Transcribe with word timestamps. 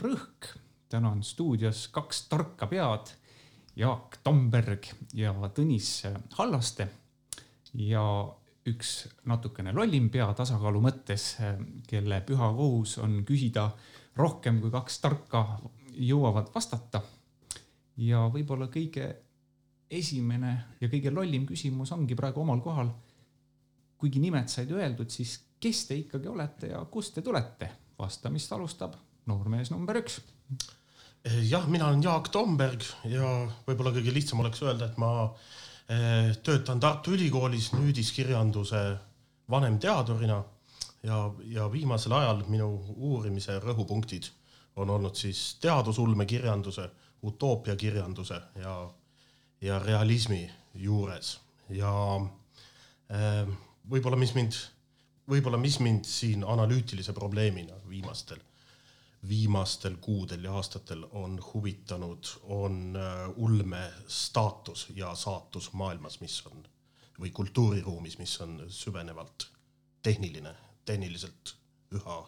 Rõhk. 0.00 0.46
täna 0.88 1.10
on 1.12 1.22
stuudios 1.22 1.88
kaks 1.92 2.22
tarka 2.28 2.66
pead, 2.66 3.10
Jaak 3.76 4.16
Tamberg 4.24 4.86
ja 5.14 5.34
Tõnis 5.54 6.06
Hallaste. 6.38 6.88
ja 7.74 8.02
üks 8.66 9.08
natukene 9.28 9.74
lollim 9.76 10.08
pea 10.10 10.30
tasakaalu 10.34 10.80
mõttes, 10.80 11.36
kelle 11.86 12.20
püha 12.24 12.48
kohus 12.56 12.96
on 12.98 13.18
küsida 13.28 13.66
rohkem 14.16 14.62
kui 14.62 14.70
kaks 14.70 14.98
tarka 15.00 15.44
jõuavad 15.92 16.48
vastata. 16.54 17.02
ja 17.96 18.24
võib-olla 18.32 18.70
kõige 18.72 19.10
esimene 19.90 20.54
ja 20.80 20.88
kõige 20.88 21.12
lollim 21.12 21.44
küsimus 21.46 21.92
ongi 21.92 22.14
praegu 22.14 22.40
omal 22.40 22.60
kohal. 22.60 22.88
kuigi 23.98 24.18
nimed 24.18 24.48
said 24.48 24.72
öeldud, 24.72 25.10
siis 25.10 25.36
kes 25.60 25.86
te 25.86 25.94
ikkagi 25.94 26.28
olete 26.28 26.72
ja 26.72 26.84
kust 26.84 27.14
te 27.14 27.22
tulete? 27.22 27.70
vastamist 27.98 28.52
alustab 28.52 28.96
noormees 29.30 29.70
number 29.72 29.98
üks. 30.00 30.20
jah, 31.46 31.66
mina 31.68 31.90
olen 31.90 32.02
Jaak 32.02 32.30
Tomberg 32.32 32.84
ja 33.08 33.26
võib-olla 33.66 33.92
kõige 33.96 34.14
lihtsam 34.14 34.40
oleks 34.40 34.62
öelda, 34.64 34.88
et 34.88 34.96
ma 35.00 35.10
eh, 35.88 36.32
töötan 36.42 36.80
Tartu 36.80 37.14
Ülikoolis 37.16 37.72
nüüdiskirjanduse 37.76 38.82
vanemteadurina 39.50 40.38
ja, 41.04 41.18
ja 41.52 41.68
viimasel 41.72 42.16
ajal 42.16 42.44
minu 42.48 42.70
uurimise 42.96 43.58
rõhupunktid 43.60 44.30
on 44.80 44.90
olnud 44.96 45.18
siis 45.18 45.58
teadusulmekirjanduse, 45.60 46.88
utoopiakirjanduse 47.28 48.40
ja, 48.62 48.74
ja 49.60 49.78
realismi 49.84 50.46
juures 50.74 51.34
ja 51.68 51.92
eh, 53.12 53.56
võib-olla, 53.90 54.16
mis 54.16 54.32
mind 54.38 54.56
võib-olla, 55.30 55.60
mis 55.60 55.78
mind 55.82 56.08
siin 56.08 56.44
analüütilise 56.46 57.14
probleemina 57.16 57.76
viimastel, 57.88 58.40
viimastel 59.28 59.96
kuudel 60.00 60.44
ja 60.44 60.52
aastatel 60.52 61.04
on 61.10 61.40
huvitanud, 61.54 62.24
on 62.42 62.96
äh, 62.96 63.30
ulme 63.36 63.92
staatus 64.08 64.86
ja 64.94 65.14
saatus 65.14 65.72
maailmas, 65.72 66.20
mis 66.20 66.42
on 66.46 66.64
või 67.20 67.30
kultuuriruumis, 67.30 68.18
mis 68.18 68.40
on 68.40 68.62
süvenevalt 68.68 69.50
tehniline, 70.02 70.54
tehniliselt 70.84 71.54
üha 71.92 72.22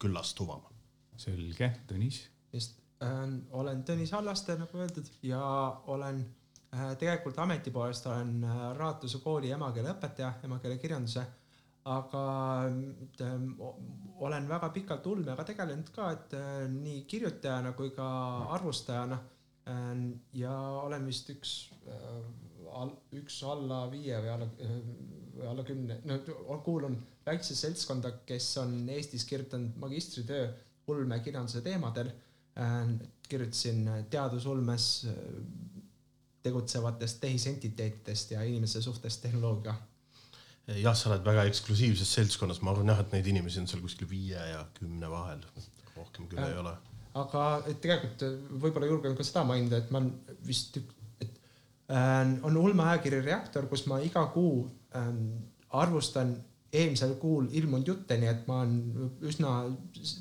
küllastuvam. 0.00 0.62
selge, 1.16 1.72
Tõnis. 1.88 2.20
just 2.52 2.78
äh,, 3.02 3.24
olen 3.50 3.84
Tõnis 3.84 4.12
Hallaste, 4.12 4.56
nagu 4.60 4.78
öeldud 4.78 5.08
ja 5.22 5.40
olen 5.86 6.20
äh, 6.74 6.96
tegelikult 6.98 7.38
ameti 7.38 7.70
poolest 7.70 8.06
olen 8.06 8.44
äh, 8.44 8.76
Raatuse 8.76 9.18
kooli 9.18 9.50
emakeeleõpetaja, 9.50 10.34
emakeelekirjanduse 10.44 11.26
aga 11.84 12.24
ähm, 13.20 13.52
olen 14.20 14.48
väga 14.48 14.68
pikalt 14.74 15.06
ulmega 15.06 15.44
tegelenud 15.48 15.90
ka, 15.94 16.10
et 16.12 16.34
äh, 16.36 16.64
nii 16.68 17.04
kirjutajana 17.08 17.72
kui 17.72 17.90
ka 17.96 18.06
arvustajana. 18.56 19.18
Ähm, 19.70 20.06
ja 20.36 20.52
olen 20.84 21.06
vist 21.06 21.30
üks, 21.32 21.54
äh, 21.88 22.90
üks 23.16 23.40
alla 23.48 23.84
viie 23.92 24.18
või 24.20 24.32
alla, 24.34 24.48
või 25.36 25.46
alla 25.48 25.64
kümne, 25.64 26.00
no 26.04 26.20
kuulun 26.64 26.98
väiksesse 27.26 27.66
seltskonda, 27.66 28.12
kes 28.26 28.50
on 28.60 28.76
Eestis 28.88 29.24
kirjutanud 29.28 29.78
magistritöö 29.80 30.50
ulmekirjanduse 30.90 31.62
teemadel. 31.64 32.12
Ähm, 32.60 32.98
kirjutasin 33.28 33.88
teadusulmes 34.10 35.06
äh, 35.08 35.14
tegutsevatest 36.42 37.20
tehisentiteetidest 37.20 38.30
ja 38.30 38.42
inimese 38.42 38.82
suhtest 38.82 39.22
tehnoloogia 39.22 39.74
jah, 40.68 40.94
sa 40.96 41.10
oled 41.10 41.24
väga 41.26 41.46
eksklusiivses 41.50 42.12
seltskonnas, 42.18 42.60
ma 42.64 42.74
arvan 42.74 42.92
jah, 42.92 43.02
et 43.02 43.14
neid 43.16 43.30
inimesi 43.32 43.60
on 43.62 43.68
seal 43.70 43.82
kuskil 43.84 44.08
viie 44.10 44.38
ja 44.52 44.64
kümne 44.78 45.10
vahel, 45.10 45.42
rohkem 45.96 46.28
küll 46.30 46.42
äh, 46.42 46.52
ei 46.52 46.60
ole. 46.60 46.74
aga 47.20 47.46
et 47.70 47.80
tegelikult 47.82 48.26
võib-olla 48.62 48.90
julgen 48.90 49.16
ka 49.18 49.26
seda 49.26 49.44
mainida, 49.48 49.80
et 49.80 49.90
ma 49.94 50.02
vist, 50.46 50.78
et 51.20 51.40
äh, 51.90 52.36
on 52.46 52.60
ulmeajakiri 52.60 53.24
Reaktor, 53.24 53.66
kus 53.72 53.86
ma 53.90 54.00
iga 54.04 54.26
kuu 54.34 54.62
äh, 54.96 55.10
arvustan 55.80 56.36
eelmisel 56.70 57.16
kuul 57.18 57.48
ilmunud 57.58 57.88
jutte, 57.88 58.14
nii 58.14 58.28
et 58.30 58.44
ma 58.46 58.60
olen 58.62 59.08
üsna, 59.26 59.56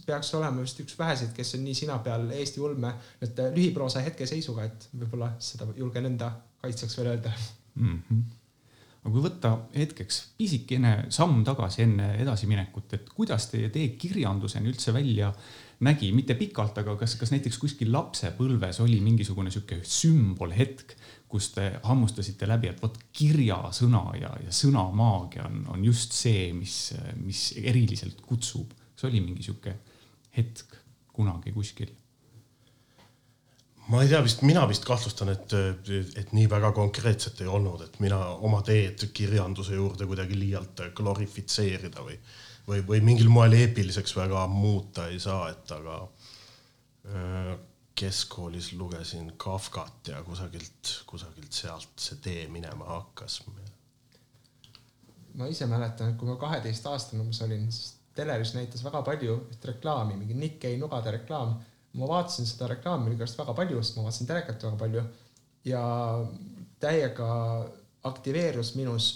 peaks 0.08 0.32
olema 0.34 0.64
vist 0.64 0.82
üks 0.82 0.98
väheseid, 0.98 1.30
kes 1.38 1.54
on 1.60 1.62
nii 1.68 1.78
sina 1.78 2.00
peal 2.06 2.26
Eesti 2.34 2.64
ulme 2.66 2.96
nüüd 3.22 3.44
lühiproosa 3.54 4.02
hetkeseisuga, 4.08 4.66
et 4.66 4.90
võib-olla 4.96 5.36
seda 5.46 5.70
julgen 5.78 6.10
enda 6.10 6.32
kaitseks 6.64 6.98
veel 6.98 7.14
öelda 7.14 7.36
mm. 7.76 8.02
-hmm 8.10 8.39
aga 9.10 9.16
kui 9.16 9.26
võtta 9.26 9.52
hetkeks 9.74 10.20
pisikene 10.38 10.94
samm 11.14 11.42
tagasi 11.48 11.84
enne 11.88 12.12
edasiminekut, 12.22 12.94
et 12.94 13.10
kuidas 13.16 13.50
teie 13.50 13.72
tee 13.74 13.96
kirjanduseni 14.00 14.70
üldse 14.70 14.94
välja 14.94 15.32
nägi, 15.86 16.12
mitte 16.14 16.36
pikalt, 16.38 16.78
aga 16.82 16.96
kas, 17.00 17.16
kas 17.18 17.32
näiteks 17.34 17.58
kuskil 17.58 17.92
lapsepõlves 17.94 18.82
oli 18.84 19.00
mingisugune 19.02 19.52
sihuke 19.54 19.80
sümbolhetk, 19.84 20.94
kus 21.30 21.52
te 21.56 21.72
hammustasite 21.86 22.48
läbi, 22.50 22.70
et 22.70 22.82
vot 22.82 22.98
kirjasõna 23.16 24.04
ja, 24.20 24.34
ja 24.46 24.54
sõnamaagia 24.54 25.48
on, 25.48 25.64
on 25.76 25.86
just 25.86 26.14
see, 26.18 26.52
mis, 26.54 26.92
mis 27.22 27.50
eriliselt 27.64 28.22
kutsub. 28.26 28.76
kas 28.94 29.10
oli 29.10 29.24
mingi 29.24 29.46
sihuke 29.46 29.78
hetk 30.38 30.78
kunagi 31.16 31.56
kuskil? 31.56 31.94
Ma 33.90 34.04
ei 34.04 34.10
tea, 34.10 34.22
vist 34.24 34.44
mina 34.46 34.66
vist 34.70 34.86
kahtlustan, 34.86 35.32
et, 35.34 35.54
et 36.20 36.34
nii 36.38 36.50
väga 36.50 36.72
konkreetset 36.78 37.42
ei 37.42 37.50
olnud, 37.50 37.82
et 37.86 37.98
mina 38.04 38.20
oma 38.38 38.62
teed 38.66 39.08
kirjanduse 39.16 39.78
juurde 39.78 40.06
kuidagi 40.10 40.38
liialt 40.38 40.84
glorifitseerida 40.96 42.06
või, 42.06 42.20
või, 42.68 42.84
või 42.92 43.02
mingil 43.12 43.32
moel 43.34 43.58
eepiliseks 43.58 44.14
väga 44.18 44.46
muuta 44.52 45.08
ei 45.10 45.18
saa, 45.24 45.50
et 45.54 45.74
aga 45.74 45.98
äh, 46.04 47.56
keskkoolis 48.00 48.74
lugesin 48.80 49.34
Kafkat 49.38 50.14
ja 50.14 50.22
kusagilt, 50.24 50.94
kusagilt 51.10 51.52
sealt 51.52 51.98
see 52.00 52.22
tee 52.24 52.46
minema 52.48 52.86
hakkas. 52.94 53.42
ma 55.34 55.48
ise 55.48 55.66
mäletan, 55.66 56.14
et 56.14 56.20
kui 56.20 56.30
ma 56.30 56.38
kaheteistaastane 56.40 57.24
umbes 57.24 57.42
olin, 57.42 57.66
siis 57.72 57.98
teleris 58.16 58.54
näitas 58.54 58.84
väga 58.84 59.02
palju 59.02 59.36
üht 59.50 59.66
reklaami, 59.66 60.16
mingi 60.20 60.38
Nikkei 60.38 60.78
nugade 60.78 61.12
reklaam 61.18 61.58
ma 61.98 62.08
vaatasin 62.10 62.48
seda 62.48 62.70
reklaami 62.74 63.08
millegipärast 63.08 63.40
väga 63.40 63.56
palju, 63.58 63.82
sest 63.84 63.98
ma 63.98 64.06
vaatasin 64.08 64.30
telekat 64.30 64.64
väga 64.68 64.80
palju. 64.84 65.04
Ja 65.68 65.84
täiega 66.80 67.32
aktiveerus 68.08 68.76
minus 68.80 69.10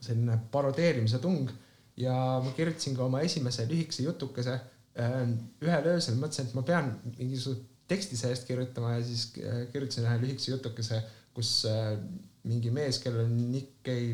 selline 0.00 0.38
parodeerimise 0.52 1.18
tung. 1.22 1.48
Ja 1.98 2.14
ma 2.44 2.52
kirjutasin 2.56 2.96
ka 2.96 3.06
oma 3.08 3.22
esimese 3.26 3.66
lühikese 3.70 4.04
jutukese. 4.06 4.60
Ähm, 4.98 5.34
ühel 5.62 5.86
öösel 5.94 6.18
mõtlesin, 6.18 6.48
et 6.48 6.54
ma 6.58 6.62
pean 6.66 6.92
mingisuguse 7.18 7.64
teksti 7.88 8.18
sellest 8.18 8.46
kirjutama 8.48 8.96
ja 8.96 9.04
siis 9.06 9.28
äh, 9.38 9.64
kirjutasin 9.72 10.06
ühe 10.06 10.16
lühikese 10.22 10.52
jutukese, 10.52 11.00
kus 11.34 11.52
äh, 11.70 11.94
mingi 12.48 12.70
mees, 12.74 13.00
kellel 13.02 13.26
on 13.26 13.36
Nikkei 13.52 14.12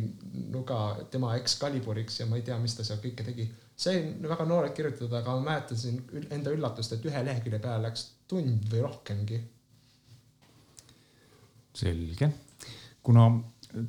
nuga 0.53 0.81
tema 1.11 1.35
Excaliburiks 1.39 2.21
ja 2.21 2.29
ma 2.29 2.39
ei 2.39 2.45
tea, 2.47 2.57
mis 2.61 2.77
ta 2.77 2.87
seal 2.87 3.01
kõike 3.03 3.27
tegi 3.27 3.49
sain 3.77 4.23
väga 4.23 4.47
noorelt 4.49 4.75
kirjutada, 4.77 5.19
aga 5.19 5.35
ma 5.39 5.51
mäletasin 5.51 6.29
enda 6.31 6.53
üllatust, 6.55 6.95
et 6.95 7.07
ühe 7.09 7.25
lehekülje 7.27 7.59
peale 7.63 7.89
läks 7.89 8.07
tund 8.31 8.69
või 8.71 8.85
rohkemgi. 8.85 9.41
selge, 11.75 12.29
kuna 13.03 13.25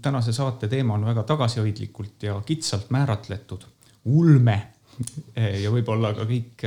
tänase 0.02 0.34
saate 0.34 0.68
teema 0.68 0.96
on 0.96 1.06
väga 1.06 1.24
tagasihoidlikult 1.24 2.24
ja 2.24 2.40
kitsalt 2.46 2.90
määratletud, 2.90 3.66
ulme 4.06 4.56
ja 5.64 5.72
võib-olla 5.72 6.14
ka 6.18 6.26
kõik, 6.26 6.66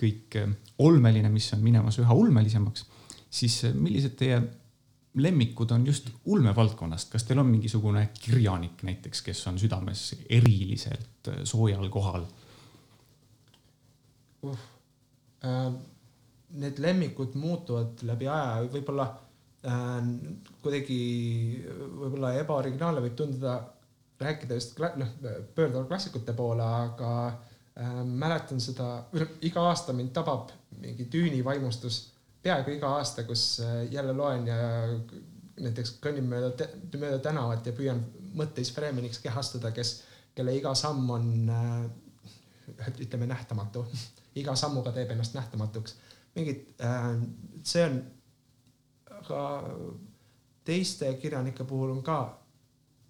kõik 0.00 0.38
olmeline, 0.78 1.28
mis 1.28 1.50
on 1.52 1.60
minemas 1.60 1.98
üha 2.00 2.16
ulmelisemaks, 2.16 2.86
siis 3.28 3.60
millised 3.74 4.16
teie 4.16 4.40
lemmikud 5.14 5.70
on 5.70 5.86
just 5.86 6.10
ulmevaldkonnast, 6.24 7.10
kas 7.12 7.24
teil 7.24 7.38
on 7.38 7.46
mingisugune 7.46 8.08
kirjanik 8.20 8.82
näiteks, 8.82 9.22
kes 9.22 9.46
on 9.50 9.58
südames 9.58 10.08
eriliselt 10.28 11.30
äh, 11.30 11.42
soojal 11.44 11.88
kohal? 11.88 12.26
Uh,? 14.44 14.58
Äh, 15.44 15.72
need 16.54 16.78
lemmikud 16.78 17.34
muutuvad 17.34 18.02
läbi 18.06 18.28
aja, 18.30 18.62
võib-olla 18.72 19.06
äh, 19.66 19.96
kuidagi 20.62 20.98
võib-olla 21.98 22.34
ebaoriginaalne 22.40 23.02
võib 23.04 23.16
tunduda 23.18 23.58
rääkida 24.20 24.54
just 24.58 24.78
noh, 24.96 25.10
pöörduva 25.54 25.84
klassikute 25.90 26.32
poole, 26.32 26.64
aga 26.64 27.10
äh, 27.28 28.00
mäletan 28.06 28.62
seda, 28.62 29.04
iga 29.42 29.66
aasta 29.70 29.92
mind 29.92 30.14
tabab 30.16 30.52
mingi 30.80 31.08
tüüni 31.10 31.42
vaimustus 31.44 32.13
peaaegu 32.44 32.76
iga 32.76 32.90
aasta, 32.98 33.24
kus 33.24 33.60
äh, 33.64 33.84
jälle 33.92 34.12
loen 34.16 34.46
ja 34.48 34.56
näiteks 35.60 35.96
kõnnin 36.02 36.26
mööda, 36.28 36.68
mööda 36.98 37.18
tänavat 37.22 37.66
ja 37.66 37.72
püüan 37.76 38.02
mõtteis 38.34 38.72
freeminiks 38.74 39.20
kehastada, 39.22 39.70
kes, 39.74 39.96
kelle 40.34 40.54
iga 40.56 40.74
samm 40.78 41.10
on 41.14 41.28
äh, 41.50 42.94
ütleme 42.98 43.28
nähtamatu. 43.30 43.86
iga 44.40 44.56
sammuga 44.58 44.92
teeb 44.92 45.12
ennast 45.14 45.36
nähtamatuks. 45.38 45.96
mingid, 46.34 46.64
äh, 46.82 47.10
see 47.62 47.84
on, 47.86 48.00
aga 49.20 49.42
teiste 50.64 51.12
kirjanike 51.22 51.64
puhul 51.64 51.92
on 51.92 52.02
ka, 52.02 52.18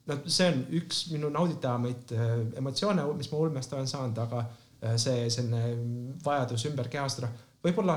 no 0.06 0.18
see 0.26 0.50
on 0.52 0.66
üks 0.80 1.06
minu 1.12 1.30
nauditavamaid 1.32 2.12
emotsioone, 2.60 3.06
mis 3.16 3.30
ma 3.32 3.38
ulmest 3.46 3.72
olen 3.72 3.88
saanud, 3.88 4.18
aga 4.26 4.44
äh, 4.44 4.98
see 5.00 5.30
selline 5.30 6.18
vajadus 6.24 6.66
ümber 6.68 6.92
kehastada. 6.92 7.32
võib-olla 7.64 7.96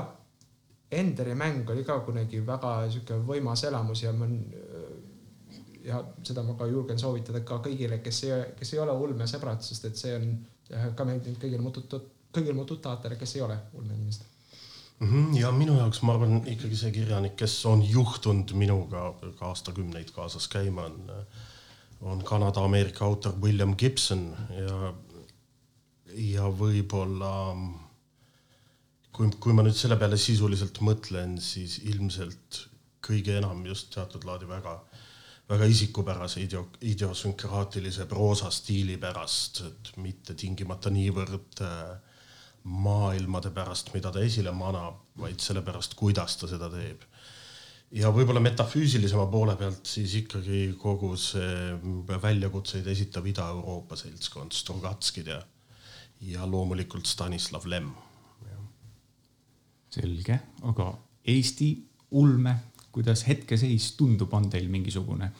Enderi 0.90 1.34
mäng 1.36 1.68
oli 1.70 1.84
ka 1.84 1.98
kunagi 2.00 2.40
väga 2.46 2.70
sihuke 2.90 3.18
võimas 3.28 3.64
elamus 3.68 4.02
ja 4.02 4.12
ma 4.16 4.26
ja 5.88 5.98
seda 6.22 6.42
ma 6.42 6.54
ka 6.58 6.66
julgen 6.68 6.98
soovitada 7.00 7.42
ka 7.46 7.60
kõigile, 7.64 8.00
kes 8.04 8.22
ei, 8.26 8.38
kes 8.58 8.74
ei 8.74 8.80
ole 8.82 8.94
ulmesõbrad, 9.04 9.62
sest 9.64 9.88
et 9.88 10.00
see 10.00 10.14
on 10.16 10.26
ka 10.96 11.06
meeldinud 11.08 11.40
kõigile 11.40 11.64
mu 11.64 11.72
tut-, 11.74 12.10
kõigile 12.34 12.56
mu 12.56 12.66
tuttavatele, 12.68 13.16
kes 13.20 13.36
ei 13.38 13.44
ole 13.46 13.56
ulmeinimesed 13.78 14.26
mm. 15.00 15.08
-hmm. 15.08 15.36
ja 15.40 15.52
minu 15.52 15.78
jaoks, 15.78 16.02
ma 16.02 16.14
arvan 16.16 16.42
ikkagi 16.46 16.76
see 16.76 16.92
kirjanik, 16.92 17.36
kes 17.36 17.56
on 17.66 17.84
juhtunud 17.90 18.52
minuga 18.52 19.12
ka 19.38 19.52
aastakümneid 19.52 20.12
kaasas 20.16 20.48
käima, 20.48 20.84
on, 20.84 21.10
on 22.00 22.24
Kanada-Ameerika 22.24 23.04
autor 23.04 23.34
William 23.42 23.76
Gibson 23.76 24.28
ja, 24.58 24.94
ja 26.14 26.50
võib-olla 26.62 27.32
kui, 29.18 29.32
kui 29.42 29.54
ma 29.56 29.66
nüüd 29.66 29.74
selle 29.74 29.98
peale 29.98 30.16
sisuliselt 30.20 30.78
mõtlen, 30.86 31.36
siis 31.42 31.80
ilmselt 31.90 32.64
kõige 33.02 33.34
enam 33.40 33.64
just 33.66 33.90
teatud 33.94 34.24
laadi 34.28 34.46
väga 34.46 34.78
väga 35.48 35.64
isikupärase 35.64 36.42
ideo-, 36.44 36.68
idiosünkraatilise 36.84 38.06
proosastiili 38.06 38.98
pärast, 39.00 39.62
et 39.64 39.92
mitte 39.96 40.36
tingimata 40.36 40.92
niivõrd 40.92 41.62
äh, 41.64 41.94
maailmade 42.68 43.50
pärast, 43.56 43.92
mida 43.94 44.12
ta 44.12 44.20
esile 44.24 44.52
manab, 44.52 45.00
vaid 45.18 45.40
sellepärast, 45.40 45.96
kuidas 45.96 46.36
ta 46.36 46.50
seda 46.50 46.68
teeb. 46.72 47.06
ja 47.90 48.10
võib-olla 48.12 48.40
metafüüsilisema 48.44 49.24
poole 49.32 49.54
pealt 49.56 49.86
siis 49.88 50.14
ikkagi 50.18 50.74
kogu 50.76 51.14
see 51.16 52.18
väljakutseid 52.20 52.86
esitav 52.92 53.26
Ida-Euroopa 53.26 53.96
seltskond, 53.96 54.52
Strugatskid 54.52 55.30
ja, 55.32 55.38
ja 56.20 56.44
loomulikult 56.46 57.08
Stanislav 57.08 57.64
Lem. 57.64 57.88
Selge, 59.90 60.40
aga 60.62 60.92
Eesti 61.28 61.68
ulme 62.10 62.54
kuidas 62.98 63.26
hetkeseis 63.28 63.92
tundub, 63.98 64.32
on 64.34 64.48
teil 64.50 64.68
mingisugune 64.72 65.30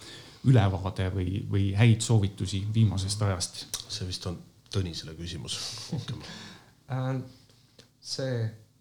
ülevaade 0.49 1.09
või, 1.11 1.41
või 1.51 1.65
häid 1.77 2.05
soovitusi 2.05 2.63
viimasest 2.75 3.23
ajast? 3.27 3.65
see 3.89 4.07
vist 4.07 4.27
on 4.31 4.39
Tõnisele 4.69 5.15
küsimus. 5.17 5.59
Rohkem. 5.93 6.23
Äh, 6.89 7.19
see, 8.01 8.37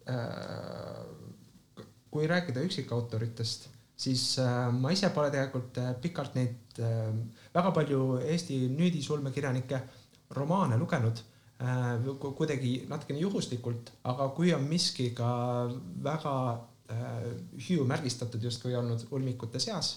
äh, 0.08 1.80
kui 2.08 2.24
rääkida 2.24 2.62
üksikautoritest, 2.64 3.66
siis 4.00 4.22
äh, 4.40 4.70
ma 4.72 4.94
ise 4.94 5.10
pole 5.12 5.28
tegelikult 5.28 5.76
pikalt 6.00 6.38
neid 6.38 6.80
väga 7.52 7.74
palju 7.76 8.00
Eesti 8.22 8.62
nüüdisulmekirjanike 8.72 9.82
romaane 10.38 10.80
lugenud 10.80 11.20
kuidagi 11.58 12.84
natukene 12.86 13.18
juhuslikult, 13.18 13.90
aga 14.06 14.28
kui 14.36 14.52
on 14.54 14.62
miski 14.70 15.08
ka 15.10 15.30
väga 16.04 16.34
Äh, 16.88 17.32
Hugh 17.52 17.84
märgistatud 17.84 18.42
justkui 18.42 18.72
olnud 18.74 19.02
ulmikute 19.12 19.60
seas, 19.60 19.90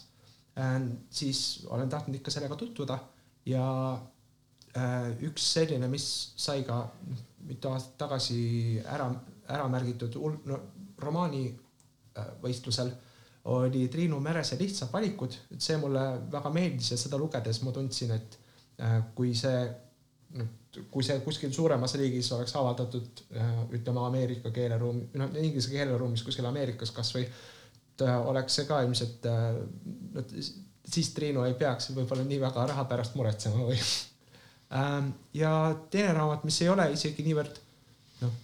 äh, 0.60 0.82
siis 1.10 1.64
olen 1.72 1.90
tahtnud 1.90 2.18
ikka 2.20 2.32
sellega 2.32 2.58
tutvuda 2.60 2.98
ja 3.48 3.68
äh, 4.76 5.06
üks 5.24 5.46
selline, 5.54 5.88
mis 5.88 6.08
sai 6.36 6.66
ka 6.68 6.82
mitu 7.48 7.72
aastat 7.72 7.96
tagasi 8.02 8.42
ära, 8.84 9.08
ära 9.48 9.70
märgitud 9.72 10.18
no, 10.46 10.60
romaani 11.00 11.46
võistlusel, 12.44 12.92
oli 13.56 13.86
Triinu 13.88 14.20
Merese 14.20 14.60
Lihtsad 14.60 14.92
valikud, 14.92 15.38
et 15.56 15.64
see 15.64 15.80
mulle 15.80 16.04
väga 16.34 16.52
meeldis 16.52 16.92
ja 16.92 17.00
seda 17.00 17.18
lugedes 17.18 17.64
ma 17.64 17.72
tundsin, 17.72 18.12
et 18.12 18.36
kui 19.16 19.32
see 19.38 19.64
kui 20.92 21.04
see 21.04 21.20
kuskil 21.26 21.52
suuremas 21.54 21.96
riigis 22.00 22.32
oleks 22.36 22.54
avaldatud 22.56 23.24
äh, 23.36 23.50
ütleme 23.78 24.06
Ameerika 24.06 24.52
keeleruum, 24.56 25.02
noh 25.20 25.34
inglise 25.42 25.72
keeleruumis 25.74 26.24
kuskil 26.24 26.48
Ameerikas 26.48 26.94
kasvõi, 26.96 27.26
oleks 28.02 28.56
see 28.58 28.70
ka 28.70 28.80
ilmselt, 28.86 29.28
no 29.28 30.24
äh, 30.24 30.54
siis 30.92 31.12
Triinu 31.16 31.44
ei 31.46 31.58
peaks 31.60 31.92
võib-olla 31.96 32.24
nii 32.28 32.40
väga 32.42 32.66
raha 32.72 32.88
pärast 32.90 33.20
muretsema 33.20 33.68
või. 33.68 33.82
Ähm, 34.72 35.10
ja 35.36 35.76
teine 35.92 36.14
raamat, 36.16 36.46
mis 36.48 36.62
ei 36.64 36.70
ole 36.72 36.86
isegi 36.94 37.26
niivõrd 37.26 37.58
noh, 38.22 38.36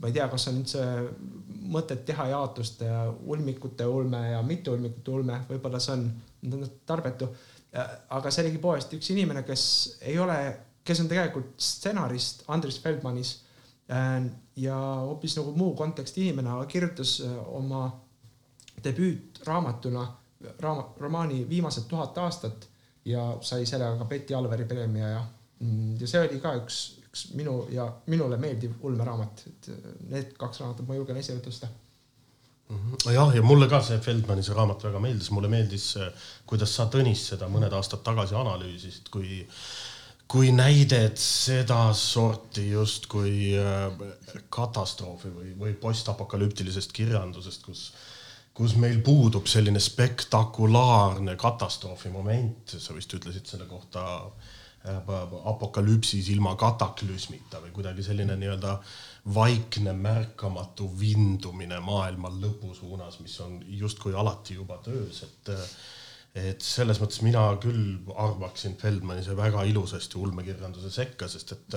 ma 0.00 0.08
ei 0.08 0.14
tea, 0.16 0.24
kas 0.32 0.46
on 0.48 0.62
üldse 0.62 0.84
mõtet 1.74 2.06
teha 2.08 2.24
jaotust 2.30 2.80
ulmikute 3.28 3.84
ulme 3.84 4.22
ja 4.30 4.38
mitteulmikute 4.48 5.12
ulme, 5.12 5.36
võib-olla 5.50 5.82
see 5.84 5.98
on 5.98 6.64
tarbetu. 6.86 7.28
Äh, 7.74 7.90
aga 8.14 8.30
sellegipoolest 8.30 8.92
üks 8.94 9.10
inimene, 9.10 9.42
kes 9.46 9.64
ei 10.06 10.18
ole 10.22 10.38
kes 10.84 11.00
on 11.00 11.08
tegelikult 11.08 11.54
stsenarist 11.60 12.44
Andres 12.52 12.78
Feldmanis 12.82 13.34
äh, 13.90 14.24
ja 14.56 14.76
hoopis 14.76 15.36
nagu 15.38 15.54
muu 15.56 15.74
konteksti 15.76 16.26
inimene, 16.26 16.52
aga 16.54 16.66
kirjutas 16.70 17.20
äh, 17.24 17.38
oma 17.56 17.86
debüütraamatuna 18.84 20.04
raama, 20.60 20.90
romaani 21.00 21.46
Viimased 21.48 21.88
tuhat 21.88 22.18
aastat 22.18 22.68
ja 23.04 23.36
sai 23.40 23.66
sellega 23.66 23.96
ka 23.98 24.08
Betty 24.10 24.34
Alveri 24.34 24.64
preemia 24.68 25.08
ja, 25.08 25.22
mm, 25.60 25.94
ja 26.00 26.10
see 26.10 26.20
oli 26.26 26.40
ka 26.42 26.52
üks, 26.60 26.82
üks 27.08 27.24
minu 27.38 27.62
ja 27.72 27.88
minule 28.12 28.36
meeldiv 28.40 28.76
ulmeraamat, 28.84 29.46
et 29.48 29.72
äh, 29.72 29.88
need 30.10 30.36
kaks 30.38 30.60
raamatut 30.60 30.88
ma 30.88 30.98
julgen 31.00 31.16
esile 31.22 31.40
tõsta 31.44 31.70
mhm. 32.68 33.08
jah, 33.08 33.32
ja 33.36 33.46
mulle 33.46 33.70
ka 33.72 33.80
see 33.84 33.96
Feldmani 34.04 34.44
see 34.44 34.56
raamat 34.56 34.84
väga 34.90 35.00
meeldis, 35.00 35.32
mulle 35.32 35.48
meeldis, 35.48 35.94
kuidas 36.44 36.76
sa 36.76 36.90
Tõnis 36.92 37.24
seda 37.32 37.48
mõned 37.48 37.72
aastad 37.72 38.04
tagasi 38.04 38.36
analüüsisid, 38.36 39.08
kui 39.08 39.40
kui 40.28 40.50
näidet 40.52 41.20
sedasorti 41.20 42.70
justkui 42.70 43.54
äh, 43.60 43.92
katastroofi 44.48 45.30
või, 45.30 45.52
või 45.58 45.76
postapokalüptilisest 45.78 46.92
kirjandusest, 46.96 47.62
kus, 47.66 47.86
kus 48.56 48.76
meil 48.80 49.00
puudub 49.04 49.46
selline 49.50 49.80
spektakulaarne 49.82 51.36
katastroofi 51.40 52.12
moment, 52.14 52.76
sa 52.78 52.96
vist 52.96 53.12
ütlesid 53.14 53.50
selle 53.50 53.68
kohta 53.70 54.04
äh, 54.24 54.52
apokalüpsis 55.52 56.28
ilma 56.34 56.54
kataklüsmita 56.60 57.60
või 57.62 57.74
kuidagi 57.76 58.06
selline 58.06 58.36
nii-öelda 58.40 58.78
vaikne 59.34 59.92
märkamatu 59.96 60.88
vindumine 61.00 61.78
maailma 61.80 62.32
lõpu 62.32 62.74
suunas, 62.76 63.20
mis 63.20 63.36
on 63.40 63.60
justkui 63.80 64.16
alati 64.16 64.58
juba 64.58 64.80
töös, 64.84 65.22
et 65.28 65.52
äh, 65.52 65.68
et 66.34 66.62
selles 66.66 66.98
mõttes 66.98 67.20
mina 67.22 67.44
küll 67.62 68.00
arvaksin 68.18 68.74
Feldmani 68.80 69.22
see 69.22 69.36
väga 69.38 69.62
ilusasti 69.70 70.18
ulmekirjanduse 70.18 70.90
sekka, 70.90 71.28
sest 71.30 71.54
et, 71.54 71.76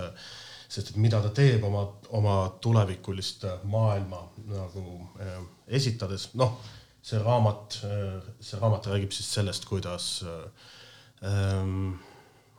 sest 0.68 0.92
et 0.94 1.00
mida 1.02 1.22
ta 1.22 1.30
teeb 1.36 1.64
oma, 1.68 1.86
oma 2.18 2.38
tulevikulist 2.64 3.46
maailma 3.70 4.24
nagu 4.50 4.86
äh, 5.22 5.40
esitades, 5.80 6.32
noh, 6.42 6.58
see 7.06 7.22
raamat 7.22 7.80
äh,, 7.86 8.34
see 8.42 8.60
raamat 8.62 8.90
räägib 8.94 9.14
siis 9.16 9.30
sellest, 9.38 9.70
kuidas 9.70 10.10
äh, 10.26 10.74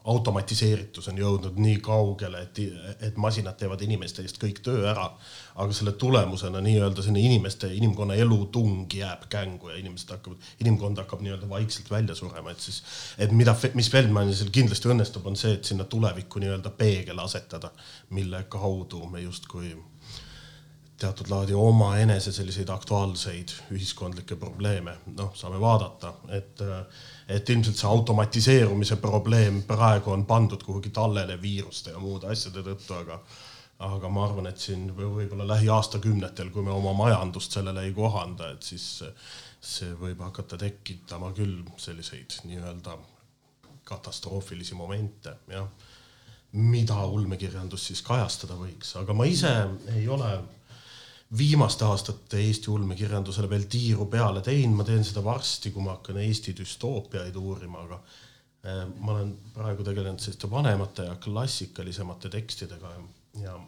automatiseeritus 0.09 1.09
on 1.11 1.19
jõudnud 1.21 1.59
nii 1.61 1.79
kaugele, 1.85 2.41
et, 2.47 2.61
et 3.09 3.19
masinad 3.21 3.59
teevad 3.61 3.83
inimeste 3.85 4.25
eest 4.25 4.41
kõik 4.43 4.63
töö 4.65 4.87
ära. 4.91 5.11
aga 5.59 5.75
selle 5.75 5.93
tulemusena 5.99 6.61
nii-öelda 6.63 7.03
selline 7.03 7.25
inimeste, 7.27 7.67
inimkonna 7.75 8.15
elutung 8.15 8.95
jääb 8.95 9.25
kängu 9.29 9.73
ja 9.73 9.77
inimesed 9.81 10.13
hakkavad, 10.15 10.45
inimkond 10.63 11.01
hakkab 11.03 11.25
nii-öelda 11.25 11.49
vaikselt 11.51 11.91
välja 11.91 12.15
surema, 12.15 12.55
et 12.55 12.61
siis, 12.63 12.83
et 13.19 13.35
mida, 13.35 13.57
mis 13.75 13.91
Feldmanil 13.91 14.53
kindlasti 14.55 14.93
õnnestub, 14.95 15.27
on 15.27 15.37
see, 15.37 15.57
et 15.59 15.65
sinna 15.67 15.85
tulevikku 15.85 16.39
nii-öelda 16.39 16.71
peegel 16.79 17.19
asetada, 17.19 17.73
mille 18.15 18.45
kaudu 18.49 19.03
me 19.11 19.25
justkui 19.27 19.75
teatud 20.99 21.31
laadi 21.31 21.55
omaenese 21.55 22.33
selliseid 22.35 22.69
aktuaalseid 22.75 23.53
ühiskondlikke 23.75 24.37
probleeme, 24.37 24.97
noh, 25.15 25.31
saame 25.39 25.61
vaadata, 25.63 26.13
et, 26.35 26.63
et 27.29 27.51
ilmselt 27.55 27.79
see 27.79 27.91
automatiseerumise 27.91 28.99
probleem 29.03 29.63
praegu 29.69 30.11
on 30.11 30.27
pandud 30.27 30.63
kuhugi 30.67 30.91
tallele 30.95 31.39
viiruste 31.43 31.95
ja 31.95 32.03
muude 32.03 32.33
asjade 32.33 32.65
tõttu, 32.67 32.99
aga 32.99 33.21
aga 33.79 34.09
ma 34.11 34.25
arvan, 34.27 34.49
et 34.51 34.59
siin 34.59 34.89
võib-olla 34.91 35.45
lähiaastakümnetel, 35.47 36.49
kui 36.51 36.65
me 36.67 36.73
oma 36.75 36.91
majandust 36.99 37.55
sellele 37.55 37.85
ei 37.87 37.93
kohanda, 37.95 38.51
et 38.51 38.67
siis 38.67 39.05
see 39.63 39.93
võib 40.01 40.19
hakata 40.27 40.59
tekitama 40.59 41.31
küll 41.37 41.61
selliseid 41.79 42.41
nii-öelda 42.49 42.97
katastroofilisi 43.87 44.75
momente, 44.75 45.37
jah, 45.51 45.69
mida 46.59 46.99
ulmekirjandus 47.07 47.87
siis 47.91 48.03
kajastada 48.03 48.59
võiks, 48.59 48.97
aga 48.99 49.15
ma 49.15 49.29
ise 49.31 49.53
ei 49.95 50.09
ole 50.11 50.33
viimaste 51.37 51.85
aastate 51.85 52.41
Eesti 52.41 52.71
ulmekirjandusele 52.71 53.51
veel 53.51 53.67
tiiru 53.69 54.07
peale 54.09 54.41
teinud, 54.45 54.79
ma 54.79 54.87
teen 54.89 55.05
seda 55.05 55.23
varsti, 55.25 55.73
kui 55.75 55.85
ma 55.85 55.99
hakkan 55.99 56.21
Eesti 56.23 56.55
düstoopiaid 56.57 57.37
uurima, 57.37 57.85
aga 57.85 57.99
eh, 58.65 58.85
ma 59.01 59.17
olen 59.17 59.35
praegu 59.55 59.85
tegelenud 59.85 60.23
selliste 60.25 60.51
vanemate 60.51 61.09
ja 61.11 61.19
klassikalisemate 61.21 62.33
tekstidega 62.33 62.95
ja 63.43 63.59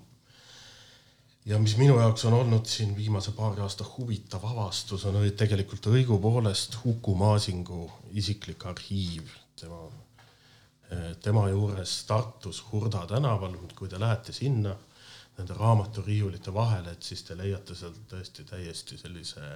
ja 1.46 1.58
mis 1.58 1.76
minu 1.80 1.96
jaoks 1.98 2.24
on 2.28 2.36
olnud 2.36 2.66
siin 2.68 2.92
viimase 2.96 3.32
paari 3.36 3.62
aasta 3.64 3.84
huvitav 3.96 4.44
avastus, 4.46 5.04
on 5.08 5.16
tegelikult 5.36 5.86
õigupoolest 5.92 6.76
Huku 6.84 7.14
Maasingu 7.16 7.86
isiklik 8.12 8.66
arhiiv, 8.66 9.32
tema, 9.60 9.80
eh, 10.90 11.16
tema 11.22 11.48
juures 11.48 12.04
Tartus 12.08 12.64
Hurda 12.70 13.06
tänaval, 13.08 13.56
kui 13.76 13.88
te 13.88 14.00
lähete 14.00 14.32
sinna 14.32 14.76
nende 15.40 15.56
raamaturiiulite 15.56 16.52
vahele, 16.54 16.92
et 16.92 17.06
siis 17.06 17.24
te 17.24 17.36
leiate 17.38 17.74
sealt 17.76 18.04
tõesti 18.10 18.44
täiesti 18.48 18.98
sellise 19.00 19.46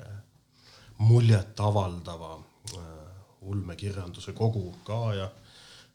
muljetavaldava 1.04 2.34
äh, 2.36 2.82
ulmekirjanduse 3.42 4.32
kogu 4.32 4.68
ka 4.86 5.00
ja 5.18 5.26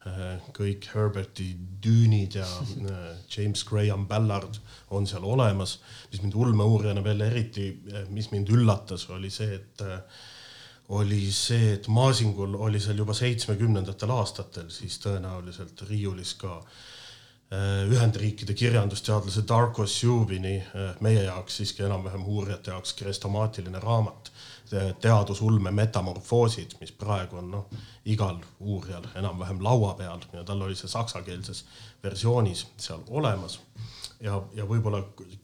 äh, 0.07 0.49
kõik 0.55 0.89
Herberti 0.93 1.47
düünid 1.83 2.35
ja 2.39 2.45
äh, 2.45 3.13
James 3.31 3.63
Graham 3.65 4.05
Ballard 4.07 4.59
on 4.89 5.07
seal 5.07 5.23
olemas. 5.23 5.79
mis 6.11 6.21
mind 6.21 6.35
ulmeuurijana 6.35 7.03
veel 7.03 7.21
eriti, 7.21 7.71
mis 8.09 8.31
mind 8.31 8.51
üllatas, 8.53 9.09
oli 9.09 9.31
see, 9.33 9.55
et 9.55 9.83
oli 10.89 11.31
see, 11.31 11.73
et 11.73 11.87
Maasingul 11.87 12.55
oli 12.57 12.79
seal 12.81 12.97
juba 12.97 13.13
seitsmekümnendatel 13.13 14.09
aastatel 14.11 14.71
siis 14.73 14.97
tõenäoliselt 15.03 15.85
riiulis 15.89 16.33
ka 16.41 16.59
Ühendriikide 17.49 18.53
kirjandusteadlase 18.53 19.41
Darko 19.49 19.87
Subini, 19.89 20.59
meie 21.01 21.23
jaoks 21.23 21.55
siiski 21.57 21.81
enam-vähem 21.83 22.21
uurijate 22.29 22.69
jaoks 22.71 22.93
krestomaatiline 22.93 23.79
raamat 23.81 24.29
teadusulme 25.01 25.71
metamorfoosid, 25.71 26.75
mis 26.81 26.91
praegu 26.91 27.39
on 27.41 27.49
noh, 27.51 27.79
igal 28.05 28.37
uurijal 28.59 29.07
enam-vähem 29.17 29.63
laua 29.65 29.95
peal 29.97 30.21
ja 30.33 30.43
tal 30.45 30.61
oli 30.61 30.77
see 30.77 30.91
saksakeelses 30.91 31.63
versioonis 32.03 32.67
seal 32.77 33.01
olemas. 33.09 33.59
ja, 34.21 34.37
ja 34.53 34.65
võib-olla 34.69 35.01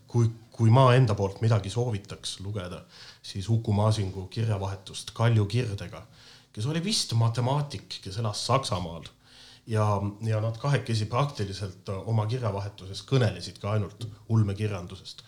kui, 0.07 0.29
kui 0.51 0.69
ma 0.69 0.91
enda 0.93 1.15
poolt 1.15 1.41
midagi 1.41 1.69
soovitaks 1.73 2.39
lugeda, 2.45 2.83
siis 3.23 3.49
Uku 3.49 3.73
Masingu 3.73 4.27
kirjavahetust 4.27 5.11
Kalju 5.13 5.45
Kirdega, 5.45 6.05
kes 6.53 6.65
oli 6.65 6.83
vist 6.83 7.13
matemaatik, 7.17 7.97
kes 8.03 8.21
elas 8.21 8.45
Saksamaal 8.45 9.09
ja, 9.67 9.85
ja 10.21 10.39
nad 10.41 10.57
kahekesi 10.61 11.05
praktiliselt 11.09 11.89
oma 11.95 12.27
kirjavahetuses 12.29 13.01
kõnelesid 13.09 13.57
ka 13.61 13.71
ainult 13.75 14.07
ulmekirjandusest, 14.29 15.23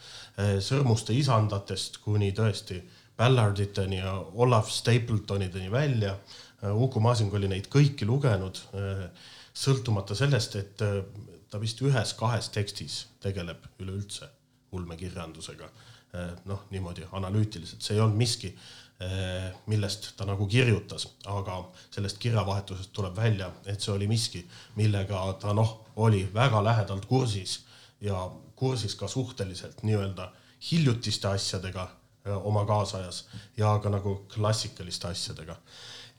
sõrmuste 0.61 1.15
isandatest 1.17 1.97
kuni 2.03 2.31
tõesti 2.37 2.81
Ballarditeni 3.17 3.97
ja 3.97 4.13
Olav 4.33 4.69
Stapletonideni 4.69 5.71
välja. 5.71 6.17
Äh, 6.63 6.81
Uku 6.81 6.99
Masing 6.99 7.33
oli 7.33 7.49
neid 7.49 7.69
kõiki 7.73 8.05
lugenud, 8.05 8.61
äh, 8.77 9.07
sõltumata 9.57 10.15
sellest, 10.15 10.55
et 10.55 10.81
äh, 10.85 10.99
ta 11.49 11.61
vist 11.61 11.81
ühes-kahes 11.81 12.51
tekstis 12.53 13.05
tegeleb 13.23 13.65
üleüldse 13.79 14.29
ulmekirjandusega. 14.71 15.69
noh, 16.47 16.61
niimoodi 16.71 17.03
analüütiliselt, 17.13 17.83
see 17.83 17.93
ei 17.93 17.99
olnud 18.01 18.17
miski, 18.17 18.47
millest 19.69 20.07
ta 20.17 20.25
nagu 20.25 20.47
kirjutas, 20.49 21.03
aga 21.29 21.59
sellest 21.93 22.17
kirjavahetusest 22.17 22.89
tuleb 22.97 23.15
välja, 23.15 23.51
et 23.65 23.81
see 23.81 23.91
oli 23.93 24.07
miski, 24.09 24.41
millega 24.75 25.21
ta 25.41 25.53
noh, 25.53 25.75
oli 26.01 26.23
väga 26.33 26.63
lähedalt 26.65 27.05
kursis 27.05 27.59
ja 28.01 28.23
kursis 28.55 28.95
ka 28.97 29.07
suhteliselt 29.07 29.83
nii-öelda 29.85 30.31
hiljutiste 30.71 31.27
asjadega 31.27 31.87
oma 32.35 32.65
kaasajas 32.65 33.25
ja 33.57 33.79
ka 33.83 33.89
nagu 33.89 34.15
klassikaliste 34.33 35.07
asjadega. 35.07 35.55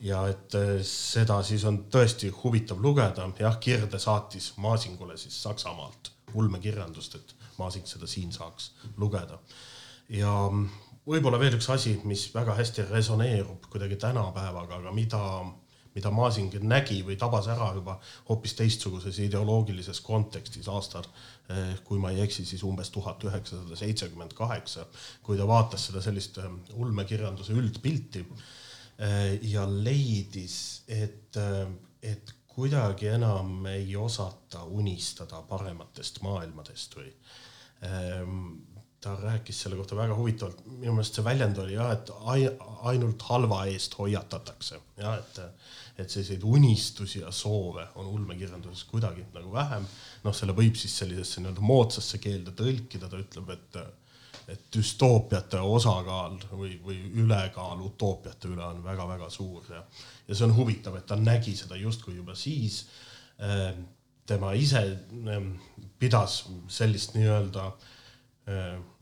ja 0.00 0.28
et 0.30 0.54
äh, 0.54 0.76
seda 0.86 1.40
siis 1.42 1.64
on 1.66 1.80
tõesti 1.90 2.30
huvitav 2.30 2.78
lugeda, 2.80 3.24
jah, 3.38 3.56
Kirde 3.58 3.98
saatis 3.98 4.52
Maasingule 4.56 5.16
siis 5.18 5.42
Saksamaalt 5.42 6.12
ulmekirjandust, 6.34 7.14
et 7.14 7.34
Maasing 7.58 7.86
seda 7.86 8.06
siin 8.06 8.32
saaks 8.32 8.70
lugeda. 8.96 9.38
ja 10.08 10.32
võib-olla 11.08 11.40
veel 11.40 11.56
üks 11.56 11.70
asi, 11.72 11.96
mis 12.04 12.26
väga 12.34 12.56
hästi 12.58 12.84
resoneerub 12.90 13.70
kuidagi 13.72 13.96
tänapäevaga, 14.00 14.82
aga 14.82 14.92
mida 14.92 15.22
mida 15.98 16.12
Masing 16.14 16.54
nägi 16.62 17.00
või 17.06 17.16
tabas 17.18 17.48
ära 17.50 17.70
juba 17.76 17.96
hoopis 18.28 18.54
teistsuguses 18.58 19.18
ideoloogilises 19.24 20.00
kontekstis 20.04 20.68
aastal, 20.70 21.06
eh, 21.50 21.74
kui 21.84 21.98
ma 21.98 22.12
ei 22.14 22.22
eksi, 22.26 22.44
siis 22.46 22.62
umbes 22.66 22.92
tuhat 22.94 23.24
üheksasada 23.24 23.78
seitsekümmend 23.78 24.36
kaheksa, 24.38 24.86
kui 25.22 25.38
ta 25.38 25.46
vaatas 25.48 25.88
seda 25.88 26.02
sellist 26.04 26.38
eh, 26.38 26.50
ulmekirjanduse 26.78 27.56
üldpilti 27.56 28.24
eh, 28.24 29.38
ja 29.50 29.66
leidis, 29.66 30.84
et, 30.86 31.38
et 32.02 32.34
kuidagi 32.48 33.10
enam 33.14 33.66
ei 33.70 33.96
osata 33.96 34.64
unistada 34.64 35.42
parematest 35.50 36.22
maailmadest 36.26 36.98
või 36.98 37.12
ta 39.00 39.18
rääkis 39.22 39.62
selle 39.62 39.76
kohta 39.76 39.96
väga 39.96 40.14
huvitavalt, 40.16 40.64
minu 40.66 40.92
meelest 40.96 41.18
see 41.18 41.24
väljend 41.24 41.58
oli 41.62 41.76
jah, 41.76 41.92
et 41.94 42.10
ainult 42.90 43.22
halva 43.30 43.60
eest 43.70 43.94
hoiatatakse 43.98 44.80
ja 44.98 45.12
et, 45.20 45.38
et 45.98 46.10
selliseid 46.10 46.42
unistusi 46.42 47.20
ja 47.20 47.30
soove 47.34 47.86
on 47.94 48.08
ulmekirjanduses 48.16 48.88
kuidagi 48.90 49.22
nagu 49.34 49.52
vähem. 49.54 49.86
noh, 50.24 50.34
selle 50.34 50.56
võib 50.56 50.78
siis 50.78 50.96
sellisesse 50.98 51.44
nii-öelda 51.44 51.62
moodsasse 51.62 52.18
keelde 52.18 52.54
tõlkida, 52.58 53.10
ta 53.10 53.20
ütleb, 53.22 53.52
et, 53.54 53.78
et 54.54 54.64
düstoopiate 54.74 55.60
osakaal 55.62 56.34
või, 56.50 56.72
või 56.82 56.98
ülekaal 57.22 57.84
utoopiate 57.86 58.50
üle 58.50 58.64
on 58.66 58.82
väga-väga 58.82 59.30
suur 59.30 59.68
ja, 59.70 59.84
ja 60.26 60.34
see 60.34 60.48
on 60.48 60.56
huvitav, 60.56 60.98
et 60.98 61.06
ta 61.06 61.18
nägi 61.20 61.54
seda 61.56 61.78
justkui 61.78 62.16
juba 62.16 62.34
siis. 62.34 62.86
tema 64.26 64.50
ise 64.58 64.82
pidas 65.98 66.42
sellist 66.68 67.14
nii-öelda 67.14 67.68
Äh, 67.68 67.97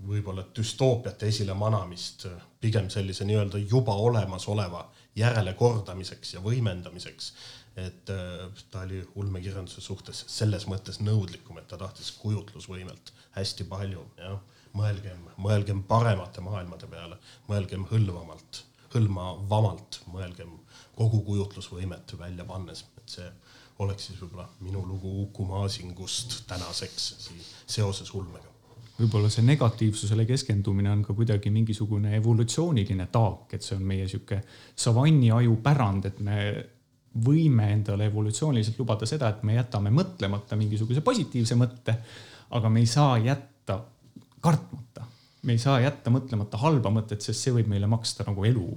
võib-olla 0.09 0.43
düstoopiate 0.57 1.29
esilemanamist 1.31 2.27
äh, 2.27 2.47
pigem 2.61 2.89
sellise 2.91 3.25
nii-öelda 3.29 3.61
juba 3.71 3.95
olemasoleva 3.95 4.83
järelekordamiseks 5.17 6.35
ja 6.35 6.43
võimendamiseks. 6.43 7.33
et 7.77 8.11
äh, 8.11 8.65
ta 8.71 8.81
oli 8.81 9.03
ulmekirjanduse 9.15 9.81
suhtes 9.81 10.25
selles 10.33 10.67
mõttes 10.67 10.99
nõudlikum, 11.01 11.59
et 11.59 11.69
ta 11.69 11.77
tahtis 11.77 12.11
kujutlusvõimelt 12.19 13.13
hästi 13.37 13.65
palju, 13.71 14.07
jah. 14.19 14.41
mõelgem, 14.73 15.29
mõelgem 15.37 15.83
paremate 15.83 16.41
maailmade 16.41 16.87
peale, 16.87 17.21
mõelgem 17.49 17.87
hõlvamalt, 17.93 18.65
hõlmavamalt, 18.95 20.01
mõelgem 20.11 20.59
kogu 20.97 21.23
kujutlusvõimet 21.29 22.19
välja 22.19 22.45
pannes, 22.45 22.85
et 22.99 23.19
see 23.19 23.31
oleks 23.79 24.09
siis 24.09 24.21
võib-olla 24.21 24.49
minu 24.61 24.83
lugu 24.89 25.23
Uku 25.23 25.45
Masingust 25.45 26.43
tänaseks 26.49 27.31
seoses 27.67 28.15
ulmega 28.15 28.56
võib-olla 28.97 29.29
see 29.33 29.45
negatiivsusele 29.47 30.25
keskendumine 30.29 30.91
on 30.93 31.03
ka 31.05 31.15
kuidagi 31.17 31.51
mingisugune 31.53 32.15
evolutsiooniline 32.17 33.09
taak, 33.13 33.53
et 33.57 33.67
see 33.67 33.77
on 33.77 33.85
meie 33.89 34.07
sihuke 34.09 34.41
savanniaju 34.77 35.59
pärand, 35.65 36.09
et 36.09 36.23
me 36.25 36.39
võime 37.27 37.71
endale 37.73 38.09
evolutsiooniliselt 38.11 38.79
lubada 38.81 39.09
seda, 39.09 39.31
et 39.33 39.45
me 39.47 39.57
jätame 39.57 39.93
mõtlemata 39.95 40.57
mingisuguse 40.59 41.03
positiivse 41.05 41.57
mõtte, 41.59 41.97
aga 42.57 42.71
me 42.73 42.83
ei 42.85 42.91
saa 42.91 43.17
jätta 43.21 43.81
kartmata, 44.45 45.07
me 45.49 45.57
ei 45.57 45.63
saa 45.63 45.81
jätta 45.85 46.13
mõtlemata 46.13 46.61
halba 46.61 46.93
mõtet, 46.93 47.25
sest 47.25 47.47
see 47.47 47.57
võib 47.57 47.71
meile 47.73 47.89
maksta 47.91 48.27
nagu 48.29 48.45
elu 48.49 48.69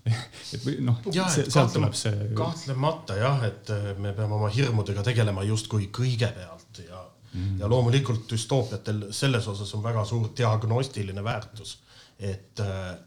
et 0.54 0.62
või 0.64 0.78
noh, 0.84 1.00
sealt 1.12 1.74
tuleb 1.74 1.94
see. 1.98 2.30
kahtlemata 2.36 3.18
jah, 3.20 3.42
et 3.50 3.72
me 4.00 4.14
peame 4.16 4.38
oma 4.38 4.48
hirmudega 4.52 5.04
tegelema 5.04 5.44
justkui 5.44 5.90
kõigepealt 5.92 6.80
ja 6.86 7.02
mm.. 7.32 7.60
ja 7.60 7.68
loomulikult 7.68 8.26
düstoopiatel 8.30 9.06
selles 9.10 9.48
osas 9.48 9.74
on 9.74 9.82
väga 9.82 10.04
suur 10.04 10.30
diagnostiline 10.36 11.24
väärtus, 11.24 11.78
et, 12.18 12.60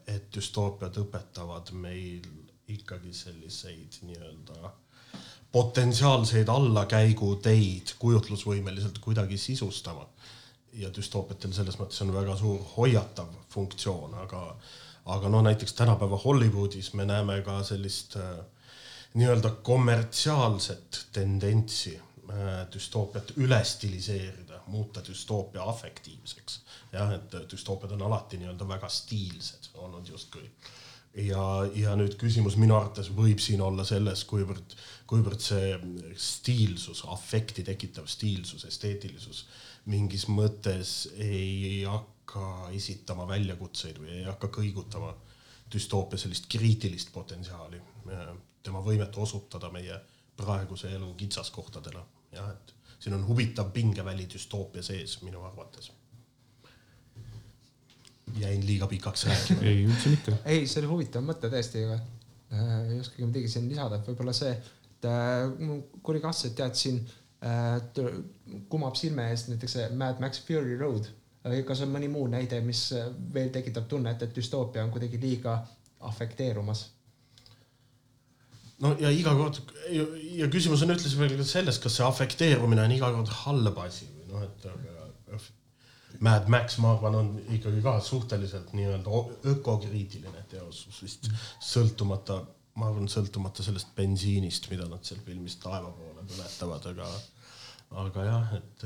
et 0.07 0.29
düstoopiad 0.35 0.97
õpetavad 1.03 1.73
meil 1.77 2.23
ikkagi 2.73 3.13
selliseid 3.13 3.99
nii-öelda 4.07 4.71
potentsiaalseid 5.53 6.49
allakäiguteid 6.49 7.93
kujutlusvõimeliselt 7.99 8.97
kuidagi 8.99 9.37
sisustama. 9.37 10.07
ja 10.73 10.89
düstoopiatel 10.89 11.51
selles 11.53 11.75
mõttes 11.77 12.01
on 12.01 12.09
väga 12.13 12.33
suur 12.33 12.61
hoiatav 12.77 13.27
funktsioon, 13.53 14.15
aga, 14.23 14.55
aga 15.05 15.29
noh, 15.29 15.43
näiteks 15.45 15.75
tänapäeva 15.77 16.17
Hollywoodis 16.23 16.93
me 16.97 17.05
näeme 17.05 17.35
ka 17.45 17.59
sellist 17.63 18.15
äh, 18.17 18.39
nii-öelda 19.13 19.51
kommertsiaalset 19.69 21.03
tendentsi 21.13 21.93
düstoopiat 22.73 23.35
üle 23.37 23.59
stiliseerida, 23.65 24.63
muuta 24.67 25.03
düstoopia 25.05 25.63
afektiivseks. 25.69 26.61
jah, 26.93 27.11
et 27.13 27.35
düstoopiad 27.51 27.93
on 27.93 28.01
alati 28.07 28.39
nii-öelda 28.41 28.67
väga 28.67 28.89
stiilsed 28.89 29.69
olnud 29.73 30.07
justkui. 30.09 30.49
ja, 31.13 31.43
ja 31.75 31.95
nüüd 31.99 32.17
küsimus 32.17 32.57
minu 32.57 32.77
arvates 32.77 33.11
võib 33.13 33.39
siin 33.43 33.61
olla 33.61 33.85
selles, 33.85 34.23
kuivõrd, 34.29 34.77
kuivõrd 35.07 35.45
see 35.45 35.75
stiilsus, 36.15 37.03
afekti 37.07 37.63
tekitav 37.63 38.07
stiilsus, 38.09 38.65
esteetilisus 38.65 39.45
mingis 39.91 40.27
mõttes 40.31 40.93
ei 41.19 41.83
hakka 41.87 42.69
esitama 42.75 43.27
väljakutseid 43.27 43.99
või 43.99 44.19
ei 44.19 44.25
hakka 44.27 44.49
kõigutama 44.53 45.11
düstoopia 45.73 46.19
sellist 46.21 46.47
kriitilist 46.51 47.11
potentsiaali, 47.13 47.81
tema 48.63 48.83
võimet 48.85 49.17
osutada 49.17 49.71
meie 49.73 49.97
praeguse 50.37 50.91
elu 50.95 51.13
kitsaskohtadele. 51.17 52.03
Jah, 52.33 52.49
et 52.53 52.73
siin 52.99 53.15
on 53.17 53.25
huvitav 53.27 53.71
pingeväli 53.75 54.27
düstoopia 54.33 54.83
sees 54.83 55.21
minu 55.21 55.43
arvates. 55.43 55.91
jäin 58.39 58.65
liiga 58.65 58.87
pikaks 58.87 59.25
rääkima. 59.25 59.61
ei, 59.61 59.85
üldse 59.85 60.09
mitte. 60.09 60.37
ei, 60.45 60.67
see 60.67 60.81
oli 60.81 60.91
huvitav 60.91 61.25
mõte 61.25 61.49
tõesti, 61.53 61.83
aga 61.87 61.97
äh, 61.99 62.77
ei 62.93 62.99
oskagi 62.99 63.27
midagi 63.27 63.51
siin 63.51 63.67
lisada, 63.69 63.99
et 63.99 64.07
võib-olla 64.07 64.33
see, 64.33 64.53
et 64.93 65.09
äh, 65.09 65.75
kuri 66.03 66.21
kast, 66.23 66.47
et 66.49 66.55
tead 66.57 66.79
siin 66.79 67.03
äh, 67.45 67.77
kumab 68.71 68.95
silme 68.97 69.27
eest 69.31 69.51
näiteks 69.51 69.77
see 69.77 69.91
Mad 69.99 70.23
Max 70.23 70.41
Fury 70.47 70.79
Road 70.79 71.11
kas 71.67 71.81
on 71.83 71.91
mõni 71.91 72.07
muu 72.07 72.27
näide, 72.31 72.61
mis 72.63 72.85
veel 73.33 73.49
tekitab 73.51 73.87
tunnet, 73.91 74.21
et 74.23 74.35
düstoopia 74.35 74.83
on 74.83 74.91
kuidagi 74.91 75.19
liiga 75.19 75.57
afekteerumas? 75.99 76.85
No 78.83 78.93
ja 78.99 79.11
iga 79.13 79.33
kord 79.37 79.59
ja, 79.93 80.05
ja 80.43 80.49
küsimus 80.51 80.83
on 80.85 80.93
ühtlasi 80.95 81.19
veel 81.19 81.37
ka 81.39 81.47
selles, 81.47 81.79
kas 81.83 81.99
see 81.99 82.07
afekteerumine 82.07 82.83
on 82.83 82.95
iga 82.95 83.11
kord 83.15 83.31
halb 83.43 83.79
asi 83.85 84.09
või 84.09 84.31
noh, 84.33 84.43
et 84.47 84.67
aga 84.71 84.93
Mad 86.23 86.47
Max, 86.47 86.77
ma 86.79 86.93
arvan, 86.93 87.15
on 87.19 87.29
ikkagi 87.51 87.81
ka 87.83 87.97
suhteliselt 87.99 88.69
nii-öelda 88.77 89.21
ökokriitiline 89.49 90.43
teos, 90.47 90.85
vist 91.01 91.25
sõltumata, 91.59 92.37
ma 92.79 92.87
arvan, 92.87 93.09
sõltumata 93.11 93.65
sellest 93.65 93.91
bensiinist, 93.97 94.69
mida 94.71 94.85
nad 94.87 95.03
seal 95.03 95.19
filmis 95.25 95.57
taeva 95.59 95.89
poole 95.97 96.23
põletavad, 96.29 96.85
aga, 96.93 97.09
aga 98.05 98.27
jah, 98.29 98.53
et 98.59 98.85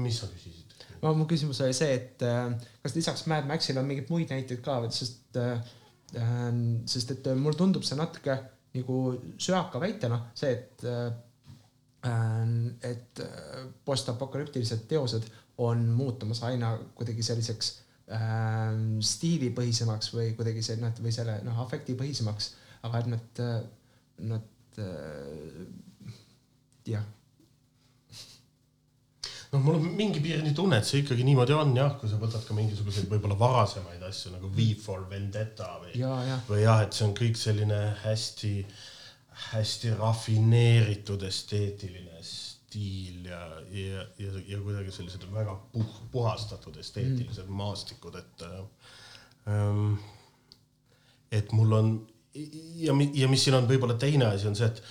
mis 0.00 0.18
sa 0.22 0.30
küsisid? 0.32 0.74
no 1.04 1.12
mu 1.16 1.28
küsimus 1.30 1.60
oli 1.64 1.76
see, 1.76 1.92
et 2.00 2.24
kas 2.82 2.96
lisaks 2.96 3.28
Mad 3.30 3.46
Maxile 3.48 3.82
on 3.82 3.88
mingeid 3.88 4.10
muid 4.10 4.32
näiteid 4.32 4.64
ka, 4.64 4.80
sest 4.94 5.38
äh, 5.38 5.60
sest 6.90 7.14
et 7.14 7.26
äh, 7.30 7.38
mulle 7.38 7.58
tundub 7.58 7.86
see 7.86 7.98
natuke 7.98 8.34
nagu 8.74 8.96
söaka 9.38 9.80
väitena 9.82 10.20
see, 10.34 10.52
et, 10.54 10.84
äh, 10.86 11.10
et 12.86 13.22
äh, 13.24 13.66
postapokalüptilised 13.84 14.86
teosed 14.88 15.28
on 15.60 15.84
muutumas 15.94 16.42
aina 16.48 16.72
kuidagi 16.94 17.22
selliseks 17.26 17.72
äh, 18.14 18.72
stiilipõhisemaks 19.12 20.14
või 20.14 20.32
kuidagi 20.38 20.64
see, 20.64 20.80
noh, 20.80 20.94
või 21.02 21.14
selle 21.14 21.40
noh, 21.46 21.58
afektipõhisemaks, 21.66 22.52
aga 22.88 23.02
et 23.02 23.10
nad, 23.14 23.42
nad 24.32 24.80
äh, 24.80 25.64
jah 26.88 27.04
noh, 29.52 29.62
mul 29.62 29.78
on 29.78 29.88
mingi 29.98 30.22
piirini 30.22 30.52
tunne, 30.56 30.78
et 30.78 30.86
see 30.86 31.02
ikkagi 31.02 31.24
niimoodi 31.26 31.54
on 31.56 31.72
jah, 31.76 31.96
kui 32.00 32.10
sa 32.10 32.18
võtad 32.20 32.44
ka 32.46 32.56
mingisuguseid 32.56 33.10
võib-olla 33.10 33.38
varasemaid 33.40 34.04
asju 34.06 34.34
nagu 34.36 34.50
V 34.54 34.70
for 34.78 35.06
Vendetta 35.10 35.72
või, 35.82 35.96
või 36.48 36.62
jah, 36.62 36.84
et 36.84 36.96
see 36.96 37.08
on 37.08 37.16
kõik 37.18 37.40
selline 37.40 37.80
hästi, 38.04 38.54
hästi 39.50 39.96
rafineeritud 39.98 41.26
esteetiline 41.26 42.22
stiil 42.26 43.26
ja, 43.26 43.42
ja, 43.74 44.06
ja, 44.22 44.32
ja 44.52 44.62
kuidagi 44.62 44.94
sellised 44.94 45.26
väga 45.34 45.56
puh, 45.74 45.98
puhastatud 46.12 46.78
esteetilised 46.78 47.48
mm. 47.48 47.60
maastikud, 47.62 48.20
et 48.20 48.48
ähm,. 49.50 49.94
et 51.30 51.52
mul 51.56 51.72
on 51.74 51.94
ja, 52.34 52.94
ja 52.94 53.30
mis 53.30 53.42
siin 53.42 53.58
on 53.58 53.66
võib-olla 53.66 53.98
teine 53.98 54.30
asi 54.30 54.46
on 54.50 54.58
see, 54.58 54.70
et 54.70 54.82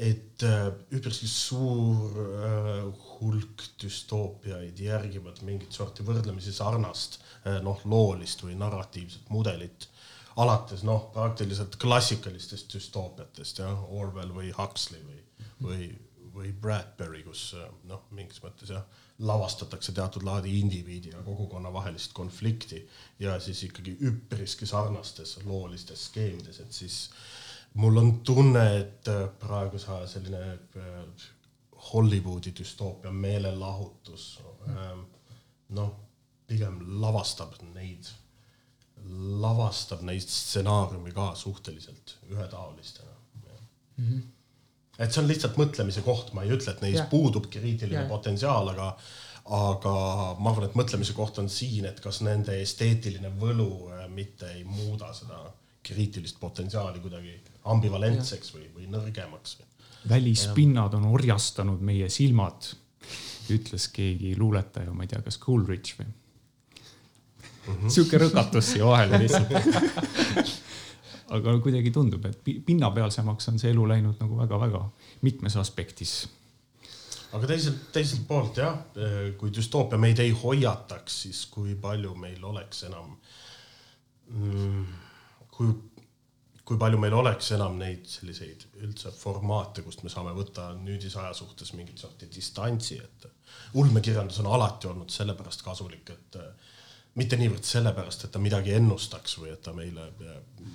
et 0.00 0.42
äh, 0.48 0.70
üpriski 0.96 1.28
suur 1.28 2.14
äh, 2.24 3.09
hulk 3.20 3.64
düstoopiaid 3.82 4.78
järgivad 4.80 5.42
mingit 5.46 5.72
sorti 5.76 6.04
võrdlemisi 6.06 6.52
sarnast 6.56 7.20
äh, 7.20 7.60
noh, 7.64 7.80
loolist 7.84 8.44
või 8.44 8.56
narratiivset 8.60 9.30
mudelit, 9.34 9.88
alates 10.40 10.84
noh, 10.86 11.08
praktiliselt 11.14 11.76
klassikalistest 11.80 12.72
düstoopiatest 12.74 13.62
jah, 13.64 13.84
Orwell 13.92 14.32
või 14.34 14.52
Huxley 14.56 15.02
või, 15.04 15.20
või, 15.60 15.90
või 16.34 16.52
Bradbury, 16.52 17.22
kus 17.26 17.50
noh, 17.90 18.06
mingis 18.16 18.42
mõttes 18.44 18.72
jah, 18.72 18.86
lavastatakse 19.20 19.92
teatud 19.92 20.24
laadi 20.24 20.54
indiviidi 20.60 21.12
ja 21.12 21.22
kogukonna 21.24 21.72
vahelist 21.72 22.14
konflikti 22.16 22.80
ja 23.20 23.36
siis 23.40 23.62
ikkagi 23.66 23.98
üpriski 24.08 24.66
sarnastes 24.66 25.36
loolistes 25.44 26.06
skeemides, 26.08 26.60
et 26.60 26.72
siis 26.72 27.02
mul 27.74 28.00
on 28.00 28.14
tunne, 28.24 28.64
et 28.80 29.08
äh, 29.08 29.26
praeguse 29.42 29.92
aja 29.92 30.08
selline 30.08 30.56
Hollywoodi 31.80 32.52
düstoopia 32.58 33.12
meelelahutus 33.12 34.40
ähm, 34.68 35.04
noh, 35.76 35.94
pigem 36.50 36.80
lavastab 37.00 37.54
neid, 37.74 38.10
lavastab 39.40 40.02
neid 40.06 40.26
stsenaariumi 40.26 41.14
ka 41.16 41.30
suhteliselt 41.38 42.18
ühetaolistena 42.28 43.14
mm. 43.96 44.04
-hmm. 44.04 44.22
et 44.98 45.12
see 45.12 45.22
on 45.22 45.28
lihtsalt 45.30 45.56
mõtlemise 45.56 46.04
koht, 46.04 46.34
ma 46.36 46.44
ei 46.44 46.52
ütle, 46.56 46.74
et 46.74 46.84
neis 46.84 46.98
yeah. 46.98 47.10
puudub 47.10 47.48
kriitiline 47.50 48.02
yeah. 48.02 48.08
potentsiaal, 48.08 48.74
aga 48.74 48.92
aga 49.50 49.94
ma 50.38 50.52
arvan, 50.52 50.68
et 50.68 50.76
mõtlemise 50.78 51.14
koht 51.16 51.38
on 51.42 51.48
siin, 51.50 51.86
et 51.88 52.00
kas 52.04 52.20
nende 52.26 52.54
esteetiline 52.62 53.32
võlu 53.40 53.70
äh, 53.90 54.04
mitte 54.12 54.50
ei 54.52 54.64
muuda 54.64 55.14
seda 55.16 55.40
kriitilist 55.86 56.36
potentsiaali 56.40 57.00
kuidagi 57.00 57.32
ambivalentseks 57.72 58.54
või, 58.54 58.68
või 58.74 58.86
nõrgemaks. 58.92 59.56
Välispinnad 60.08 60.94
on 60.94 61.04
orjastanud 61.10 61.80
meie 61.84 62.08
silmad, 62.08 62.70
ütles 63.50 63.88
keegi 63.92 64.36
luuletaja, 64.38 64.92
ma 64.94 65.04
ei 65.04 65.10
tea, 65.10 65.22
kas 65.22 65.38
Coolridge 65.42 65.98
või 65.98 66.06
mm 66.06 67.74
-hmm. 67.74 67.88
sihuke 67.90 68.18
rõkatus 68.18 68.72
siia 68.72 68.86
vahele 68.86 69.18
lihtsalt 69.18 69.52
aga 71.36 71.54
kuidagi 71.62 71.90
tundub, 71.94 72.24
et 72.26 72.42
pinnapealsemaks 72.66 73.48
on 73.52 73.58
see 73.62 73.70
elu 73.74 73.86
läinud 73.88 74.20
nagu 74.22 74.38
väga-väga 74.40 74.82
mitmes 75.26 75.56
aspektis. 75.56 76.28
aga 77.32 77.46
teiselt, 77.46 77.92
teiselt 77.92 78.26
poolt 78.28 78.56
jah, 78.56 78.78
kui 79.38 79.52
düstoopia 79.54 79.98
meid 79.98 80.18
ei 80.18 80.30
hoiataks, 80.30 81.22
siis 81.22 81.44
kui 81.46 81.74
palju 81.74 82.14
meil 82.14 82.44
oleks 82.44 82.82
enam 82.88 83.12
mm, 84.28 84.86
kui, 85.50 85.70
kui 86.70 86.78
palju 86.78 87.00
meil 87.02 87.14
oleks 87.18 87.48
enam 87.56 87.80
neid 87.80 88.04
selliseid 88.06 88.68
üldse 88.86 89.10
formaate, 89.10 89.82
kust 89.82 90.04
me 90.06 90.10
saame 90.12 90.30
võtta 90.36 90.68
nüüdisaja 90.78 91.32
suhtes 91.34 91.72
mingit 91.74 91.98
sorti 91.98 92.28
distantsi, 92.30 93.00
et 93.02 93.26
ulmekirjandus 93.80 94.38
on 94.44 94.52
alati 94.54 94.86
olnud 94.86 95.10
sellepärast 95.10 95.64
kasulik, 95.66 96.12
et 96.14 96.38
mitte 97.18 97.34
niivõrd 97.40 97.66
sellepärast, 97.66 98.28
et 98.28 98.34
ta 98.36 98.42
midagi 98.42 98.76
ennustaks 98.76 99.34
või 99.40 99.50
et 99.50 99.64
ta 99.66 99.74
meile 99.74 100.06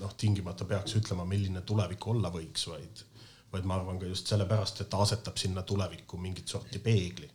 noh, 0.01 0.11
tingimata 0.19 0.67
peaks 0.67 0.97
ütlema, 0.99 1.23
milline 1.31 1.63
tulevik 1.63 2.09
olla 2.11 2.33
võiks, 2.33 2.67
vaid, 2.73 3.05
vaid 3.53 3.63
ma 3.63 3.79
arvan 3.79 4.01
ka 4.01 4.11
just 4.11 4.27
sellepärast, 4.35 4.83
et 4.83 4.91
ta 4.91 4.99
asetab 5.05 5.39
sinna 5.39 5.63
tulevikku 5.63 6.19
mingit 6.19 6.51
sorti 6.51 6.83
peegli, 6.83 7.31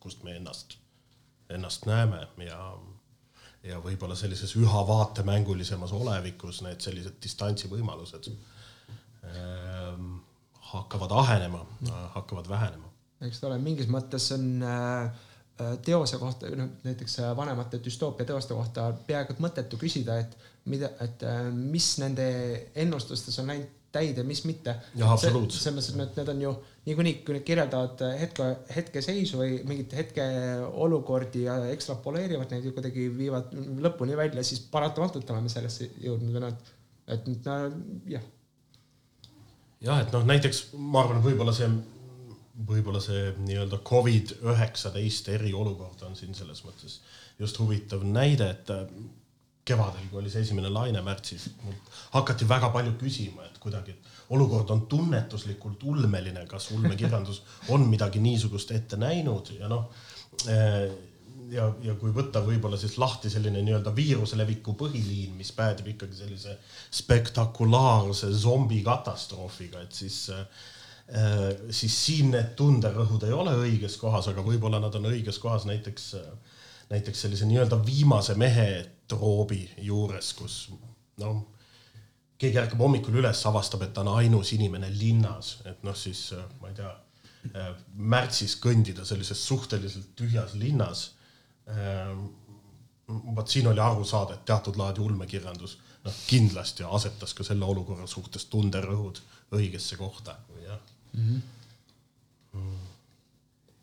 kust 0.00 0.24
me 0.24 0.38
ennast, 0.40 0.78
ennast 1.52 1.84
näeme 1.90 2.24
ja 2.48 2.62
ja 3.66 3.80
võib-olla 3.84 4.16
sellises 4.16 4.54
üha 4.56 4.82
vaatemängulisemas 4.88 5.92
olevikus 5.92 6.62
need 6.64 6.80
sellised 6.80 7.18
distantsi 7.22 7.68
võimalused 7.68 8.30
ähm, 8.30 10.20
hakkavad 10.70 11.10
ahenema, 11.10 11.64
hakkavad 12.14 12.48
vähenema. 12.48 12.88
eks 13.26 13.40
ta 13.40 13.50
ole, 13.50 13.58
mingis 13.60 13.90
mõttes 13.92 14.30
on 14.36 14.46
äh, 14.64 15.10
äh, 15.60 15.74
teose 15.84 16.18
kohta, 16.18 16.52
noh 16.56 16.70
näiteks 16.86 17.18
äh, 17.20 17.34
vanemate 17.36 17.82
düstoopia 17.84 18.28
teoste 18.28 18.56
kohta 18.56 18.90
peaaegu 19.06 19.36
et 19.36 19.44
mõttetu 19.44 19.80
küsida, 19.80 20.20
et 20.22 20.38
mida, 20.70 20.92
et 21.04 21.24
mis 21.52 21.92
nende 22.00 22.30
ennustustes 22.74 23.38
on 23.42 23.52
läinud 23.52 23.76
täide, 23.92 24.22
mis 24.22 24.44
mitte. 24.46 24.76
selles 25.58 25.90
mõttes, 25.96 26.12
et 26.12 26.20
need 26.20 26.28
on 26.34 26.42
ju 26.44 26.52
niikuinii, 26.86 27.14
kui 27.26 27.36
nad 27.36 27.44
kirjeldavad 27.44 28.02
hetke, 28.20 28.48
hetkeseisu 28.74 29.40
või 29.40 29.60
mingit 29.68 29.92
hetkeolukordi 29.98 31.44
ja 31.44 31.58
ekstrapoleerivad 31.74 32.52
neid 32.54 32.68
ja 32.68 32.74
kuidagi 32.76 33.06
viivad 33.16 33.52
lõpuni 33.84 34.16
välja, 34.18 34.44
siis 34.46 34.62
paratamatult 34.72 35.30
oleme 35.34 35.52
sellesse 35.52 35.90
jõudnud 36.00 36.36
või 36.36 36.44
noh, 36.46 36.74
et 37.10 37.28
no 37.28 37.56
jah. 38.08 38.26
jah, 39.84 40.02
et 40.02 40.12
noh, 40.16 40.26
näiteks 40.32 40.70
ma 40.78 41.04
arvan, 41.04 41.22
võib-olla 41.24 41.54
see, 41.56 41.68
võib-olla 42.70 43.02
see 43.04 43.30
nii-öelda 43.44 43.82
Covid 43.86 44.36
üheksateist 44.40 45.28
eriolukord 45.36 46.08
on 46.08 46.16
siin 46.16 46.36
selles 46.38 46.64
mõttes 46.64 47.00
just 47.40 47.60
huvitav 47.60 48.04
näide, 48.04 48.50
et 48.52 48.72
kevadel, 49.64 50.08
kui 50.10 50.20
oli 50.20 50.32
see 50.32 50.42
esimene 50.44 50.70
laine 50.72 51.02
märtsis, 51.04 51.50
hakati 52.14 52.48
väga 52.48 52.70
palju 52.74 52.96
küsima, 53.00 53.46
et 53.46 53.60
kuidagi, 53.62 53.94
et 53.94 54.19
olukord 54.30 54.70
on 54.70 54.86
tunnetuslikult 54.86 55.82
ulmeline, 55.90 56.46
kas 56.50 56.70
ulmekirjandus 56.76 57.42
on 57.74 57.86
midagi 57.90 58.22
niisugust 58.22 58.74
ette 58.76 58.98
näinud 59.00 59.54
ja 59.58 59.70
noh. 59.70 59.88
Eh, 60.48 60.90
ja, 61.50 61.66
ja 61.82 61.94
kui 61.98 62.12
võtta 62.14 62.42
võib-olla 62.46 62.78
siis 62.78 62.94
lahti 63.02 63.30
selline 63.30 63.62
nii-öelda 63.66 63.90
viiruse 63.94 64.38
leviku 64.38 64.76
põhiliin, 64.78 65.32
mis 65.38 65.50
päädib 65.52 65.88
ikkagi 65.94 66.20
sellise 66.22 66.54
spektakulaarse 66.94 68.30
zombikatastroofiga, 68.44 69.82
et 69.82 69.98
siis 69.98 70.28
äh, 70.34 70.44
siis 71.70 71.94
siin 72.04 72.30
need 72.34 72.54
tunderõhud 72.58 73.24
ei 73.26 73.34
ole 73.34 73.54
õiges 73.64 73.96
kohas, 73.98 74.28
aga 74.30 74.44
võib-olla 74.46 74.78
nad 74.82 74.94
on 74.94 75.08
õiges 75.10 75.40
kohas 75.42 75.66
näiteks, 75.66 76.12
näiteks 76.90 77.24
sellise 77.26 77.48
nii-öelda 77.50 77.80
viimase 77.86 78.36
mehe 78.38 78.68
troobi 79.10 79.64
juures, 79.82 80.32
kus 80.38 80.60
noh, 81.18 81.42
keegi 82.40 82.58
ärkab 82.62 82.80
hommikul 82.80 83.20
üles, 83.20 83.42
avastab, 83.46 83.84
et 83.84 83.92
ta 83.94 84.04
on 84.04 84.14
ainus 84.16 84.54
inimene 84.56 84.88
linnas, 84.94 85.58
et 85.68 85.82
noh, 85.86 85.96
siis 85.96 86.30
ma 86.60 86.70
ei 86.70 86.76
tea, 86.78 86.90
märtsis 87.96 88.56
kõndida 88.60 89.04
sellises 89.08 89.40
suhteliselt 89.48 90.14
tühjas 90.16 90.54
linnas. 90.60 91.10
vot 93.36 93.48
siin 93.48 93.66
oli 93.66 93.80
aru 93.80 94.04
saada, 94.04 94.34
et 94.34 94.44
teatud 94.46 94.76
laadi 94.76 95.00
ulmekirjandus 95.00 95.78
noh, 96.04 96.18
kindlasti 96.26 96.84
asetas 96.86 97.34
ka 97.34 97.44
selle 97.44 97.64
olukorra 97.64 98.06
suhtes 98.06 98.44
tunderõhud 98.52 99.20
õigesse 99.56 99.96
kohta, 99.96 100.36
jah 100.64 100.78
mm. 101.12 101.24
-hmm. 101.24 101.40
Mm. 102.52 102.78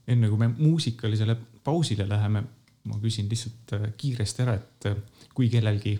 enne 0.08 0.30
kui 0.30 0.38
me 0.38 0.48
muusikalisele 0.48 1.38
pausile 1.64 2.10
läheme 2.10 2.44
ma 2.88 3.00
küsin 3.02 3.28
lihtsalt 3.30 3.74
äh, 3.78 3.90
kiiresti 3.98 4.44
ära, 4.46 4.56
et 4.58 4.90
äh, 4.90 4.98
kui 5.36 5.50
kellelgi 5.52 5.98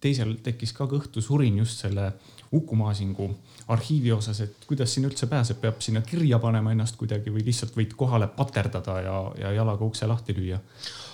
teisel 0.00 0.36
tekkis 0.42 0.72
ka 0.76 0.86
kõhtu 0.90 1.22
surin 1.24 1.58
just 1.58 1.82
selle 1.84 2.12
Uku 2.52 2.74
Maasingu 2.74 3.28
arhiivi 3.70 4.10
osas, 4.12 4.40
et 4.42 4.64
kuidas 4.66 4.94
sinna 4.94 5.10
üldse 5.10 5.28
pääseb, 5.30 5.60
peab 5.62 5.78
sinna 5.84 6.02
kirja 6.02 6.40
panema 6.42 6.72
ennast 6.74 6.96
kuidagi 6.98 7.30
või 7.30 7.44
lihtsalt 7.46 7.76
võid 7.76 7.94
kohale 7.98 8.26
paterdada 8.34 8.96
ja, 9.04 9.18
ja 9.38 9.52
jalaga 9.60 9.86
ukse 9.86 10.08
lahti 10.10 10.34
lüüa? 10.34 10.58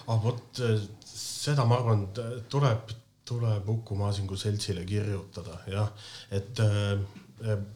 ah 0.07 0.23
vot 0.23 0.63
seda 1.47 1.67
ma 1.69 1.77
arvan, 1.81 2.07
tuleb, 2.49 2.97
tuleb 3.29 3.69
Uku 3.77 3.99
Maasingu 3.99 4.39
seltsile 4.41 4.87
kirjutada 4.89 5.61
jah, 5.71 5.93
et 6.35 6.63
äh, 6.65 6.97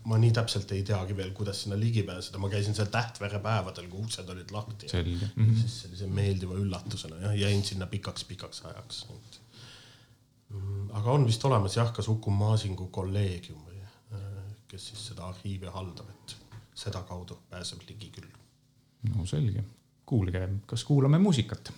ma 0.08 0.16
nii 0.20 0.32
täpselt 0.32 0.72
ei 0.72 0.82
teagi 0.86 1.16
veel, 1.16 1.34
kuidas 1.36 1.64
sinna 1.64 1.76
ligi 1.78 2.02
pääseda, 2.08 2.40
ma 2.40 2.48
käisin 2.52 2.76
seal 2.76 2.88
Tähtvere 2.92 3.42
päevadel, 3.44 3.90
kui 3.92 4.00
uksed 4.06 4.28
olid 4.32 4.54
lahti. 4.54 4.88
selge. 4.88 5.28
-hmm. 5.36 5.60
siis 5.60 5.80
sellise 5.82 6.06
meeldiva 6.06 6.56
üllatusena 6.56 7.20
jah, 7.26 7.36
jäin 7.36 7.64
sinna 7.64 7.86
pikaks-pikaks 7.86 8.64
ajaks. 8.72 9.04
Mm, 10.50 10.90
aga 10.98 11.12
on 11.12 11.26
vist 11.26 11.44
olemas 11.44 11.76
jah, 11.76 11.92
kas 11.94 12.08
Uku 12.08 12.30
Maasingu 12.34 12.88
kolleegium 12.94 13.60
või 13.66 13.70
kes 14.70 14.88
siis 14.88 15.06
seda 15.10 15.26
arhiivi 15.26 15.70
haldab, 15.74 16.10
et 16.14 16.36
sedakaudu 16.78 17.38
pääseb 17.50 17.82
ligi 17.88 18.10
küll. 18.14 18.30
no 19.14 19.26
selge, 19.26 19.64
kuulge, 20.06 20.46
kas 20.66 20.84
kuulame 20.84 21.18
muusikat? 21.18 21.72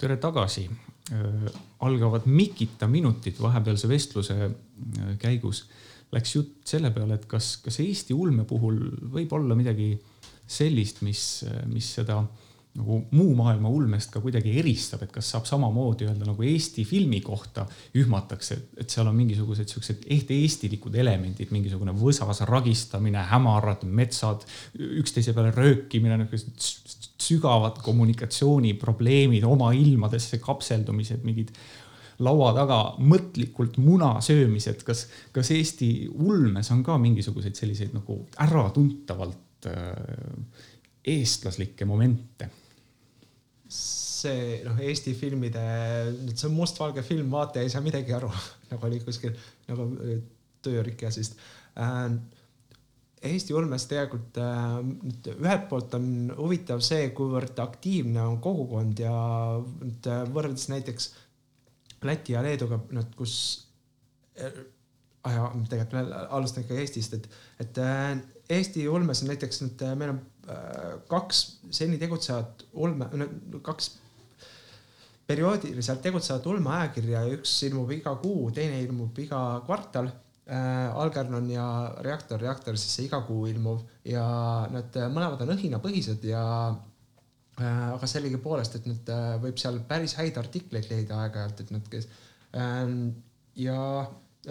Tere 0.00 0.16
tagasi. 0.20 0.68
algavad 1.82 2.26
Mikita 2.30 2.86
minutid 2.86 3.40
vahepealse 3.42 3.88
vestluse 3.90 4.34
käigus. 5.18 5.64
Läks 6.14 6.34
jutt 6.36 6.68
selle 6.70 6.92
peale, 6.94 7.16
et 7.18 7.24
kas, 7.30 7.56
kas 7.64 7.80
Eesti 7.82 8.14
ulme 8.14 8.44
puhul 8.46 8.78
võib 9.14 9.32
olla 9.34 9.56
midagi 9.58 9.92
sellist, 10.50 11.02
mis, 11.06 11.24
mis 11.70 11.88
seda 11.98 12.20
nagu 12.78 13.00
muu 13.10 13.32
maailma 13.34 13.68
ulmest 13.72 14.12
ka 14.14 14.20
kuidagi 14.22 14.52
eristab, 14.60 15.02
et 15.02 15.10
kas 15.14 15.32
saab 15.32 15.48
samamoodi 15.48 16.06
öelda 16.06 16.28
nagu 16.28 16.44
Eesti 16.46 16.84
filmi 16.86 17.18
kohta 17.24 17.64
ühmatakse, 17.98 18.58
et 18.78 18.94
seal 18.94 19.10
on 19.10 19.16
mingisugused 19.18 19.72
siuksed 19.72 20.06
ehte-eestilikud 20.06 20.94
elemendid, 21.02 21.50
mingisugune 21.50 21.94
võsas 21.98 22.44
ragistamine, 22.46 23.24
hämarad 23.32 23.82
metsad, 23.90 24.46
üksteise 24.78 25.34
peale 25.34 25.50
röökimine, 25.56 26.20
niisugused 26.22 27.10
sügavad 27.20 27.82
kommunikatsiooniprobleemid, 27.84 29.44
oma 29.44 29.74
ilmadesse 29.76 30.38
kapseldumised, 30.42 31.26
mingid 31.26 31.50
laua 32.22 32.52
taga 32.54 32.80
mõtlikult 33.02 33.80
muna 33.82 34.14
söömised, 34.24 34.84
kas, 34.86 35.08
kas 35.34 35.50
Eesti 35.56 35.90
ulmes 36.12 36.70
on 36.70 36.84
ka 36.86 36.98
mingisuguseid 37.02 37.58
selliseid 37.58 37.96
nagu 37.96 38.22
äratuntavalt 38.46 39.70
äh, 39.70 40.68
eestlaslikke 41.06 41.88
momente? 41.88 42.50
see 43.70 44.58
noh, 44.66 44.76
Eesti 44.84 45.14
filmide, 45.16 45.62
see 46.34 46.48
on 46.50 46.56
mustvalge 46.58 47.04
film, 47.06 47.30
vaataja 47.32 47.64
ei 47.64 47.72
saa 47.72 47.84
midagi 47.84 48.12
aru 48.12 48.28
nagu 48.72 48.86
oli 48.88 49.00
kuskil 49.04 49.32
nagu 49.70 49.86
äh, 50.04 50.18
töörikkesest 50.64 51.38
äh, 51.80 52.10
Eesti 53.30 53.52
ulmes 53.52 53.84
tegelikult 53.84 54.38
äh, 54.40 55.32
ühelt 55.36 55.66
poolt 55.68 55.94
on 55.98 56.04
huvitav 56.38 56.80
see, 56.84 57.10
kuivõrd 57.16 57.58
aktiivne 57.60 58.22
on 58.24 58.38
kogukond 58.44 59.02
ja 59.02 59.14
nüüd 59.60 60.08
äh, 60.08 60.22
võrreldes 60.32 60.70
näiteks 60.72 61.10
Läti 62.08 62.32
ja 62.32 62.40
Leeduga, 62.40 62.78
nüüd 62.96 63.10
kus 63.12 63.34
äh,, 64.40 64.62
tegelikult 65.68 66.14
alustan 66.32 66.64
ikka 66.64 66.78
Eestist, 66.80 67.18
et, 67.18 67.28
et 67.60 67.80
äh, 67.84 68.14
Eesti 68.56 68.88
ulmes 68.88 69.20
on 69.20 69.28
näiteks 69.34 69.60
nüüd 69.66 69.84
äh, 69.84 69.92
meil 70.00 70.14
on 70.14 70.22
kaks 71.10 71.42
seni 71.74 71.98
tegutsevat 72.00 72.64
ulme, 72.82 73.06
kaks 73.62 73.90
perioodiliselt 75.30 76.02
tegutsevat 76.02 76.46
ulmeajakirja 76.50 77.22
ja 77.22 77.36
üks 77.36 77.52
ilmub 77.68 77.92
iga 77.94 78.16
kuu, 78.22 78.50
teine 78.54 78.80
ilmub 78.82 79.18
iga 79.22 79.40
kvartal. 79.66 80.10
Äh, 80.50 80.96
Algernon 80.98 81.46
ja 81.52 81.64
Reaktor, 82.02 82.40
Reaktor 82.42 82.78
siis 82.80 82.96
see 82.96 83.06
iga 83.06 83.20
kuu 83.22 83.44
ilmuv 83.46 83.84
ja 84.08 84.24
nad 84.72 84.96
mõlemad 85.14 85.44
on 85.44 85.52
õhinapõhised 85.54 86.24
ja 86.26 86.42
äh, 86.70 87.84
aga 87.92 88.08
sellegipoolest, 88.10 88.80
et 88.80 88.88
nüüd 88.90 89.12
äh, 89.14 89.36
võib 89.44 89.60
seal 89.62 89.78
päris 89.86 90.16
häid 90.18 90.40
artikleid 90.40 90.90
leida 90.90 91.20
aeg-ajalt, 91.22 91.62
et 91.62 91.70
nad, 91.76 91.86
kes 91.92 92.10
äh, 92.58 92.82
ja 93.62 93.78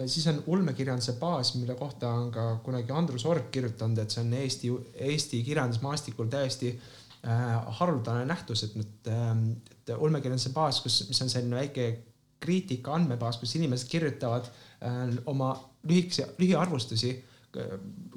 siis 0.06 0.26
on 0.30 0.42
ulmekirjanduse 0.46 1.16
baas, 1.20 1.54
mille 1.54 1.74
kohta 1.74 2.10
on 2.10 2.30
ka 2.32 2.44
kunagi 2.64 2.92
Andrus 2.92 3.26
Org 3.26 3.50
kirjutanud, 3.50 3.98
et 3.98 4.10
see 4.14 4.22
on 4.24 4.34
Eesti, 4.38 4.70
Eesti 5.08 5.42
kirjandusmaastikul 5.46 6.30
täiesti 6.30 6.74
äh, 6.74 7.56
haruldane 7.80 8.24
nähtus, 8.30 8.64
et 8.66 8.76
nüüd 8.78 9.10
äh,, 9.10 9.32
et 9.72 9.94
ulmekirjanduse 9.96 10.54
baas, 10.54 10.80
kus, 10.84 11.02
mis 11.08 11.22
on 11.22 11.32
selline 11.32 11.58
väike 11.58 11.88
kriitika 12.40 12.94
andmebaas, 12.96 13.40
kus 13.40 13.56
inimesed 13.58 13.90
kirjutavad 13.90 14.46
äh, 14.46 15.02
oma 15.26 15.52
lühikese, 15.88 16.30
lühiarvustusi 16.38 17.16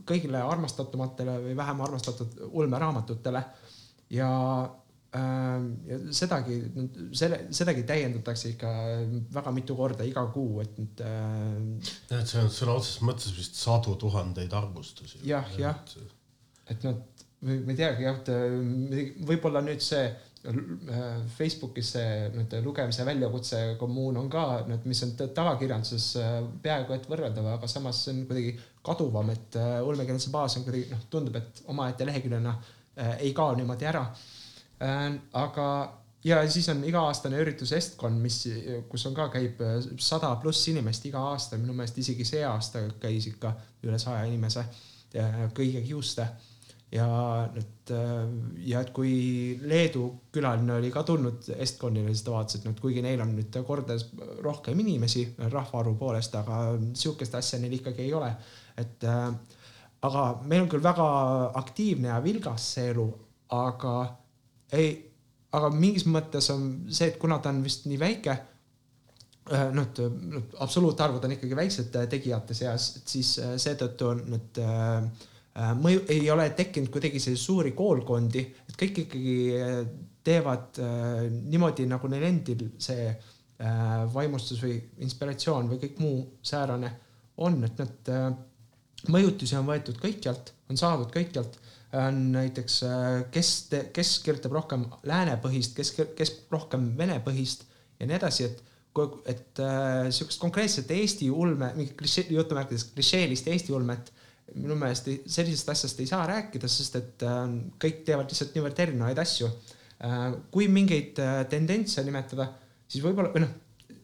kõigile 0.06 0.42
armastatumatele 0.46 1.40
või 1.48 1.56
vähem 1.58 1.82
armastatud 1.82 2.36
ulmeraamatutele. 2.52 3.44
Ja 4.14 4.30
ja 5.14 5.98
sedagi, 6.16 6.56
selle, 7.14 7.44
sedagi 7.54 7.84
täiendatakse 7.86 8.54
ikka 8.56 8.72
väga 9.36 9.54
mitu 9.54 9.76
korda 9.78 10.08
iga 10.08 10.24
kuu, 10.34 10.62
et 10.64 10.78
nüüd 10.80 11.04
äh.... 11.06 12.18
et 12.18 12.30
see 12.30 12.42
on 12.42 12.50
sõna 12.50 12.78
otseses 12.80 13.06
mõttes 13.06 13.36
vist 13.38 13.60
sadu 13.62 13.94
tuhandeid 14.02 14.54
arvustusi. 14.58 15.22
jah, 15.30 15.50
jah, 15.60 15.78
et 16.74 16.88
nad, 16.88 17.26
ma 17.46 17.76
ei 17.76 17.78
teagi 17.78 18.08
jah, 18.08 18.22
et 18.24 19.26
võib-olla 19.30 19.62
nüüd 19.66 19.86
see 19.86 20.08
Äh, 20.44 21.22
Facebookis 21.38 21.94
see 21.94 22.08
nüüd 22.34 22.52
lugemise 22.66 23.06
väljakutse 23.08 23.60
kommuun 23.80 24.18
on 24.20 24.26
ka 24.32 24.42
mis 24.84 25.00
on 25.06 25.14
tavakirjanduses 25.16 26.08
äh, 26.20 26.34
peaaegu 26.66 26.98
et 26.98 27.06
võrreldav, 27.08 27.48
aga 27.54 27.70
samas 27.72 28.02
see 28.04 28.12
on 28.12 28.26
kuidagi 28.28 28.52
kaduvam, 28.84 29.32
et 29.32 29.56
äh, 29.56 29.78
ulmekirjanduse 29.88 30.34
baas 30.34 30.58
on 30.60 30.66
kuidagi 30.68 30.90
noh, 30.92 31.06
tundub, 31.14 31.38
et 31.40 31.64
omaette 31.72 32.08
leheküljena 32.10 32.58
ei 33.24 33.32
kao 33.34 33.56
niimoodi 33.58 33.88
ära. 33.90 34.04
Aga 35.40 35.68
ja 36.24 36.42
siis 36.52 36.70
on 36.72 36.84
iga-aastane 36.88 37.40
üritus 37.40 37.72
Estkon, 37.76 38.18
mis, 38.24 38.42
kus 38.90 39.06
on 39.08 39.16
ka, 39.16 39.30
käib 39.32 39.62
sada 40.02 40.34
pluss 40.42 40.68
inimest 40.72 41.06
iga 41.08 41.22
aasta, 41.34 41.60
minu 41.62 41.76
meelest 41.78 42.00
isegi 42.04 42.26
see 42.28 42.44
aasta 42.48 42.86
käis 43.00 43.28
ikka 43.32 43.54
üle 43.84 44.00
saja 44.02 44.26
inimese 44.28 44.66
kõige 45.54 45.84
kiuste 45.86 46.28
ja 46.94 47.08
nüüd 47.54 47.92
äh, 47.94 48.28
ja 48.70 48.82
et 48.84 48.92
kui 48.96 49.14
Leedu 49.66 50.06
külaline 50.34 50.78
oli 50.78 50.92
ka 50.94 51.04
tulnud 51.08 51.50
Estconile, 51.58 52.14
siis 52.14 52.26
ta 52.26 52.36
vaatas, 52.36 52.60
et 52.60 52.68
nüüd 52.68 52.82
kuigi 52.82 53.04
neil 53.06 53.22
on 53.24 53.34
nüüd 53.38 53.58
kordades 53.68 54.08
rohkem 54.46 54.80
inimesi 54.84 55.26
rahvaarvu 55.40 55.96
poolest, 56.00 56.36
aga 56.38 56.78
sihukest 56.94 57.38
asja 57.40 57.60
neil 57.62 57.80
ikkagi 57.80 58.06
ei 58.06 58.14
ole. 58.14 58.32
et 58.78 59.06
äh, 59.06 59.30
aga 60.02 60.24
meil 60.50 60.66
on 60.66 60.70
küll 60.70 60.84
väga 60.84 61.08
aktiivne 61.62 62.10
ja 62.12 62.20
vilgas 62.24 62.74
see 62.76 62.92
elu, 62.94 63.08
aga 63.54 63.96
ei, 64.74 64.96
aga 65.54 65.70
mingis 65.74 66.08
mõttes 66.10 66.50
on 66.54 66.66
see, 66.90 67.12
et 67.12 67.20
kuna 67.22 67.40
ta 67.40 67.54
on 67.54 67.62
vist 67.66 67.86
nii 67.90 68.00
väike 68.02 68.34
äh, 68.34 69.68
noh, 69.74 69.86
et 69.86 70.58
absoluutarvud 70.66 71.24
on 71.26 71.36
ikkagi 71.38 71.60
väiksed 71.60 71.94
tegijate 72.12 72.58
seas, 72.58 72.90
et 73.00 73.16
siis 73.18 73.36
seetõttu 73.62 74.10
on 74.10 74.26
äh, 74.34 75.30
Äh, 75.54 75.74
mõju, 75.78 76.02
ei 76.10 76.26
ole 76.34 76.48
tekkinud 76.58 76.90
kuidagi 76.90 77.20
selliseid 77.22 77.46
suuri 77.46 77.72
koolkondi, 77.78 78.42
et 78.42 78.78
kõik 78.80 79.04
ikkagi 79.04 79.34
äh, 79.54 79.76
teevad 80.26 80.80
äh, 80.82 81.28
niimoodi, 81.30 81.86
nagu 81.90 82.10
neil 82.10 82.26
endil 82.32 82.72
see 82.82 83.14
vaimustus 84.12 84.58
või 84.60 84.74
inspiratsioon 85.06 85.70
või 85.70 85.78
kõik 85.80 86.00
muu 86.02 86.16
säärane 86.44 86.90
on, 87.46 87.54
et 87.64 87.78
nad 87.80 88.10
mõjutusi 89.14 89.56
on 89.56 89.70
võetud 89.70 90.02
kõikjalt, 90.02 90.50
on 90.74 90.80
saadud 90.82 91.14
kõikjalt. 91.14 91.54
On 91.94 92.20
näiteks, 92.34 92.80
kes, 93.32 93.50
kes 93.94 94.12
kirjutab 94.26 94.56
rohkem 94.58 94.86
läänepõhist, 95.06 95.76
kes, 95.78 95.94
kes 96.18 96.32
rohkem 96.52 96.88
venepõhist 96.98 97.68
ja 98.00 98.08
nii 98.10 98.18
edasi, 98.18 98.48
et 98.50 98.64
et 99.26 99.60
äh, 99.60 100.12
sihukest 100.14 100.42
konkreetset 100.42 100.92
Eesti 100.94 101.32
ulme, 101.34 101.72
mingit 101.74 101.96
klišee, 101.98 102.28
jutumärkides 102.30 102.92
klišeelist 102.94 103.48
Eesti 103.50 103.74
ulmet 103.74 104.12
minu 104.54 104.76
meelest 104.78 105.08
ei, 105.10 105.22
sellisest 105.26 105.72
asjast 105.74 106.02
ei 106.04 106.10
saa 106.10 106.26
rääkida, 106.30 106.70
sest 106.70 106.98
et 107.00 107.26
äh, 107.26 107.40
kõik 107.82 108.04
teevad 108.08 108.30
lihtsalt 108.30 108.54
niivõrd 108.54 108.82
erinevaid 108.86 109.22
asju 109.24 109.50
äh,. 109.50 110.28
kui 110.54 110.68
mingeid 110.72 111.20
äh, 111.24 111.40
tendentse 111.50 112.04
nimetada, 112.06 112.52
siis 112.88 113.04
võib-olla, 113.06 113.32
või 113.34 113.46
noh, 113.46 113.56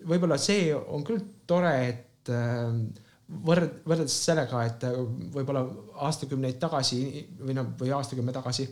võib-olla 0.10 0.40
see 0.42 0.72
on 0.74 1.06
küll 1.06 1.22
tore, 1.50 1.76
et 1.92 2.34
äh, 2.34 2.74
võrd-, 3.30 3.82
võrreldes 3.88 4.16
sellega, 4.26 4.64
et 4.68 4.86
äh, 4.88 4.98
võib-olla 5.36 5.66
aastakümneid 6.08 6.60
tagasi 6.62 7.02
või 7.40 7.58
noh, 7.58 7.74
või 7.80 7.94
aastakümme 7.96 8.34
tagasi, 8.36 8.68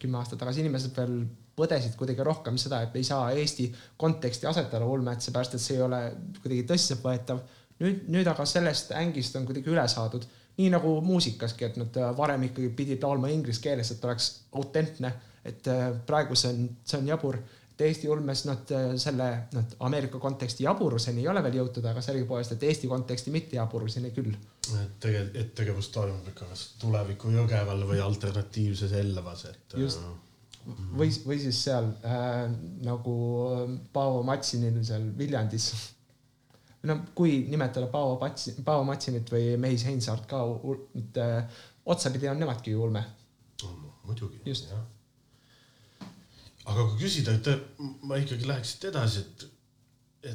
kümme 0.00 0.18
aastat 0.18 0.40
tagasi 0.40 0.62
inimesed 0.62 0.96
veel 0.96 1.16
põdesid 1.56 1.96
kuidagi 2.00 2.24
rohkem 2.24 2.56
seda, 2.60 2.80
et 2.82 2.94
ei 2.96 3.04
saa 3.04 3.32
Eesti 3.36 3.68
konteksti 4.00 4.48
asetada 4.48 4.86
ulmet, 4.88 5.20
seepärast 5.20 5.56
et 5.56 5.62
see 5.62 5.76
ei 5.76 5.82
ole 5.84 6.00
kuidagi 6.40 6.64
tõsiseltvõetav. 6.70 7.42
Nüüd, 7.82 8.06
nüüd 8.14 8.30
aga 8.30 8.46
sellest 8.48 8.94
ängist 8.96 9.36
on 9.36 9.44
kuidagi 9.48 9.70
üle 9.72 9.84
saadud, 9.90 10.24
nii 10.58 10.70
nagu 10.72 10.94
muusikaski, 11.04 11.66
et 11.68 11.76
nad 11.80 11.96
äh, 11.98 12.12
varem 12.16 12.48
ikkagi 12.48 12.72
pidid 12.76 13.04
laulma 13.04 13.30
inglise 13.32 13.62
keeles, 13.64 13.92
et 13.92 14.04
oleks 14.04 14.30
autentne, 14.58 15.12
et 15.44 15.68
äh, 15.70 15.88
praegu 16.08 16.36
see 16.38 16.52
on, 16.52 16.70
see 16.86 17.00
on 17.00 17.10
jabur 17.12 17.40
et 17.82 17.88
Eesti 17.88 18.08
ulmes 18.12 18.44
nad 18.48 18.72
äh, 18.76 18.88
selle, 19.00 19.28
noh, 19.56 19.76
Ameerika 19.88 20.20
konteksti 20.22 20.66
jaburuseni 20.66 21.22
ei 21.22 21.30
ole 21.30 21.42
veel 21.44 21.60
jõutud, 21.60 21.86
aga 21.90 22.02
sellegipoolest, 22.04 22.56
et 22.56 22.66
Eesti 22.70 22.90
konteksti 22.90 23.34
mitte 23.34 23.58
jaburuseni 23.58 24.12
küll. 24.14 24.34
et 24.80 24.98
tege-, 25.02 25.28
et 25.40 25.54
tegevus 25.58 25.90
toimub 25.94 26.28
ikka 26.32 26.50
kas 26.50 26.66
tuleviku 26.82 27.32
Jõgeval 27.34 27.86
või 27.88 28.02
alternatiivses 28.04 28.94
Elvas, 29.00 29.46
et. 29.50 29.78
just, 29.80 30.04
või, 30.94 31.10
või 31.26 31.40
siis 31.42 31.64
seal 31.66 31.90
äh, 32.06 32.46
nagu 32.86 33.16
Paavo 33.92 34.22
Matsinil 34.26 34.78
seal 34.86 35.10
Viljandis 35.18 35.72
no 36.88 36.98
kui 37.14 37.42
nimetada 37.50 37.88
Paavo 37.90 38.16
Patsi, 38.20 38.56
Paavo 38.64 38.86
Matsinit 38.86 39.30
või 39.32 39.56
Mehis 39.60 39.86
Heinsaart 39.86 40.26
ka, 40.30 40.44
et 40.98 41.20
äh, 41.22 41.60
otsapidi 41.86 42.30
on 42.30 42.42
nemadki 42.42 42.74
ju 42.74 42.82
ulme 42.86 43.04
muidugi. 44.06 44.40
just. 44.44 44.70
Aga 46.68 46.80
kui 46.90 46.98
küsida, 47.02 47.30
et 47.36 47.46
ma 48.06 48.14
ikkagi 48.20 48.44
läheks 48.48 48.70
siit 48.74 48.84
edasi, 48.92 49.18
et, 49.24 49.38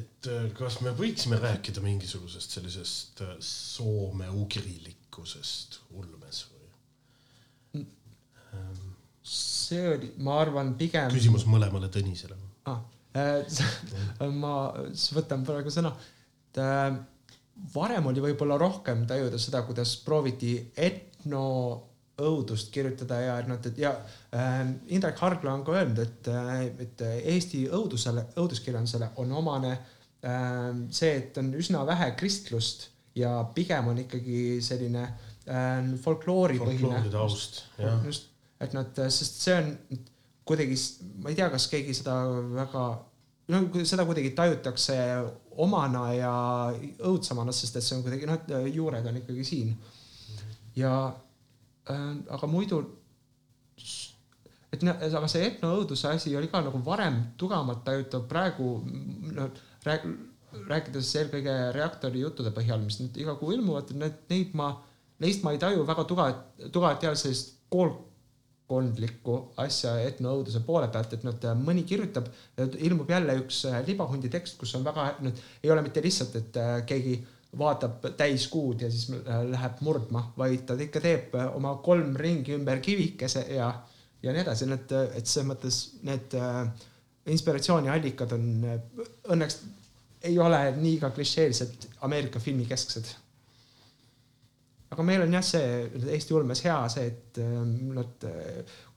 et 0.00 0.20
äh, 0.32 0.44
kas 0.58 0.74
me 0.84 0.90
võiksime 0.98 1.36
rääkida 1.40 1.80
mingisugusest 1.84 2.50
sellisest 2.58 3.16
äh, 3.24 3.30
soome-ugrilikkusest 3.44 5.70
ulmes 5.96 6.38
või? 6.50 6.56
see 9.28 9.84
oli, 9.92 10.08
ma 10.24 10.32
arvan, 10.40 10.68
pigem. 10.80 11.10
küsimus 11.12 11.44
mõlemale 11.48 11.88
Tõnisele 11.92 12.36
ah,. 12.70 12.80
ma 14.42 14.54
siis 14.92 15.12
võtan 15.16 15.40
praegu 15.44 15.70
sõna 15.72 15.90
et 16.48 16.60
äh, 16.62 16.96
varem 17.74 18.08
oli 18.10 18.22
võib-olla 18.22 18.58
rohkem 18.60 19.04
tajuda 19.08 19.40
seda, 19.40 19.62
kuidas 19.66 19.96
prooviti 20.04 20.56
etno 20.76 21.44
õudust 22.18 22.72
kirjutada 22.74 23.20
ja 23.22 23.36
noh, 23.46 23.60
et 23.62 23.78
ja 23.78 23.92
äh, 24.34 24.60
Indrek 24.94 25.18
Hargla 25.22 25.54
on 25.54 25.64
ka 25.66 25.76
öelnud, 25.78 26.00
et, 26.02 26.30
äh, 26.32 26.66
et 26.84 27.04
Eesti 27.34 27.64
õudusele, 27.70 28.28
õuduskirjandusele 28.40 29.12
on 29.22 29.32
omane 29.38 29.72
äh, 29.72 30.70
see, 30.90 31.14
et 31.22 31.38
on 31.38 31.52
üsna 31.58 31.84
vähe 31.86 32.12
kristlust 32.18 32.88
ja 33.18 33.40
pigem 33.54 33.92
on 33.92 34.02
ikkagi 34.04 34.58
selline 34.64 35.04
äh, 35.04 35.92
folklooripõhine. 36.02 37.04
taust, 37.12 37.64
jah. 37.78 38.00
just, 38.06 38.32
et 38.60 38.74
nad, 38.74 39.04
sest 39.14 39.42
see 39.44 39.58
on 39.58 39.70
kuidagi, 40.48 40.78
ma 41.22 41.30
ei 41.30 41.38
tea, 41.38 41.50
kas 41.52 41.68
keegi 41.70 41.94
seda 41.96 42.16
väga 42.56 42.88
no 43.52 43.62
seda 43.88 44.04
kuidagi 44.08 44.34
tajutakse 44.36 44.96
omana 45.58 46.04
ja 46.14 46.34
õudsemana, 47.06 47.54
sest 47.54 47.78
et 47.78 47.86
see 47.86 47.96
on 47.98 48.04
kuidagi 48.04 48.28
noh, 48.28 48.38
et 48.42 48.74
juured 48.74 49.06
on 49.06 49.22
ikkagi 49.22 49.46
siin. 49.46 49.72
ja 50.78 50.92
äh, 51.06 51.16
aga 51.88 52.50
muidu, 52.50 52.82
et 54.72 54.84
noh, 54.84 54.98
aga 55.08 55.28
see 55.30 55.46
etnoõuduse 55.48 56.10
asi 56.10 56.34
oli 56.36 56.50
ka 56.52 56.60
nagu 56.64 56.80
varem 56.84 57.20
tugevamalt 57.40 57.84
tajutav, 57.86 58.26
praegu 58.30 58.74
noh 59.32 59.64
rääk, 59.86 60.04
rääkides 60.68 61.14
eelkõige 61.20 61.54
reaktori 61.76 62.22
juttude 62.24 62.52
põhjal, 62.56 62.82
mis 62.84 63.00
nüüd 63.02 63.16
iga 63.22 63.36
kuu 63.40 63.54
ilmuvad, 63.56 63.92
need, 64.00 64.20
neid 64.32 64.54
ma, 64.58 64.72
neist 65.22 65.44
ma 65.44 65.54
ei 65.54 65.62
taju 65.62 65.86
väga 65.88 66.04
tugevat, 66.08 66.44
tugevat 66.72 67.06
jälle 67.06 67.20
sellist 67.20 67.56
koolkondlikku 67.72 69.38
asja 69.64 69.96
etnoõuduse 70.08 70.62
poole 70.66 70.88
pealt, 70.92 71.14
et 71.16 71.26
nad, 71.26 71.48
mõni 71.62 71.84
kirjutab, 71.88 72.30
ilmub 72.76 73.10
jälle 73.12 73.38
üks 73.42 73.64
libahundi 73.86 74.30
tekst, 74.32 74.58
kus 74.60 74.74
on 74.78 74.86
väga, 74.86 75.10
nüüd 75.24 75.42
ei 75.62 75.72
ole 75.74 75.84
mitte 75.86 76.04
lihtsalt, 76.04 76.36
et 76.40 76.62
keegi 76.88 77.18
vaatab 77.56 78.04
täiskuud 78.16 78.82
ja 78.84 78.90
siis 78.92 79.08
läheb 79.50 79.80
murdma, 79.80 80.26
vaid 80.36 80.66
ta 80.68 80.76
ikka 80.76 81.00
teeb 81.00 81.38
oma 81.54 81.78
kolm 81.84 82.16
ringi 82.16 82.52
ümber 82.58 82.82
kivikese 82.84 83.46
ja, 83.54 83.70
ja 84.22 84.34
nii 84.34 84.44
edasi, 84.44 84.68
et, 84.74 84.92
et 85.16 85.26
selles 85.26 85.48
mõttes 85.48 85.80
need 86.04 86.36
inspiratsiooniallikad 87.28 88.34
on 88.36 88.50
õnneks 89.32 89.62
ei 90.22 90.38
ole 90.38 90.60
nii 90.76 90.98
ka 91.00 91.10
klišeeliselt 91.14 91.88
Ameerika 92.00 92.40
filmi 92.40 92.66
kesksed. 92.66 93.08
aga 94.90 95.02
meil 95.04 95.22
on 95.22 95.34
jah, 95.36 95.44
see 95.44 95.88
Eesti 96.14 96.34
ulmes 96.34 96.62
hea 96.64 96.78
see, 96.92 97.10
et 97.12 97.40
nad, 97.94 98.28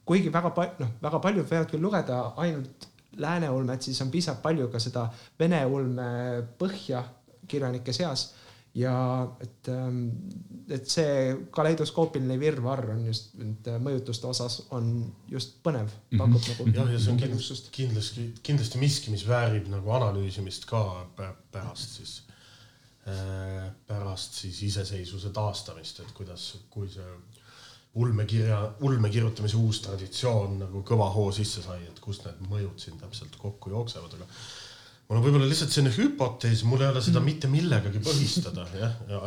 kuigi 0.08 0.32
väga 0.32 0.50
palju, 0.56 0.80
noh, 0.80 0.94
väga 1.02 1.20
paljud 1.24 1.48
võivad 1.48 1.70
küll 1.70 1.84
lugeda 1.84 2.20
ainult 2.40 2.88
lääne 3.20 3.50
ulmet, 3.52 3.82
siis 3.82 4.00
on 4.00 4.10
piisavalt 4.10 4.42
palju 4.42 4.70
ka 4.72 4.80
seda 4.80 5.04
vene 5.38 5.60
ulme 5.68 6.06
põhja 6.58 7.02
kirjanike 7.48 7.92
seas 7.92 8.30
ja 8.74 8.94
et, 9.40 9.68
ähm, 9.68 10.06
et 10.72 10.88
see 10.88 11.34
kaleidoskoopiline 11.52 12.38
virvarr 12.40 12.94
on 12.94 13.04
just 13.06 13.34
nende 13.36 13.76
mõjutuste 13.84 14.30
osas 14.30 14.58
on 14.72 14.88
just 15.28 15.58
põnev, 15.64 15.90
mhm. 16.10 16.18
pakub 16.18 16.40
mm 16.40 16.54
-hmm. 16.56 16.66
nagu. 16.66 16.78
jah, 16.78 16.92
ja 16.92 17.00
see 17.00 17.12
on 17.12 17.20
kindlasti, 17.20 17.70
kindlasti, 17.72 18.26
kindlasti 18.42 18.78
miski, 18.78 19.10
mis 19.10 19.26
väärib 19.28 19.68
nagu 19.72 19.92
analüüsimist 19.98 20.64
ka 20.70 20.82
pärast 21.52 21.98
siis, 21.98 22.22
äh, 23.06 23.68
pärast 23.86 24.40
siis 24.40 24.62
iseseisvuse 24.62 25.30
taastamist, 25.30 26.00
et 26.00 26.12
kuidas, 26.16 26.56
kui 26.70 26.88
see 26.88 27.12
ulmekirja, 27.94 28.72
ulme 28.80 29.10
kirjutamise 29.10 29.56
uus 29.56 29.82
traditsioon 29.84 30.58
nagu 30.62 30.80
kõva 30.82 31.10
hoo 31.12 31.32
sisse 31.32 31.62
sai, 31.62 31.82
et 31.84 32.00
kust 32.00 32.24
need 32.24 32.46
mõjud 32.48 32.78
siin 32.80 32.96
täpselt 33.00 33.36
kokku 33.36 33.70
jooksevad, 33.70 34.14
aga 34.16 34.28
mul 35.08 35.18
on 35.18 35.24
võib-olla 35.24 35.48
lihtsalt 35.48 35.74
selline 35.74 35.94
hüpotees, 35.96 36.64
mul 36.68 36.84
ei 36.84 36.90
ole 36.92 37.02
seda 37.04 37.20
mm. 37.20 37.30
mitte 37.30 37.50
millegagi 37.52 38.02
põhistada, 38.04 38.66
jah, 38.78 38.94
ja 39.10 39.22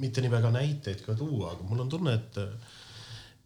mitte 0.00 0.22
nii 0.22 0.32
väga 0.32 0.50
näiteid 0.54 1.04
ka 1.06 1.16
tuua, 1.16 1.54
aga 1.54 1.68
mul 1.68 1.84
on 1.86 1.92
tunne, 1.92 2.16
et 2.16 2.42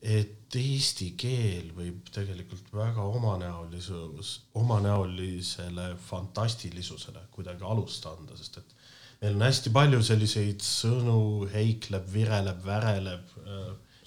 et 0.00 0.56
eesti 0.56 1.10
keel 1.20 1.74
võib 1.76 2.06
tegelikult 2.08 2.70
väga 2.72 3.04
omanäolisus, 3.04 4.30
omanäolisele 4.56 5.90
fantastilisusele 6.06 7.26
kuidagi 7.34 7.66
alust 7.68 8.08
anda, 8.08 8.38
sest 8.38 8.56
et 8.62 8.72
meil 9.20 9.36
on 9.36 9.44
hästi 9.44 9.74
palju 9.76 10.00
selliseid 10.08 10.64
sõnu, 10.64 11.20
heikleb, 11.52 12.08
vireleb, 12.14 12.64
väreleb, 12.64 13.36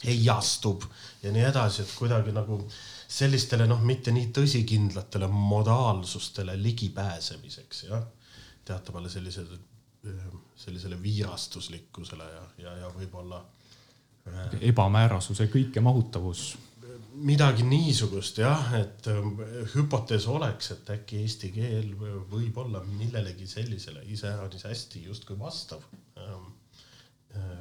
heiastub 0.04 0.84
ja 1.22 1.32
nii 1.32 1.46
edasi, 1.52 1.86
et 1.86 1.94
kuidagi 1.96 2.34
nagu 2.36 2.58
äh, 2.58 2.82
sellistele 3.14 3.68
noh, 3.70 3.82
mitte 3.86 4.14
nii 4.14 4.32
tõsikindlatele 4.34 5.28
modaalsustele 5.30 6.56
ligipääsemiseks 6.62 7.84
jah, 7.90 8.06
teatavale 8.66 9.12
sellisele, 9.12 9.60
sellisele 10.58 10.98
viirastuslikkusele 11.02 12.30
ja, 12.32 12.44
ja, 12.66 12.78
ja 12.84 12.92
võib-olla. 12.96 13.44
Ebamäärasuse 14.64 15.50
kõikemahutavus. 15.52 16.54
midagi 17.14 17.64
niisugust 17.68 18.38
jah, 18.40 18.72
et 18.80 19.08
hüpotees 19.76 20.26
oleks, 20.28 20.72
et 20.72 20.90
äkki 20.96 21.20
eesti 21.22 21.52
keel 21.54 21.92
võib 22.32 22.58
olla 22.58 22.82
millelegi 22.88 23.48
sellisele 23.48 24.02
iseäranis 24.16 24.64
hästi 24.64 25.04
justkui 25.04 25.38
vastav. 25.40 25.84
Ähm, 26.18 26.48
äh, 27.36 27.60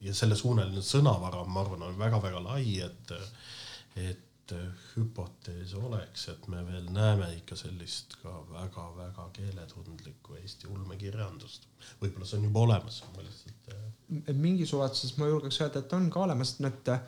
ja 0.00 0.14
sellesuunaline 0.14 0.82
sõnavara, 0.82 1.44
ma 1.44 1.60
arvan, 1.60 1.82
on 1.82 1.98
väga-väga 1.98 2.40
lai, 2.46 2.78
et, 2.86 3.12
et 3.96 4.27
hüpotees 4.94 5.74
oleks, 5.78 6.28
et 6.32 6.48
me 6.48 6.62
veel 6.66 6.88
näeme 6.94 7.28
ikka 7.36 7.56
sellist 7.58 8.16
ka 8.22 8.32
väga-väga 8.50 9.28
keeletundlikku 9.36 10.38
Eesti 10.40 10.70
ulmekirjandust. 10.72 11.68
võib-olla 12.00 12.26
see 12.26 12.38
on 12.40 12.48
juba 12.48 12.64
olemas, 12.66 13.02
ma 13.14 13.24
lihtsalt. 13.24 13.72
Äh, 13.74 14.34
mingis 14.34 14.72
ulatuses 14.72 15.16
ma 15.18 15.28
julgeks 15.28 15.60
öelda, 15.60 15.84
et 15.84 15.92
on 15.92 16.10
ka 16.10 16.22
olemas, 16.24 16.54
need 16.64 16.92
äh, 16.94 17.00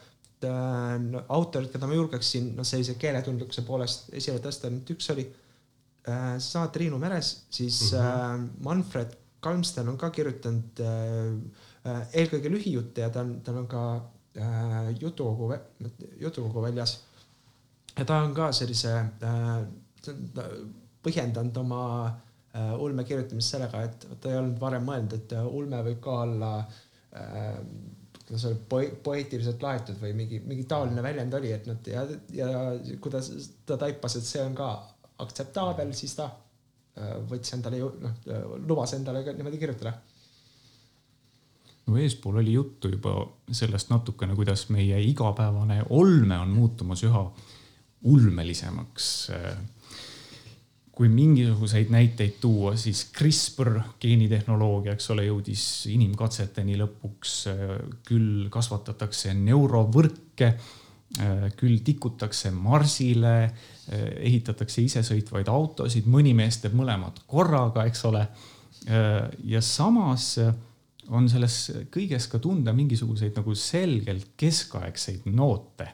autorid, 1.28 1.70
keda 1.72 1.88
ma 1.88 1.96
julgeksin 1.98 2.54
noh, 2.56 2.66
sellise 2.66 2.96
keeletundlikkuse 3.00 3.64
poolest 3.68 4.12
esile 4.16 4.42
tõsta, 4.44 4.70
nüüd 4.72 4.94
üks 4.96 5.10
oli 5.14 5.26
äh, 5.26 6.36
seesama 6.38 6.68
Triinu 6.74 6.98
Meres, 6.98 7.34
siis 7.50 7.92
mm 7.92 7.98
-hmm. 7.98 8.44
äh, 8.44 8.64
Manfred 8.68 9.18
Kalmsten 9.40 9.88
on 9.88 9.98
ka 9.98 10.10
kirjutanud 10.10 10.80
äh, 10.84 12.00
eelkõige 12.12 12.50
lühijutte 12.52 13.00
ja 13.06 13.10
ta 13.10 13.22
on, 13.24 13.38
tal 13.44 13.62
on 13.62 13.68
ka 13.68 13.84
äh, 14.36 14.90
jutukogu, 15.00 15.54
jutukogu 16.20 16.62
väljas 16.62 16.98
ja 17.98 18.04
ta 18.04 18.22
on 18.24 18.34
ka 18.34 18.50
sellise 18.56 18.96
äh,, 19.26 20.10
põhjendanud 21.04 21.56
oma 21.62 21.84
äh, 22.06 22.74
ulme 22.78 23.04
kirjutamist 23.08 23.56
sellega, 23.56 23.82
et 23.86 24.06
ta 24.20 24.32
ei 24.32 24.38
olnud 24.40 24.60
varem 24.60 24.84
mõelnud, 24.86 25.16
et 25.16 25.34
ulme 25.48 25.82
võib 25.86 26.00
ka 26.04 26.18
olla 26.26 26.52
äh, 26.60 27.56
kuidas 28.30 28.44
öelda 28.46 28.60
poe, 28.68 28.86
poeetiliselt 29.02 29.62
laetud 29.62 29.98
või 29.98 30.12
mingi, 30.14 30.38
mingi 30.46 30.64
taoline 30.70 31.02
väljend 31.02 31.34
oli, 31.34 31.50
et 31.52 31.66
nad 31.66 31.88
ja, 31.90 32.04
ja 32.34 32.50
kuidas 33.02 33.32
ta 33.66 33.78
taipas, 33.80 34.14
et 34.16 34.28
see 34.28 34.44
on 34.44 34.54
ka 34.54 34.70
aktseptaabel, 35.24 35.90
siis 35.98 36.14
ta 36.14 36.28
äh, 36.30 37.16
võttis 37.30 37.56
endale 37.56 37.80
ju 37.80 37.90
noh, 38.00 38.14
lubas 38.68 38.94
endale 38.94 39.24
ka 39.26 39.34
niimoodi 39.34 39.58
kirjutada. 39.58 39.96
No 41.90 41.98
eespool 41.98 42.38
oli 42.38 42.52
juttu 42.54 42.92
juba 42.92 43.16
sellest 43.50 43.90
natukene, 43.90 44.36
kuidas 44.38 44.68
meie 44.70 45.00
igapäevane 45.02 45.80
olme 45.90 46.38
on 46.38 46.52
muutumas 46.54 47.02
üha 47.02 47.24
ulmelisemaks. 48.02 49.30
kui 51.00 51.08
mingisuguseid 51.08 51.88
näiteid 51.88 52.34
tuua, 52.42 52.74
siis 52.76 53.06
CRISPR 53.16 53.78
geenitehnoloogia, 54.00 54.92
eks 54.92 55.10
ole, 55.14 55.24
jõudis 55.30 55.64
inimkatseteni 55.88 56.76
lõpuks. 56.76 57.34
küll 58.04 58.48
kasvatatakse 58.52 59.34
neurovõrke, 59.34 60.54
küll 61.56 61.80
tikutakse 61.84 62.50
Marsile, 62.50 63.50
ehitatakse 64.20 64.82
isesõitvaid 64.82 65.48
autosid, 65.48 66.04
mõni 66.06 66.34
mees 66.36 66.60
teeb 66.60 66.76
mõlemad 66.76 67.24
korraga, 67.26 67.86
eks 67.88 68.04
ole. 68.04 68.26
ja 69.44 69.60
samas 69.60 70.38
on 71.08 71.28
selles 71.28 71.70
kõiges 71.90 72.28
ka 72.30 72.38
tunda 72.38 72.72
mingisuguseid 72.72 73.36
nagu 73.36 73.54
selgelt 73.54 74.30
keskaegseid 74.36 75.26
noote 75.26 75.88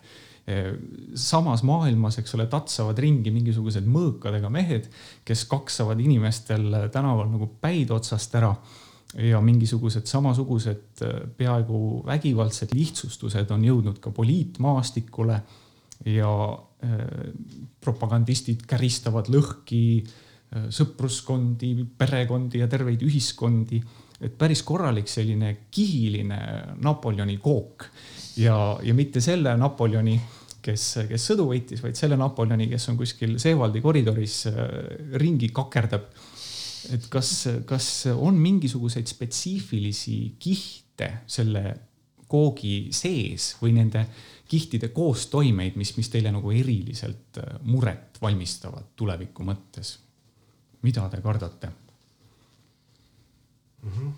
samas 1.18 1.64
maailmas, 1.66 2.20
eks 2.20 2.36
ole, 2.36 2.44
tatsavad 2.46 2.98
ringi 3.02 3.32
mingisugused 3.34 3.86
mõõkadega 3.90 4.50
mehed, 4.52 4.86
kes 5.26 5.42
kaksavad 5.50 5.98
inimestel 5.98 6.68
tänaval 6.94 7.32
nagu 7.32 7.48
päid 7.60 7.90
otsast 7.90 8.34
ära 8.38 8.52
ja 9.26 9.40
mingisugused 9.42 10.06
samasugused 10.06 11.02
peaaegu 11.38 11.80
vägivaldsed 12.06 12.74
lihtsustused 12.76 13.50
on 13.54 13.64
jõudnud 13.66 13.98
ka 14.02 14.12
poliitmaastikule 14.14 15.40
ja 16.12 16.30
propagandistid 17.82 18.66
käristavad 18.68 19.30
lõhki 19.32 19.82
sõpruskondi, 20.70 21.72
perekondi 21.98 22.60
ja 22.62 22.68
terveid 22.68 23.02
ühiskondi. 23.02 23.82
et 24.20 24.38
päris 24.38 24.62
korralik 24.62 25.08
selline 25.08 25.56
kihiline 25.70 26.38
Napoleoni 26.80 27.36
kook 27.36 27.84
ja, 28.36 28.56
ja 28.82 28.94
mitte 28.94 29.20
selle 29.24 29.56
Napoleoni 29.56 30.20
kes, 30.66 30.84
kes 31.10 31.26
sõdu 31.30 31.48
võitis, 31.50 31.82
vaid 31.84 31.98
selle 31.98 32.18
Napoleoni, 32.18 32.68
kes 32.70 32.88
on 32.90 32.98
kuskil 32.98 33.36
Seevaldi 33.42 33.82
koridoris 33.84 34.38
äh, 34.50 34.56
ringi 35.20 35.50
kakerdab. 35.54 36.08
et 36.94 37.08
kas, 37.10 37.48
kas 37.66 37.86
on 38.14 38.36
mingisuguseid 38.38 39.08
spetsiifilisi 39.10 40.36
kihte 40.38 41.08
selle 41.26 41.62
koogi 42.30 42.92
sees 42.94 43.56
või 43.60 43.72
nende 43.74 44.04
kihtide 44.46 44.88
koostoimeid, 44.94 45.74
mis, 45.78 45.96
mis 45.96 46.10
teile 46.10 46.30
nagu 46.34 46.52
eriliselt 46.54 47.38
äh, 47.42 47.56
muret 47.62 48.20
valmistavad 48.22 48.92
tuleviku 48.96 49.46
mõttes? 49.46 49.98
mida 50.86 51.08
te 51.10 51.18
kardate 51.18 51.68
mm? 53.82 53.90
-hmm. 53.90 54.12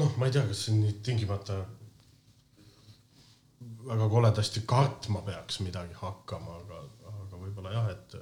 Noh, 0.00 0.16
ma 0.18 0.28
ei 0.28 0.34
tea, 0.34 0.44
kas 0.48 0.66
nüüd 0.74 1.00
tingimata 1.06 1.60
väga 3.84 4.08
koledasti 4.08 4.64
kartma 4.66 5.22
peaks 5.26 5.60
midagi 5.64 5.96
hakkama, 5.98 6.58
aga, 6.62 6.82
aga 7.12 7.40
võib-olla 7.40 7.72
jah, 7.74 7.88
et, 7.92 8.16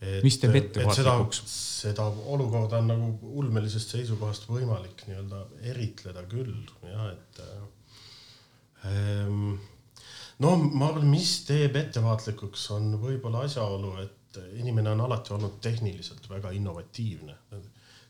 et. 0.00 0.24
mis 0.24 0.38
teeb 0.42 0.58
ettevaatlikuks? 0.62 1.42
seda 1.82 2.06
olukorda 2.34 2.80
on 2.82 2.90
nagu 2.92 3.32
ulmelisest 3.42 3.96
seisukohast 3.96 4.48
võimalik 4.50 5.06
nii-öelda 5.08 5.42
eritleda 5.72 6.24
küll 6.30 6.54
jah, 6.86 7.08
et 7.12 7.42
ähm, 8.90 9.56
no 10.42 10.54
ma 10.66 10.90
arvan, 10.90 11.08
mis 11.10 11.40
teeb 11.48 11.78
ettevaatlikuks, 11.82 12.68
on 12.76 12.94
võib-olla 13.02 13.44
asjaolu, 13.48 13.96
et 14.04 14.40
inimene 14.60 14.92
on 14.92 15.06
alati 15.06 15.32
olnud 15.36 15.58
tehniliselt 15.64 16.28
väga 16.30 16.52
innovatiivne, 16.56 17.36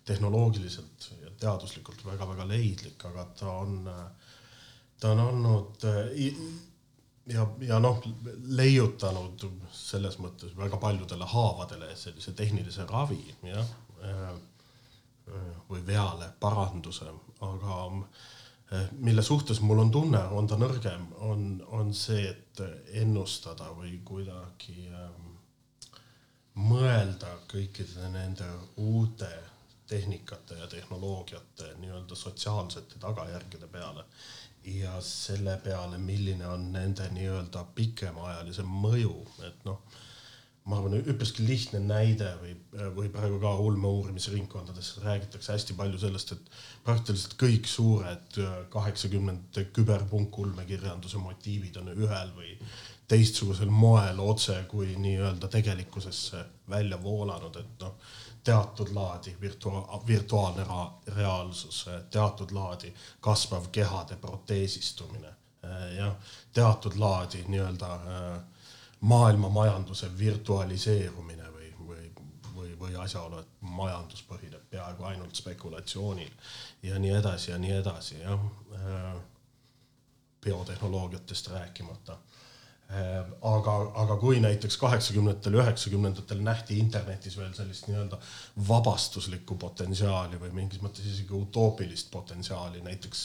tehnoloogiliselt 0.06 1.10
ja 1.22 1.25
teaduslikult 1.40 2.04
väga-väga 2.06 2.46
leidlik, 2.48 3.04
aga 3.08 3.26
ta 3.38 3.50
on, 3.62 3.90
ta 5.00 5.12
on 5.12 5.22
olnud 5.24 5.86
ja, 7.32 7.46
ja 7.68 7.80
noh, 7.82 8.02
leiutanud 8.60 9.46
selles 9.72 10.18
mõttes 10.22 10.56
väga 10.56 10.80
paljudele 10.82 11.28
haavadele 11.32 11.92
sellise 11.96 12.32
tehnilise 12.36 12.86
ravi, 12.90 13.22
jah, 13.46 13.74
või 15.68 15.82
veale 15.86 16.30
paranduse, 16.40 17.10
aga 17.42 17.82
Eh, 18.72 18.86
mille 18.98 19.22
suhtes 19.22 19.60
mul 19.60 19.78
on 19.78 19.90
tunne, 19.90 20.20
on 20.34 20.46
ta 20.50 20.56
nõrgem, 20.58 21.04
on, 21.22 21.42
on 21.70 21.92
see, 21.94 22.24
et 22.32 22.62
ennustada 22.98 23.68
või 23.76 23.92
kuidagi 24.04 24.88
mõelda 26.56 27.36
kõikide 27.46 28.08
nende 28.10 28.48
uute 28.82 29.30
tehnikate 29.86 30.58
ja 30.58 30.66
tehnoloogiate 30.66 31.74
nii-öelda 31.82 32.14
sotsiaalsete 32.14 32.98
tagajärgede 32.98 33.66
peale. 33.66 34.04
Ja 34.64 35.00
selle 35.00 35.60
peale, 35.64 35.98
milline 35.98 36.46
on 36.46 36.72
nende 36.72 37.06
nii-öelda 37.14 37.64
pikemaajalise 37.74 38.66
mõju, 38.66 39.14
et 39.46 39.64
noh 39.68 39.82
ma 40.66 40.80
arvan, 40.80 40.96
üpriski 40.98 41.44
lihtne 41.46 41.78
näide 41.78 42.32
või, 42.40 42.56
või 42.96 43.10
praegu 43.14 43.38
ka 43.42 43.52
ulmeuurimisringkondades 43.68 44.96
räägitakse 45.04 45.54
hästi 45.54 45.76
palju 45.78 46.00
sellest, 46.02 46.32
et 46.34 46.50
praktiliselt 46.86 47.36
kõik 47.38 47.70
suured 47.70 48.38
kaheksakümnendate 48.74 49.68
küberpunkulmekirjanduse 49.76 51.22
motiivid 51.22 51.78
on 51.82 51.92
ühel 51.94 52.34
või 52.34 52.56
teistsugusel 53.06 53.70
moel 53.70 54.18
otse 54.18 54.58
kui 54.70 54.96
nii-öelda 54.98 55.48
tegelikkusesse 55.52 56.42
välja 56.70 56.98
voolanud, 57.02 57.60
et 57.62 57.84
noh, 57.86 57.94
teatud 58.46 58.92
laadi 58.94 59.36
virtua-, 59.40 60.02
virtuaalne 60.06 60.66
reaalsus, 61.16 61.80
teatud 62.10 62.52
laadi 62.54 62.92
kasvav 63.20 63.66
kehade 63.74 64.16
proteesistumine, 64.22 65.32
jah, 65.96 66.14
teatud 66.54 66.94
laadi 67.02 67.42
nii-öelda 67.48 67.94
äh, 67.94 68.42
maailmamajanduse 69.00 70.10
virtualiseerumine 70.18 71.50
või, 71.52 71.72
või, 71.88 72.10
või, 72.54 72.78
või 72.78 72.96
asjaolu, 73.02 73.42
et 73.42 73.48
majandus 73.60 74.22
põhineb 74.28 74.62
peaaegu 74.70 75.04
ainult 75.10 75.34
spekulatsioonil 75.34 76.30
ja 76.82 76.98
nii 77.02 77.16
edasi 77.18 77.50
ja 77.50 77.58
nii 77.58 77.72
edasi, 77.80 78.20
jah. 78.22 78.46
Biotehnoloogiatest 80.46 81.48
rääkimata. 81.50 82.18
Äh, 82.86 83.24
aga, 83.42 83.72
aga 83.98 84.16
kui 84.20 84.38
näiteks 84.38 84.76
kaheksakümnendatel, 84.78 85.56
üheksakümnendatel 85.58 86.42
nähti 86.46 86.76
internetis 86.78 87.34
veel 87.38 87.50
sellist 87.56 87.88
nii-öelda 87.90 88.18
vabastuslikku 88.68 89.56
potentsiaali 89.58 90.38
või 90.38 90.52
mingis 90.54 90.78
mõttes 90.84 91.08
isegi 91.10 91.34
utoopilist 91.34 92.12
potentsiaali, 92.12 92.84
näiteks 92.86 93.24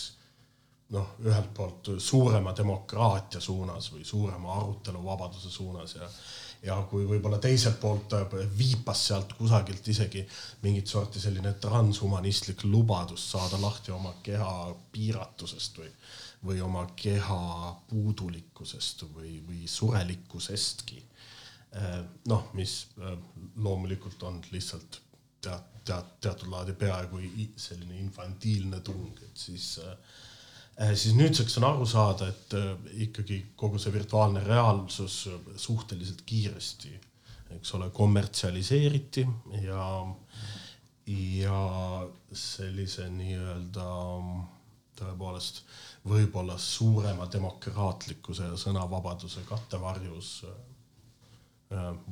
noh, 0.97 1.14
ühelt 1.22 1.53
poolt 1.53 1.91
suurema 2.01 2.55
demokraatia 2.57 3.41
suunas 3.41 3.91
või 3.93 4.01
suurema 4.05 4.55
aruteluvabaduse 4.57 5.53
suunas 5.53 5.95
ja 5.99 6.09
ja 6.62 6.76
kui 6.89 7.05
võib-olla 7.09 7.39
teiselt 7.41 7.80
poolt 7.82 8.14
viipas 8.57 9.07
sealt 9.07 9.34
kusagilt 9.34 9.88
isegi 9.88 10.22
mingit 10.62 10.88
sorti 10.88 11.20
selline 11.20 11.55
transhumanistlik 11.62 12.64
lubadus 12.70 13.24
saada 13.32 13.57
lahti 13.62 13.91
oma 13.91 14.14
keha 14.24 14.51
piiratusest 14.93 15.82
või, 15.82 15.89
või 16.46 16.62
oma 16.62 16.88
keha 16.96 17.76
puudulikkusest 17.89 19.06
või, 19.14 19.39
või 19.48 19.68
surelikkusestki. 19.68 21.04
noh, 22.28 22.48
mis 22.54 22.88
loomulikult 23.56 24.24
on 24.24 24.42
lihtsalt 24.52 24.98
tead, 25.42 25.70
tead, 25.86 26.10
teatud 26.22 26.50
laadi 26.52 26.74
peaaegu 26.74 27.22
selline 27.56 28.00
infantiilne 28.00 28.80
tung, 28.84 29.22
et 29.24 29.38
siis 29.38 29.78
äh, 29.80 29.94
Äh, 30.82 30.96
siis 30.96 31.16
nüüdseks 31.16 31.58
on 31.60 31.68
aru 31.68 31.86
saada, 31.86 32.30
et 32.32 32.54
äh, 32.58 32.72
ikkagi 33.06 33.42
kogu 33.60 33.80
see 33.82 33.94
virtuaalne 33.94 34.44
reaalsus 34.46 35.26
äh, 35.30 35.39
suhteliselt 35.60 36.24
kiiresti, 36.26 36.94
eks 37.58 37.74
ole, 37.76 37.89
kommertsialiseeriti 37.94 39.26
ja, 39.66 39.88
ja 41.12 41.60
sellise 42.32 43.10
nii-öelda 43.12 43.89
tõepoolest 45.02 45.64
võib-olla 46.08 46.58
suurema 46.62 47.28
demokraatlikkuse 47.32 48.52
ja 48.54 48.60
sõnavabaduse 48.60 49.43
kattevarjus 49.49 50.32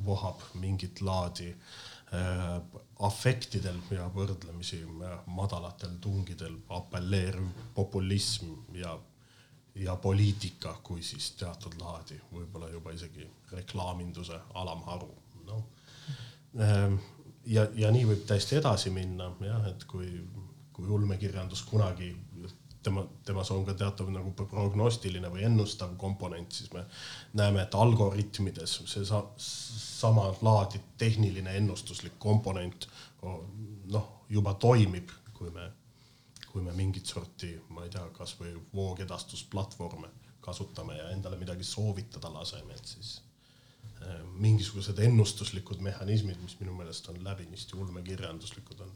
vohab 0.04 0.40
mingit 0.56 1.02
laadi 1.04 1.50
äh, 1.50 2.00
Äh, 2.10 2.62
afektidel 3.06 3.76
ja 3.94 4.08
võrdlemisi 4.10 4.80
äh, 4.82 5.12
madalatel 5.30 5.92
tungidel 6.02 6.56
apelleeriv 6.74 7.52
populism 7.76 8.48
ja, 8.74 8.96
ja 9.78 9.94
poliitika 9.94 10.72
kui 10.82 11.04
siis 11.06 11.28
teatud 11.38 11.76
laadi, 11.78 12.18
võib-olla 12.32 12.72
juba 12.72 12.96
isegi 12.96 13.28
reklaaminduse 13.52 14.40
alamharu, 14.58 15.06
noh. 15.46 15.62
Ähm, 16.58 16.98
ja, 17.46 17.68
ja 17.78 17.94
nii 17.94 18.08
võib 18.10 18.26
täiesti 18.26 18.58
edasi 18.58 18.90
minna 18.90 19.30
jah, 19.46 19.70
et 19.70 19.86
kui, 19.86 20.10
kui 20.74 20.90
ulmekirjandus 20.90 21.62
kunagi 21.70 22.10
tema, 22.82 23.04
temas 23.24 23.50
on 23.54 23.64
ka 23.66 23.74
teatav 23.78 24.10
nagu 24.12 24.32
prognostiline 24.36 25.30
või 25.32 25.44
ennustav 25.48 25.96
komponent, 26.00 26.52
siis 26.52 26.72
me 26.72 26.84
näeme, 27.38 27.62
et 27.62 27.74
algoritmides 27.74 28.78
see 28.90 29.04
sa, 29.08 29.22
sama 29.36 30.30
laadi 30.42 30.80
tehniline 30.98 31.56
ennustuslik 31.60 32.18
komponent 32.18 32.88
noh, 33.92 34.08
juba 34.30 34.54
toimib, 34.54 35.12
kui 35.36 35.50
me, 35.52 35.68
kui 36.50 36.62
me 36.64 36.72
mingit 36.76 37.06
sorti, 37.06 37.52
ma 37.74 37.84
ei 37.84 37.92
tea, 37.92 38.06
kasvõi 38.16 38.54
voogedastusplatvorme 38.74 40.08
kasutame 40.40 40.96
ja 40.96 41.10
endale 41.10 41.36
midagi 41.36 41.64
soovitada 41.64 42.32
laseme, 42.32 42.74
et 42.74 42.86
siis 42.94 43.20
äh, 44.02 44.22
mingisugused 44.40 44.98
ennustuslikud 44.98 45.82
mehhanismid, 45.84 46.40
mis 46.42 46.56
minu 46.60 46.74
meelest 46.78 47.08
on 47.12 47.20
läbinisti 47.24 47.76
ulmekirjanduslikud, 47.76 48.80
on 48.80 48.94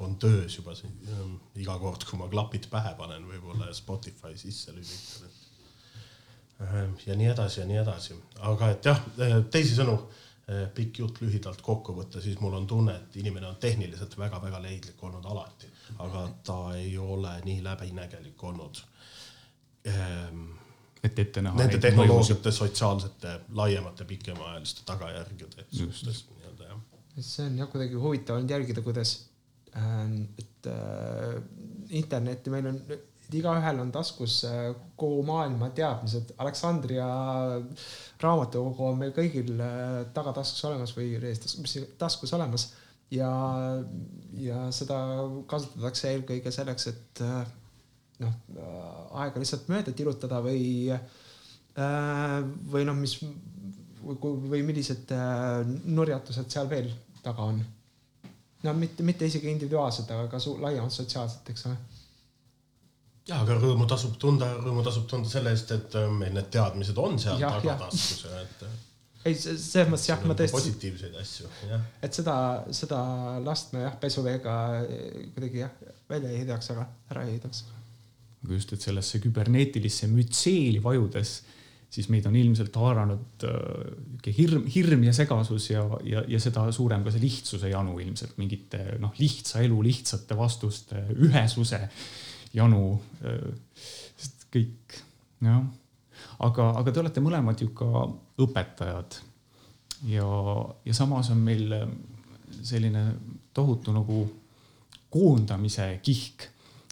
on 0.00 0.16
töös 0.18 0.56
juba 0.58 0.74
siin 0.74 0.92
ähm, 1.08 1.36
iga 1.60 1.76
kord, 1.78 2.04
kui 2.08 2.18
ma 2.18 2.28
klapid 2.30 2.68
pähe 2.70 2.94
panen 2.98 3.26
võib-olla 3.28 3.70
ja 3.70 3.76
Spotify 3.76 4.34
sisse 4.38 4.74
lülitan, 4.74 5.28
et 5.28 6.66
ähm, 6.66 6.96
ja 7.06 7.16
nii 7.18 7.30
edasi 7.32 7.60
ja 7.60 7.66
nii 7.70 7.80
edasi, 7.82 8.18
aga 8.50 8.70
et 8.74 8.90
jah, 8.90 9.04
äh, 9.22 9.36
teisisõnu 9.54 9.94
äh, 9.94 10.64
pikk 10.74 11.02
jutt 11.04 11.20
lühidalt 11.22 11.62
kokku 11.62 11.94
võtta, 11.98 12.22
siis 12.24 12.40
mul 12.42 12.56
on 12.58 12.66
tunne, 12.70 12.96
et 12.96 13.20
inimene 13.22 13.48
on 13.52 13.60
tehniliselt 13.62 14.18
väga-väga 14.18 14.62
leidlik 14.64 15.06
olnud 15.06 15.30
alati, 15.30 15.70
aga 16.02 16.26
ta 16.46 16.58
ei 16.78 16.96
ole 16.98 17.38
nii 17.46 17.62
läbinägelik 17.64 18.44
olnud 18.50 18.82
ähm, 19.92 20.46
et 21.04 21.18
ette 21.18 21.42
näha. 21.44 21.58
Nende 21.58 21.78
tehnoloogiate 21.78 22.52
sotsiaalsete 22.52 23.34
laiemate 23.58 24.06
pikemaajaliste 24.08 24.86
tagajärgede 24.88 25.66
suhtes 25.70 26.24
nii-öelda 26.30 26.70
jah. 26.70 26.82
see 27.20 27.46
on 27.46 27.58
jah 27.60 27.70
kuidagi 27.70 28.00
huvitav 28.00 28.40
olnud 28.40 28.50
jälgida, 28.50 28.82
kuidas 28.82 29.14
et 29.74 30.68
äh, 30.70 31.34
internetti 31.98 32.52
meil 32.52 32.68
on, 32.70 32.78
igaühel 33.34 33.80
on 33.82 33.90
taskus 33.94 34.42
äh, 34.46 34.70
kogu 35.00 35.24
maailma 35.26 35.70
teadmised. 35.74 36.34
Aleksandria 36.38 37.08
raamatukogu 38.22 38.88
on 38.90 39.00
meil 39.02 39.14
kõigil 39.16 39.54
äh, 39.58 40.04
tagataskus 40.14 40.64
olemas 40.70 40.94
või 40.96 41.18
taskus 41.98 42.34
olemas 42.36 42.68
ja, 43.12 43.30
ja 44.38 44.66
seda 44.74 44.98
kasutatakse 45.50 46.14
eelkõige 46.14 46.54
selleks, 46.54 46.88
et 46.90 47.22
noh, 48.22 48.34
aega 49.20 49.42
lihtsalt 49.42 49.68
mööda 49.70 49.92
tirutada 49.94 50.40
või, 50.42 50.88
või 52.72 52.86
noh, 52.88 52.98
mis 52.98 53.18
või 54.04 54.64
millised 54.66 55.12
nurjatused 55.84 56.50
seal 56.52 56.70
veel 56.70 56.90
taga 57.24 57.50
on 57.52 57.62
no 58.64 58.72
mitte, 58.78 59.04
mitte 59.06 59.28
isegi 59.28 59.50
individuaalselt, 59.52 60.10
aga 60.14 60.26
ka 60.32 60.40
laiemalt 60.62 60.94
sotsiaalselt, 60.94 61.50
eks 61.52 61.66
ole. 61.68 61.76
ja, 63.28 63.40
aga 63.40 63.58
rõõmu 63.60 63.86
tasub 63.90 64.16
tunda, 64.20 64.50
rõõmu 64.60 64.84
tasub 64.86 65.06
tunda 65.10 65.30
selle 65.30 65.52
eest, 65.54 65.74
et 65.76 65.96
äh, 66.00 66.08
meil 66.10 66.34
need 66.36 66.50
teadmised 66.54 66.98
on 67.00 67.20
seal 67.20 67.40
tagataskus 67.40 68.26
et. 68.40 68.66
Äh, 68.68 68.82
ei, 69.24 69.38
selles 69.40 69.88
mõttes 69.88 70.08
jah, 70.10 70.24
ma 70.28 70.36
tõesti. 70.36 70.58
positiivseid 70.58 71.16
asju, 71.20 71.48
jah. 71.70 71.88
et 72.04 72.16
seda, 72.16 72.36
seda 72.76 73.00
last 73.44 73.72
me 73.76 73.84
jah, 73.86 73.96
pesuveega 74.00 74.58
äh, 74.82 75.24
kuidagi 75.36 75.64
jah, 75.64 75.80
välja 76.10 76.32
ei 76.32 76.42
heidaks, 76.42 76.72
aga 76.76 76.88
ära 77.12 77.26
ei 77.26 77.36
heidaks. 77.36 77.64
aga 78.44 78.58
just, 78.60 78.76
et 78.76 78.88
sellesse 78.88 79.20
küberneetilisse 79.24 80.08
mütseeli 80.12 80.82
vajudes 80.84 81.38
siis 81.94 82.08
meid 82.10 82.26
on 82.26 82.34
ilmselt 82.36 82.74
haaranud 82.80 83.46
äh, 83.46 84.32
hirm, 84.36 84.66
hirm 84.70 85.04
ja 85.06 85.14
segasus 85.14 85.70
ja, 85.70 85.84
ja, 86.06 86.24
ja 86.28 86.40
seda 86.42 86.66
suurem 86.74 87.04
ka 87.04 87.12
see 87.14 87.22
lihtsuse 87.22 87.70
janu 87.70 87.98
ilmselt 88.02 88.38
mingite 88.40 88.98
noh, 89.02 89.14
lihtsa 89.20 89.62
elu 89.64 89.78
lihtsate 89.86 90.38
vastuste 90.38 91.06
ühesuse 91.14 91.80
janu. 92.54 92.98
sest 94.18 94.48
kõik 94.54 94.98
jah, 95.42 95.62
aga, 96.46 96.68
aga 96.80 96.92
te 96.92 97.02
olete 97.02 97.22
mõlemad 97.22 97.62
ju 97.62 97.70
ka 97.76 98.08
õpetajad 98.42 99.20
ja, 100.10 100.28
ja 100.84 100.96
samas 100.96 101.30
on 101.34 101.42
meil 101.46 101.72
selline 102.62 103.04
tohutu 103.54 103.94
nagu 103.94 104.24
koondamise 105.14 106.00
kihk, 106.02 106.48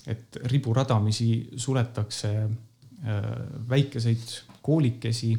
et 0.07 0.39
riburadamisi 0.51 1.59
suletakse 1.59 2.33
äh, 2.43 3.29
väikeseid 3.69 4.52
koolikesi 4.63 5.33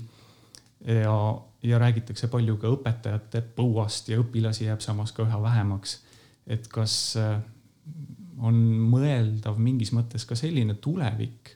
ja, 0.86 1.16
ja 1.64 1.80
räägitakse 1.80 2.28
palju 2.32 2.58
ka 2.62 2.72
õpetajate 2.76 3.44
põuast 3.56 4.10
ja 4.12 4.20
õpilasi 4.22 4.68
jääb 4.68 4.84
samas 4.84 5.12
ka 5.16 5.26
üha 5.26 5.42
vähemaks. 5.42 6.02
et 6.48 6.68
kas 6.68 7.16
äh, 7.18 7.40
on 8.44 8.58
mõeldav 8.92 9.60
mingis 9.60 9.94
mõttes 9.96 10.26
ka 10.28 10.36
selline 10.36 10.76
tulevik, 10.76 11.56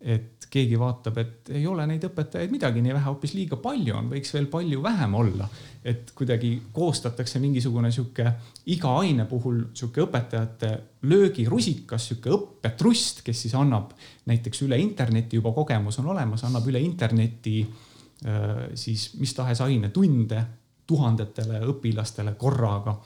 et 0.00 0.46
keegi 0.50 0.78
vaatab, 0.80 1.18
et 1.20 1.50
ei 1.54 1.66
ole 1.68 1.84
neid 1.86 2.04
õpetajaid 2.08 2.52
midagi 2.52 2.80
nii 2.82 2.94
vähe, 2.94 3.04
hoopis 3.04 3.34
liiga 3.36 3.58
palju 3.60 3.94
on, 3.98 4.08
võiks 4.10 4.32
veel 4.34 4.46
palju 4.50 4.80
vähem 4.82 5.14
olla. 5.14 5.48
et 5.84 6.10
kuidagi 6.12 6.62
koostatakse 6.72 7.38
mingisugune 7.40 7.88
sihuke 7.92 8.32
iga 8.68 8.90
aine 9.00 9.24
puhul 9.24 9.62
sihuke 9.72 10.02
õpetajate 10.04 10.72
löögirusikas, 11.08 12.08
sihuke 12.10 12.32
õppetrust, 12.36 13.22
kes 13.24 13.46
siis 13.46 13.54
annab 13.56 13.94
näiteks 14.28 14.62
üle 14.66 14.76
interneti, 14.80 15.36
juba 15.40 15.54
kogemus 15.56 15.98
on 16.02 16.10
olemas, 16.12 16.44
annab 16.44 16.68
üle 16.68 16.82
interneti 16.84 17.62
äh, 17.64 18.66
siis 18.74 19.14
mis 19.20 19.34
tahes 19.34 19.60
aine 19.64 19.88
tunde 19.88 20.44
tuhandetele 20.86 21.62
õpilastele 21.70 22.34
korraga. 22.34 22.98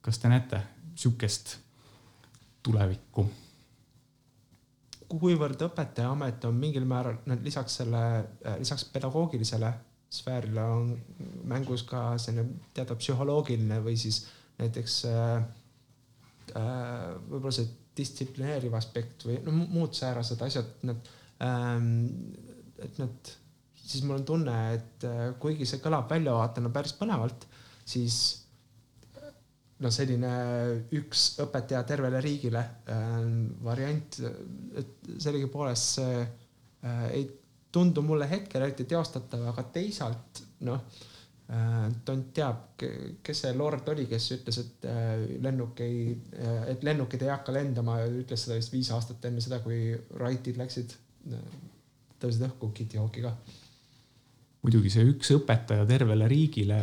kas 0.00 0.18
te 0.18 0.28
näete 0.28 0.60
sihukest 0.94 1.56
tulevikku? 2.62 3.43
Kuivõrd 5.20 5.60
õpetajaamet 5.66 6.46
on 6.48 6.56
mingil 6.58 6.86
määral, 6.88 7.18
noh 7.28 7.42
lisaks 7.44 7.80
selle, 7.80 8.00
äh, 8.44 8.56
lisaks 8.60 8.86
pedagoogilisele 8.94 9.72
sfäärile 10.14 10.64
on 10.70 10.92
mängus 11.50 11.82
ka 11.88 12.14
selline 12.22 12.60
teatav 12.74 13.00
psühholoogiline 13.00 13.80
või 13.82 13.96
siis 13.98 14.22
näiteks 14.60 14.98
äh, 15.10 15.32
äh, 16.54 17.08
võib-olla 17.28 17.54
see 17.56 17.70
distsiplineeriv 17.98 18.74
aspekt 18.78 19.26
või 19.26 19.40
no 19.44 19.54
muud 19.54 19.94
säärased 19.94 20.40
asjad, 20.42 20.70
need 20.86 21.10
ähm,, 21.46 21.90
et 22.82 22.98
need, 22.98 23.34
siis 23.78 24.02
mul 24.06 24.18
on 24.18 24.24
tunne, 24.26 24.56
et 24.74 25.06
kuigi 25.38 25.66
see 25.68 25.82
kõlab 25.82 26.10
väljavaatena 26.10 26.72
päris 26.74 26.96
põnevalt, 26.98 27.46
siis 27.86 28.43
noh, 29.84 29.92
selline 29.92 30.32
üks 30.96 31.24
õpetaja 31.44 31.84
tervele 31.88 32.20
riigile 32.24 32.62
äh, 32.88 33.16
variant, 33.64 34.20
et 34.80 35.08
sellegipoolest 35.20 35.98
see 35.98 36.20
äh, 36.20 37.08
ei 37.12 37.26
tundu 37.74 38.04
mulle 38.06 38.28
hetkel 38.30 38.62
eriti 38.62 38.86
teostatav, 38.88 39.42
aga 39.50 39.66
teisalt 39.74 40.42
noh 40.64 40.78
äh,, 41.50 41.88
tont 42.06 42.30
teab, 42.36 42.76
kes 42.78 43.42
see 43.44 43.56
lord 43.58 43.88
oli, 43.92 44.06
kes 44.10 44.28
ütles, 44.38 44.60
et 44.62 44.86
äh, 44.90 45.24
lennuk 45.44 45.82
ei 45.84 46.12
äh,, 46.14 46.70
et 46.74 46.86
lennukid 46.86 47.26
ei 47.26 47.32
hakka 47.34 47.54
lendama, 47.56 47.98
ütles 48.06 48.46
seda 48.46 48.60
vist 48.60 48.72
viis 48.74 48.92
aastat 48.94 49.26
enne 49.28 49.42
seda, 49.44 49.60
kui 49.64 49.90
Wrightid 50.14 50.60
läksid, 50.60 50.96
tõusid 52.22 52.46
õhku 52.46 52.70
Kitty 52.76 53.00
Hawkiga. 53.00 53.34
muidugi 54.64 54.92
see 54.92 55.04
üks 55.10 55.34
õpetaja 55.34 55.84
tervele 55.88 56.28
riigile 56.30 56.80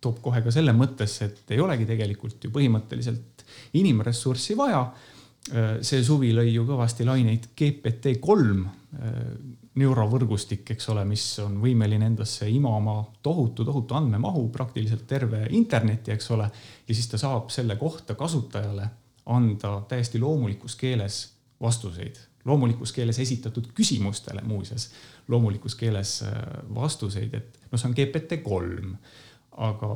toob 0.00 0.20
kohe 0.24 0.42
ka 0.42 0.52
selle 0.54 0.72
mõttesse, 0.76 1.28
et 1.28 1.54
ei 1.54 1.60
olegi 1.60 1.86
tegelikult 1.88 2.44
ju 2.44 2.52
põhimõtteliselt 2.54 3.44
inimressurssi 3.80 4.56
vaja. 4.56 4.84
see 5.82 6.02
suvi 6.04 6.34
lõi 6.36 6.52
ju 6.52 6.66
kõvasti 6.68 7.04
laineid 7.04 7.46
GPT 7.56 8.18
kolm 8.20 8.66
neurovõrgustik, 9.80 10.72
eks 10.74 10.88
ole, 10.92 11.04
mis 11.08 11.24
on 11.42 11.58
võimeline 11.62 12.08
endasse 12.10 12.48
imama 12.50 12.98
tohutu, 13.22 13.64
tohutu 13.64 13.94
andmemahu, 13.94 14.48
praktiliselt 14.52 15.06
terve 15.08 15.44
interneti, 15.56 16.12
eks 16.12 16.30
ole. 16.34 16.50
ja 16.88 16.94
siis 16.94 17.08
ta 17.08 17.18
saab 17.18 17.50
selle 17.54 17.76
kohta 17.76 18.14
kasutajale 18.14 18.88
anda 19.30 19.80
täiesti 19.88 20.18
loomulikus 20.18 20.76
keeles 20.76 21.22
vastuseid, 21.60 22.18
loomulikus 22.44 22.92
keeles 22.92 23.18
esitatud 23.18 23.70
küsimustele 23.74 24.42
muuseas, 24.42 24.90
loomulikus 25.28 25.74
keeles 25.78 26.24
vastuseid, 26.74 27.34
et 27.34 27.58
noh, 27.70 27.78
see 27.78 27.88
on 27.88 27.96
GPT 27.96 28.42
kolm 28.42 28.96
aga 29.56 29.92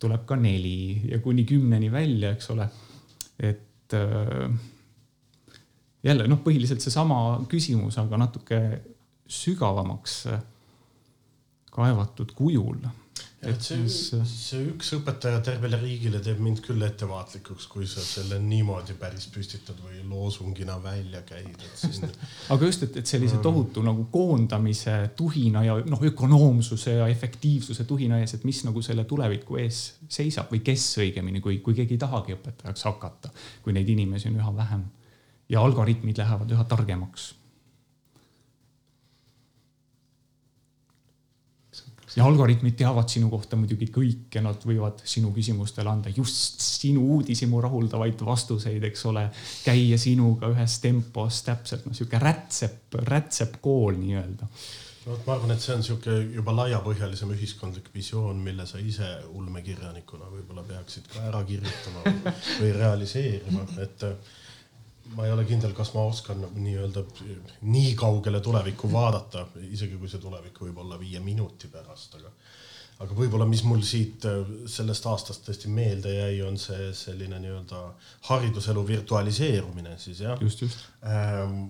tuleb 0.00 0.24
ka 0.26 0.36
neli 0.36 1.10
ja 1.10 1.18
kuni 1.18 1.44
kümneni 1.44 1.92
välja, 1.92 2.32
eks 2.32 2.50
ole. 2.50 2.68
et 3.38 3.94
äh, 3.94 4.50
jälle 6.04 6.28
noh, 6.28 6.42
põhiliselt 6.44 6.84
seesama 6.84 7.40
küsimus, 7.48 7.98
aga 7.98 8.18
natuke 8.20 8.60
sügavamaks 9.26 10.26
kaevatud 11.74 12.34
kujul 12.36 12.84
et 13.50 13.64
see, 13.64 13.84
see 14.28 14.62
üks 14.70 14.92
õpetaja 14.96 15.40
tervele 15.44 15.78
riigile 15.80 16.20
teeb 16.24 16.40
mind 16.44 16.62
küll 16.64 16.82
ettevaatlikuks, 16.86 17.66
kui 17.70 17.86
sa 17.90 18.02
selle 18.04 18.38
niimoodi 18.42 18.96
päris 19.00 19.26
püstitad 19.32 19.78
või 19.84 20.00
loosungina 20.08 20.76
välja 20.82 21.22
käid, 21.26 21.52
et 21.52 21.82
siin. 21.82 22.08
aga 22.54 22.70
just, 22.70 22.86
et, 22.88 22.98
et 23.02 23.10
sellise 23.10 23.38
tohutu 23.44 23.84
nagu 23.84 24.06
koondamise 24.12 24.96
tuhina 25.16 25.64
ja 25.66 25.76
noh, 25.84 26.02
ökonoomsuse 26.10 26.98
ja 26.98 27.08
efektiivsuse 27.12 27.86
tuhina 27.88 28.20
ees, 28.22 28.36
et 28.38 28.48
mis 28.48 28.64
nagu 28.66 28.82
selle 28.84 29.06
tuleviku 29.08 29.60
ees 29.62 29.84
seisab 30.08 30.52
või 30.54 30.64
kes 30.64 30.88
õigemini, 31.04 31.44
kui, 31.44 31.60
kui 31.64 31.76
keegi 31.76 31.98
ei 31.98 32.04
tahagi 32.04 32.36
õpetajaks 32.38 32.88
hakata, 32.90 33.32
kui 33.62 33.76
neid 33.76 33.88
inimesi 33.94 34.30
on 34.32 34.42
üha 34.42 34.56
vähem 34.56 34.84
ja 35.48 35.62
algoritmid 35.64 36.18
lähevad 36.18 36.52
üha 36.54 36.64
targemaks 36.68 37.32
ja 42.16 42.24
algoritmid 42.24 42.76
teavad 42.78 43.10
sinu 43.10 43.28
kohta 43.32 43.58
muidugi 43.58 43.88
kõike, 43.94 44.42
nad 44.44 44.62
võivad 44.66 45.02
sinu 45.08 45.32
küsimustele 45.34 45.90
anda 45.90 46.12
just 46.14 46.62
sinu 46.62 47.04
uudishimu 47.16 47.60
rahuldavaid 47.64 48.22
vastuseid, 48.26 48.84
eks 48.90 49.04
ole. 49.10 49.28
käia 49.64 49.98
sinuga 49.98 50.50
ühes 50.52 50.78
tempos 50.82 51.42
täpselt 51.46 51.86
noh, 51.88 51.96
sihuke 51.96 52.20
rätsep, 52.22 52.98
rätsepkool 53.10 53.98
nii-öelda 54.00 54.50
no 55.04 55.18
ma 55.26 55.34
arvan, 55.36 55.52
et 55.54 55.64
see 55.64 55.74
on 55.74 55.82
sihuke 55.84 56.14
juba 56.36 56.54
laiapõhjalisem 56.60 57.34
ühiskondlik 57.34 57.90
visioon, 57.94 58.40
mille 58.44 58.66
sa 58.68 58.80
ise 58.80 59.10
ulmekirjanikuna 59.34 60.30
võib-olla 60.32 60.64
peaksid 60.68 61.10
ka 61.12 61.26
ära 61.28 61.42
kirjutama 61.48 62.04
või 62.60 62.72
realiseerima, 62.78 63.66
et 63.84 64.08
ma 65.14 65.26
ei 65.26 65.32
ole 65.32 65.44
kindel, 65.44 65.74
kas 65.76 65.92
ma 65.94 66.06
oskan 66.08 66.46
nii-öelda 66.54 67.04
nii 67.68 67.94
kaugele 67.98 68.40
tulevikku 68.40 68.90
vaadata, 68.92 69.46
isegi 69.68 69.98
kui 70.00 70.08
see 70.08 70.22
tulevik 70.22 70.60
võib 70.64 70.80
olla 70.80 70.98
viie 71.00 71.20
minuti 71.20 71.68
pärast, 71.72 72.16
aga 72.20 72.32
aga 73.02 73.16
võib-olla, 73.18 73.46
mis 73.50 73.64
mul 73.66 73.82
siit 73.82 74.24
äh, 74.30 74.42
sellest 74.70 75.06
aastast 75.10 75.42
tõesti 75.46 75.70
meelde 75.72 76.12
jäi, 76.14 76.36
on 76.46 76.58
see 76.60 76.92
selline 76.94 77.40
nii-öelda 77.42 77.80
hariduselu 78.30 78.84
virtualiseerumine 78.86 79.96
siis 79.98 80.22
jah. 80.22 80.38
just, 80.40 80.62
just 80.62 80.84
ähm, 81.02 81.64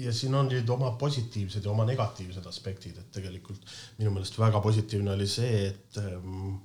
ja 0.00 0.12
siin 0.12 0.34
on 0.36 0.50
nüüd 0.50 0.68
oma 0.70 0.92
positiivsed 1.00 1.64
ja 1.64 1.72
oma 1.72 1.86
negatiivsed 1.88 2.46
aspektid, 2.46 2.98
et 3.00 3.12
tegelikult 3.14 3.64
minu 3.98 4.12
meelest 4.14 4.36
väga 4.38 4.60
positiivne 4.60 5.14
oli 5.14 5.28
see, 5.30 5.64
et 5.70 6.00
ähm, 6.02 6.58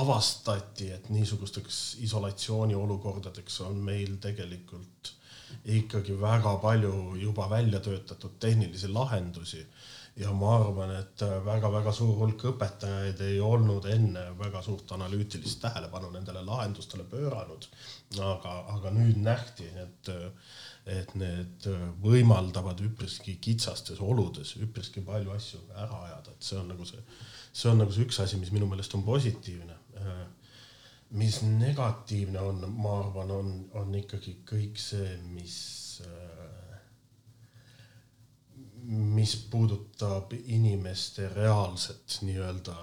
avastati, 0.00 0.90
et 0.96 1.10
niisugusteks 1.14 2.00
isolatsiooni 2.06 2.74
olukordadeks 2.74 3.60
on 3.68 3.78
meil 3.86 4.18
tegelikult 4.22 5.14
ikkagi 5.64 6.14
väga 6.20 6.56
palju 6.62 7.16
juba 7.20 7.50
välja 7.50 7.80
töötatud 7.80 8.38
tehnilisi 8.40 8.88
lahendusi. 8.88 9.66
ja 10.16 10.30
ma 10.32 10.54
arvan, 10.56 10.94
et 10.96 11.22
väga-väga 11.44 11.92
suur 11.92 12.14
hulk 12.16 12.40
õpetajaid 12.48 13.18
ei 13.20 13.40
olnud 13.44 13.84
enne 13.92 14.22
väga 14.38 14.62
suurt 14.64 14.92
analüütilist 14.96 15.60
tähelepanu 15.60 16.08
nendele 16.10 16.40
lahendustele 16.44 17.04
pööranud. 17.10 17.68
aga, 18.20 18.54
aga 18.76 18.92
nüüd 18.96 19.20
nähti, 19.20 19.68
et, 19.82 20.10
et 20.86 21.14
need 21.14 21.68
võimaldavad 22.02 22.80
üpriski 22.88 23.36
kitsastes 23.36 24.00
oludes 24.00 24.56
üpriski 24.56 25.04
palju 25.04 25.36
asju 25.36 25.60
ära 25.74 26.02
ajada, 26.08 26.32
et 26.32 26.42
see 26.50 26.58
on 26.58 26.68
nagu 26.72 26.88
see, 26.88 27.02
see 27.52 27.70
on 27.70 27.84
nagu 27.84 27.92
see 27.92 28.08
üks 28.08 28.22
asi, 28.24 28.40
mis 28.40 28.54
minu 28.56 28.70
meelest 28.70 28.94
on 28.96 29.04
positiivne 29.04 29.75
mis 31.10 31.42
negatiivne 31.42 32.40
on, 32.40 32.64
ma 32.76 32.98
arvan, 33.00 33.30
on, 33.30 33.52
on 33.78 33.94
ikkagi 33.94 34.40
kõik 34.48 34.78
see, 34.80 35.16
mis, 35.30 35.56
äh, 36.06 36.78
mis 38.88 39.36
puudutab 39.50 40.34
inimeste 40.44 41.28
reaalset 41.34 42.18
nii-öelda 42.26 42.76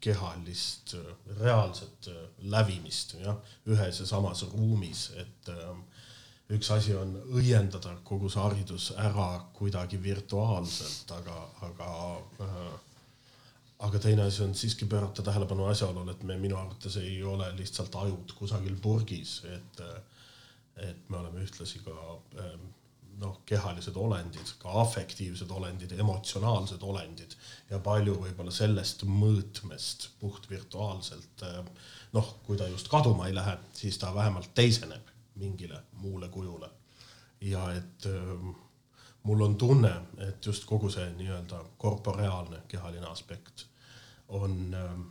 kehalist, 0.00 0.94
reaalset 1.40 2.08
lävimist, 2.48 3.14
jah, 3.20 3.36
ühes 3.68 4.00
ja 4.00 4.06
samas 4.08 4.42
ruumis, 4.48 5.10
et 5.20 5.50
üks 6.50 6.70
asi 6.74 6.94
on 6.96 7.12
õiendada 7.36 7.92
kogu 8.06 8.30
see 8.32 8.42
haridus 8.42 8.90
ära 8.98 9.28
kuidagi 9.54 10.00
virtuaalselt, 10.02 11.12
aga, 11.18 11.36
aga 11.68 11.90
äh, 12.46 12.89
aga 13.80 13.98
teine 13.98 14.22
asi 14.22 14.42
on 14.44 14.54
siiski 14.54 14.84
pöörata 14.86 15.22
tähelepanu 15.22 15.64
asjaolule, 15.64 16.12
et 16.12 16.22
me 16.22 16.36
minu 16.38 16.56
arvates 16.56 16.96
ei 17.00 17.22
ole 17.24 17.48
lihtsalt 17.56 17.94
ajud 17.96 18.34
kusagil 18.36 18.76
purgis, 18.82 19.40
et, 19.48 19.80
et 20.76 21.08
me 21.08 21.16
oleme 21.16 21.40
ühtlasi 21.46 21.80
ka 21.84 21.94
ähm, 22.42 22.66
noh, 23.20 23.38
kehalised 23.48 23.96
olendid, 23.96 24.52
ka 24.60 24.74
afektiivsed 24.82 25.50
olendid, 25.50 25.92
emotsionaalsed 25.98 26.82
olendid 26.82 27.36
ja 27.70 27.80
palju 27.84 28.16
võib-olla 28.20 28.52
sellest 28.52 29.04
mõõtmest 29.08 30.10
puht 30.20 30.48
virtuaalselt. 30.50 31.44
Ähm, 31.48 31.72
noh, 32.12 32.34
kui 32.46 32.60
ta 32.60 32.68
just 32.68 32.88
kaduma 32.92 33.28
ei 33.28 33.36
lähe, 33.36 33.56
siis 33.76 33.98
ta 34.00 34.12
vähemalt 34.14 34.52
teiseneb 34.54 35.08
mingile 35.40 35.80
muule 36.02 36.28
kujule. 36.28 36.68
ja 37.40 37.72
et 37.72 38.06
ähm, 38.06 38.50
mul 39.22 39.40
on 39.40 39.56
tunne, 39.56 39.92
et 40.28 40.46
just 40.46 40.64
kogu 40.68 40.90
see 40.92 41.06
nii-öelda 41.16 41.64
korporeaalne 41.78 42.62
kehaline 42.68 43.06
aspekt 43.06 43.69
on, 44.30 44.74
ähm, 44.74 45.02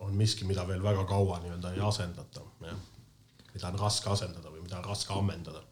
on 0.00 0.14
miski, 0.14 0.44
mida 0.44 0.66
veel 0.68 0.82
väga 0.82 1.04
kaua 1.08 1.40
nii-öelda 1.42 1.72
ei 1.74 1.82
asendata, 1.84 2.44
jah. 2.64 2.78
mida 3.54 3.72
on 3.72 3.80
raske 3.80 4.10
asendada 4.12 4.52
või 4.52 4.62
mida 4.66 4.78
on 4.80 4.88
raske 4.90 5.14
ammendada. 5.16 5.62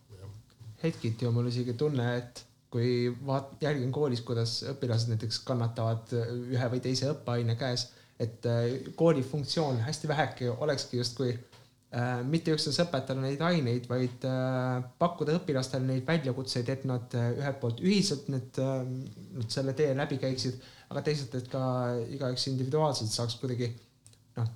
hetkiti 0.82 1.26
on 1.26 1.34
mul 1.34 1.48
isegi 1.48 1.74
tunne, 1.80 2.08
et 2.18 2.44
kui 2.74 3.08
vaat-, 3.26 3.54
jälgin 3.62 3.92
koolis, 3.92 4.20
kuidas 4.26 4.58
õpilased 4.74 5.12
näiteks 5.12 5.40
kannatavad 5.46 6.12
ühe 6.52 6.70
või 6.72 6.82
teise 6.84 7.12
õppeaine 7.12 7.56
käes, 7.60 7.88
et 8.20 8.46
äh, 8.46 8.92
kooli 8.98 9.22
funktsioon 9.22 9.80
hästi 9.86 10.08
väheke 10.10 10.50
olekski 10.50 10.98
justkui 11.00 11.32
äh, 11.32 12.20
mitte 12.26 12.54
üksnes 12.54 12.78
õpetada 12.84 13.22
neid 13.22 13.42
aineid, 13.42 13.88
vaid 13.90 14.26
äh, 14.28 14.84
pakkuda 14.98 15.38
õpilastele 15.40 15.86
neid 15.88 16.06
väljakutseid, 16.08 16.70
et 16.74 16.86
nad 16.88 17.16
äh, 17.18 17.32
ühelt 17.38 17.60
poolt 17.62 17.82
ühiselt 17.84 18.28
need 18.32 18.60
äh,, 18.62 18.82
nad 19.38 19.58
selle 19.58 19.74
tee 19.78 19.92
läbi 19.96 20.20
käiksid 20.22 20.60
aga 20.90 21.02
teisalt, 21.02 21.34
et 21.38 21.48
ka 21.52 21.64
igaüks 22.14 22.48
individuaalselt 22.50 23.10
saaks 23.12 23.38
kuidagi 23.40 23.70
noh, 24.36 24.48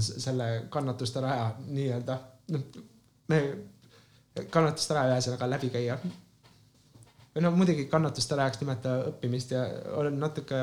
selle 0.00 0.48
kannatuste 0.72 1.22
raja 1.24 1.50
nii-öelda 1.66 2.18
noh, 2.54 2.66
me 3.28 3.40
kannatuste 4.50 4.96
raja 4.96 5.14
ühesõnaga 5.14 5.48
läbi 5.50 5.70
käia. 5.74 5.98
või 7.34 7.42
no 7.42 7.50
muidugi 7.54 7.86
kannatuste 7.90 8.36
rajaks 8.38 8.60
nimetada 8.62 9.10
õppimist 9.10 9.54
ja 9.54 9.64
olen 9.98 10.18
natuke 10.20 10.60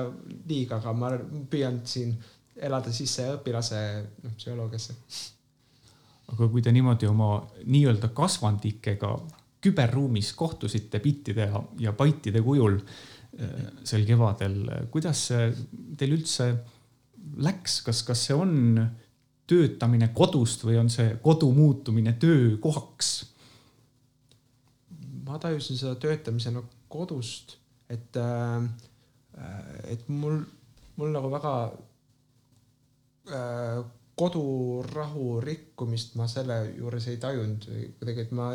liiga, 0.47 0.79
aga 0.79 0.93
ma 0.93 1.11
püüan 1.51 1.81
siin 1.85 2.15
elada 2.55 2.91
sisse 2.93 3.27
õpilase 3.37 3.83
noh, 4.23 4.33
psühholoogiasse. 4.37 4.95
aga 6.33 6.47
kui 6.47 6.61
te 6.61 6.71
niimoodi 6.71 7.07
oma 7.07 7.33
nii-öelda 7.65 8.11
kasvandikega 8.15 9.15
küberruumis 9.61 10.33
kohtusite 10.33 10.99
bittide 10.99 11.47
ja, 11.79 11.93
baitide 11.93 12.41
kujul 12.41 12.79
sel 13.87 14.03
kevadel. 14.05 14.57
kuidas 14.91 15.23
teil 15.97 16.15
üldse 16.17 16.49
läks, 17.41 17.79
kas, 17.85 18.03
kas 18.03 18.25
see 18.27 18.35
on 18.35 18.81
töötamine 19.49 20.11
kodust 20.15 20.63
või 20.65 20.77
on 20.81 20.89
see 20.91 21.15
kodu 21.23 21.51
muutumine 21.55 22.15
töökohaks? 22.19 23.11
ma 25.31 25.37
tajusin 25.39 25.77
seda 25.79 25.95
töötamisena 25.95 26.59
kodust, 26.91 27.55
et, 27.87 28.17
äh, 28.19 28.65
et 29.87 30.09
mul, 30.11 30.41
mul 30.99 31.13
nagu 31.13 31.29
väga 31.31 31.53
äh, 33.31 33.77
kodurahu 34.19 35.39
rikkumist 35.45 36.17
ma 36.19 36.27
selle 36.27 36.57
juures 36.75 37.07
ei 37.07 37.19
tajunud 37.21 37.63
kuidagi, 37.99 38.25
et 38.25 38.33
ma 38.35 38.51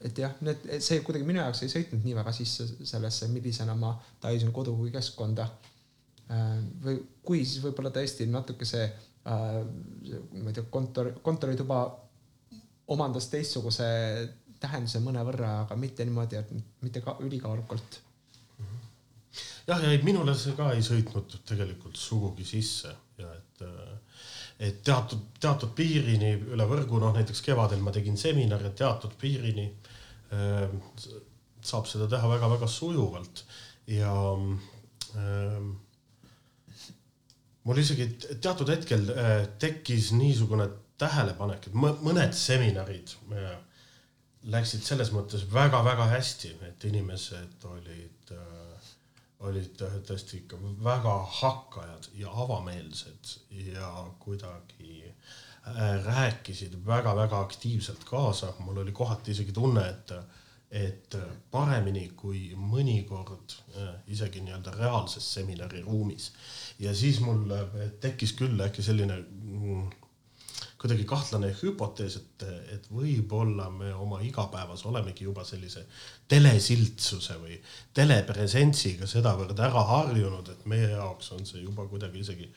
et 0.00 0.18
jah, 0.18 0.32
need, 0.46 0.64
see 0.80 1.02
kuidagi 1.04 1.26
minu 1.28 1.42
jaoks 1.42 1.64
ei 1.66 1.72
sõitnud 1.72 2.04
nii 2.06 2.16
väga 2.16 2.32
sisse 2.32 2.66
sellesse, 2.88 3.28
millisena 3.32 3.74
ma 3.76 3.92
tajusin 4.22 4.52
kodu 4.56 4.72
kui 4.78 4.92
keskkonda. 4.94 5.46
Äh, 6.30 6.58
või 6.84 7.00
kui, 7.26 7.42
siis 7.44 7.60
võib-olla 7.64 7.92
tõesti 7.92 8.28
natuke 8.30 8.68
see, 8.68 8.86
äh, 9.28 9.56
ma 9.60 10.52
ei 10.52 10.56
tea, 10.56 10.64
kontor, 10.72 11.12
kontorituba 11.24 11.82
omandas 12.90 13.28
teistsuguse 13.32 13.88
tähenduse 14.60 15.00
mõnevõrra, 15.04 15.52
aga 15.64 15.76
mitte 15.80 16.04
niimoodi, 16.04 16.38
et 16.40 16.82
mitte 16.84 17.02
ka 17.04 17.18
ülikaalukalt. 17.24 18.00
jah, 19.66 19.82
ja 19.82 19.90
ei, 19.90 20.00
minule 20.04 20.34
see 20.34 20.56
ka 20.56 20.72
ei 20.74 20.82
sõitnud 20.84 21.40
tegelikult 21.48 21.96
sugugi 21.96 22.44
sisse 22.48 22.92
ja 23.20 23.32
et 23.36 23.64
äh, 23.66 23.98
et 24.60 24.82
teatud, 24.84 25.22
teatud 25.40 25.72
piirini 25.76 26.34
üle 26.52 26.66
võrgu, 26.68 26.98
noh 27.00 27.14
näiteks 27.16 27.40
kevadel 27.46 27.80
ma 27.80 27.92
tegin 27.94 28.18
seminari, 28.20 28.72
teatud 28.76 29.14
piirini 29.20 29.64
saab 30.30 31.86
seda 31.90 32.06
teha 32.10 32.28
väga-väga 32.30 32.68
sujuvalt. 32.70 33.44
Ja 33.90 34.12
ähm, 35.18 35.72
mul 37.66 37.80
isegi 37.82 38.06
teatud 38.42 38.70
hetkel 38.70 39.10
äh, 39.14 39.48
tekkis 39.58 40.12
niisugune 40.16 40.68
tähelepanek, 41.00 41.68
et 41.70 41.76
mõned 41.80 42.36
seminarid 42.36 43.16
äh, 43.34 43.56
läksid 44.52 44.84
selles 44.86 45.12
mõttes 45.12 45.44
väga-väga 45.52 46.08
hästi, 46.14 46.54
et 46.68 46.84
inimesed 46.88 47.66
olid 47.68 48.32
äh,, 48.36 48.90
olid 49.48 49.82
tõesti 50.08 50.42
ikka 50.42 50.58
väga 50.84 51.14
hakkajad 51.40 52.10
ja 52.20 52.32
avameelsed 52.44 53.34
ja 53.72 53.90
kuidagi 54.20 55.09
rääkisid 56.04 56.76
väga-väga 56.86 57.40
aktiivselt 57.40 58.04
kaasa, 58.04 58.52
mul 58.58 58.76
oli 58.82 58.92
kohati 58.92 59.30
isegi 59.30 59.52
tunne, 59.52 59.88
et, 59.88 60.12
et 60.70 61.16
paremini 61.50 62.06
kui 62.16 62.50
mõnikord 62.56 63.56
äh, 63.76 63.94
isegi 64.08 64.40
nii-öelda 64.44 64.74
reaalses 64.78 65.26
seminari 65.34 65.82
ruumis. 65.82 66.32
ja 66.78 66.94
siis 66.94 67.20
mul 67.20 67.50
äh, 67.50 67.90
tekkis 68.00 68.32
küll 68.38 68.60
äkki 68.60 68.82
selline 68.82 69.18
mm, 69.20 69.90
kuidagi 70.80 71.04
kahtlane 71.04 71.50
hüpotees, 71.60 72.16
et, 72.16 72.44
et 72.74 72.86
võib-olla 72.88 73.68
me 73.70 73.92
oma 73.94 74.22
igapäevas 74.24 74.86
olemegi 74.88 75.26
juba 75.26 75.44
sellise 75.44 75.84
telesiltsuse 76.28 77.36
või 77.42 77.58
telepresentsiga 77.94 79.08
sedavõrd 79.10 79.60
ära 79.60 79.84
harjunud, 79.92 80.48
et 80.48 80.64
meie 80.72 80.88
jaoks 80.94 81.34
on 81.36 81.44
see 81.46 81.60
juba 81.66 81.84
kuidagi 81.90 82.24
isegi 82.24 82.48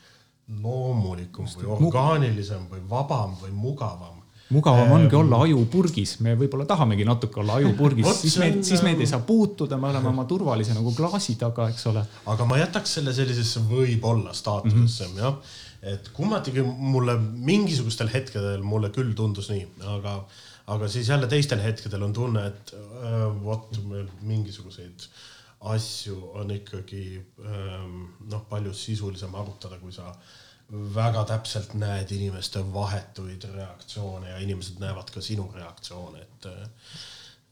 loomulikum 0.48 1.48
või 1.56 1.70
orgaanilisem 1.78 2.68
või 2.70 2.82
vabam 2.90 3.36
või 3.40 3.52
mugavam. 3.56 4.20
Mugavam 4.52 4.90
ongi 4.92 5.16
olla 5.16 5.38
ajupurgis, 5.46 6.18
me 6.20 6.34
võib-olla 6.36 6.66
tahamegi 6.68 7.06
natuke 7.08 7.40
olla 7.40 7.56
ajupurgis. 7.62 8.10
Siis 8.24 8.36
meid, 8.38 8.58
siis 8.66 8.82
meid 8.84 9.00
ei 9.00 9.08
saa 9.08 9.22
puutuda, 9.24 9.78
me 9.80 9.88
oleme 9.88 10.10
oma 10.12 10.26
turvalise 10.28 10.76
nagu 10.76 10.92
klaasi 10.94 11.38
taga, 11.40 11.70
eks 11.72 11.86
ole. 11.90 12.04
aga 12.30 12.48
ma 12.48 12.60
jätaks 12.60 12.98
selle 12.98 13.14
sellisesse 13.16 13.64
võib-olla 13.70 14.34
staatusesse 14.36 15.08
mm 15.08 15.14
-hmm. 15.14 15.22
jah, 15.24 15.54
et 15.94 16.10
kummatigi 16.16 16.62
mulle 16.62 17.16
mingisugustel 17.18 18.12
hetkedel 18.12 18.62
mulle 18.62 18.92
küll 18.92 19.14
tundus 19.16 19.48
nii, 19.50 19.64
aga, 19.96 20.18
aga 20.76 20.88
siis 20.88 21.08
jälle 21.08 21.26
teistel 21.26 21.62
hetkedel 21.64 22.02
on 22.02 22.12
tunne, 22.12 22.46
et 22.46 22.74
äh, 22.76 23.44
vot 23.44 23.80
mingisuguseid 24.20 25.08
asju 25.64 26.30
on 26.40 26.50
ikkagi 26.50 27.04
ähm, 27.40 28.00
noh, 28.30 28.46
palju 28.48 28.74
sisulisem 28.76 29.34
arutada, 29.34 29.78
kui 29.80 29.92
sa 29.92 30.12
väga 30.94 31.24
täpselt 31.28 31.74
näed 31.76 32.12
inimeste 32.12 32.62
vahetuid 32.74 33.44
reaktsioone 33.52 34.30
ja 34.30 34.38
inimesed 34.44 34.80
näevad 34.80 35.12
ka 35.12 35.20
sinu 35.24 35.50
reaktsioone, 35.54 36.22
et 36.22 36.48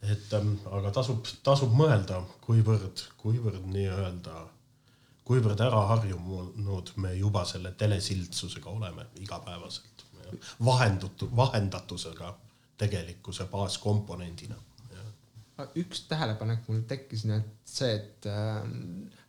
et 0.03 0.33
ähm, 0.35 0.55
aga 0.67 0.91
tasub, 0.91 1.27
tasub 1.43 1.71
mõelda, 1.79 2.19
kuivõrd, 2.43 3.05
kuivõrd 3.21 3.63
nii-öelda, 3.71 4.41
kuivõrd 5.23 5.61
ära 5.63 5.85
harjunud 5.93 6.91
me 6.99 7.13
juba 7.15 7.45
selle 7.47 7.71
telesildsusega 7.79 8.69
oleme 8.69 9.05
igapäevaselt, 9.23 10.03
vahendatud, 10.65 11.31
vahendatusega 11.37 12.33
tegelikkuse 12.77 13.47
baaskomponendina 13.51 14.57
üks 15.77 16.07
tähelepanek 16.09 16.65
mul 16.67 16.81
tekkis 16.89 17.27
nüüd 17.29 17.45
see, 17.67 17.91
et 17.99 18.25
äh, 18.29 18.63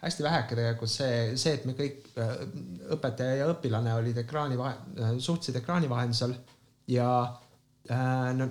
hästi 0.00 0.24
väheke 0.24 0.56
tegelikult 0.56 0.92
see, 0.92 1.34
see, 1.40 1.58
et 1.58 1.66
me 1.68 1.74
kõik 1.76 2.08
äh,, 2.20 2.46
õpetaja 2.96 3.42
ja 3.42 3.50
õpilane 3.52 3.92
olid 3.98 4.22
ekraani 4.24 4.56
vahe 4.60 4.78
äh,, 4.96 5.14
suhtlesid 5.20 5.60
ekraani 5.60 5.90
vahendusel 5.90 6.32
ja 6.88 7.10
äh, 7.90 8.32
no, 8.38 8.48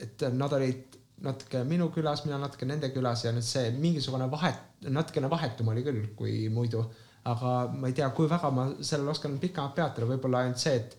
et 0.00 0.22
nad 0.38 0.54
olid 0.56 1.00
natuke 1.26 1.64
minu 1.68 1.90
külas, 1.92 2.24
mina 2.24 2.38
natuke 2.40 2.68
nende 2.68 2.92
külas 2.94 3.26
ja 3.26 3.34
nüüd 3.34 3.44
see 3.44 3.72
mingisugune 3.76 4.30
vahet, 4.32 4.62
natukene 4.88 5.28
vahetum 5.32 5.68
oli 5.74 5.84
küll 5.86 6.06
kui 6.16 6.48
muidu. 6.52 6.86
aga 7.30 7.50
ma 7.76 7.90
ei 7.90 7.92
tea, 7.92 8.06
kui 8.16 8.24
väga 8.30 8.48
ma 8.50 8.62
sellel 8.80 9.10
oskan 9.12 9.34
pikemalt 9.38 9.74
peatuda, 9.76 10.06
võib-olla 10.08 10.38
ainult 10.40 10.62
see, 10.62 10.78
et 10.78 10.94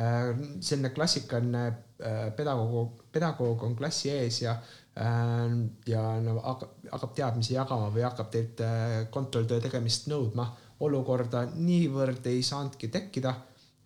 äh, 0.00 0.30
selline 0.64 0.88
klassikaline 0.96 1.64
äh, 1.68 2.30
pedagoog, 2.38 3.02
pedagoog 3.12 3.66
on 3.66 3.76
klassi 3.76 4.08
ees 4.14 4.40
ja 4.40 4.54
ja 4.96 6.04
no 6.24 6.38
hakkab, 6.40 6.70
hakkab 6.92 7.12
teadmisi 7.16 7.56
jagama 7.56 7.90
või 7.92 8.06
hakkab 8.06 8.30
teilt 8.32 8.62
äh, 8.64 9.02
kontrolltöö 9.12 9.60
tegemist 9.60 10.08
nõudma. 10.12 10.54
olukorda 10.80 11.46
niivõrd 11.54 12.26
ei 12.28 12.42
saanudki 12.42 12.88
tekkida. 12.88 13.34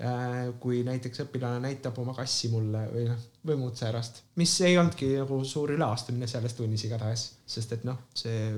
Äh, 0.01 0.55
kui 0.61 0.81
näiteks 0.87 1.27
õpilane 1.27 1.61
näitab 1.61 1.99
oma 2.01 2.15
kassi 2.17 2.49
mulle 2.49 2.87
või 2.89 3.03
noh, 3.11 3.27
või 3.47 3.59
muud 3.61 3.77
säärast, 3.77 4.23
mis 4.41 4.55
ei 4.65 4.79
olnudki 4.79 5.11
nagu 5.19 5.43
suur 5.45 5.75
üleastumine 5.75 6.27
selles 6.31 6.55
tunnis 6.57 6.87
igatahes, 6.89 7.27
sest 7.45 7.75
et 7.77 7.85
noh, 7.85 7.99
see 8.17 8.55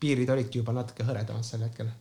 piirid 0.00 0.32
olidki 0.32 0.62
juba 0.62 0.72
natuke 0.72 1.04
hõredamad 1.04 1.44
sel 1.44 1.66
hetkel 1.66 1.92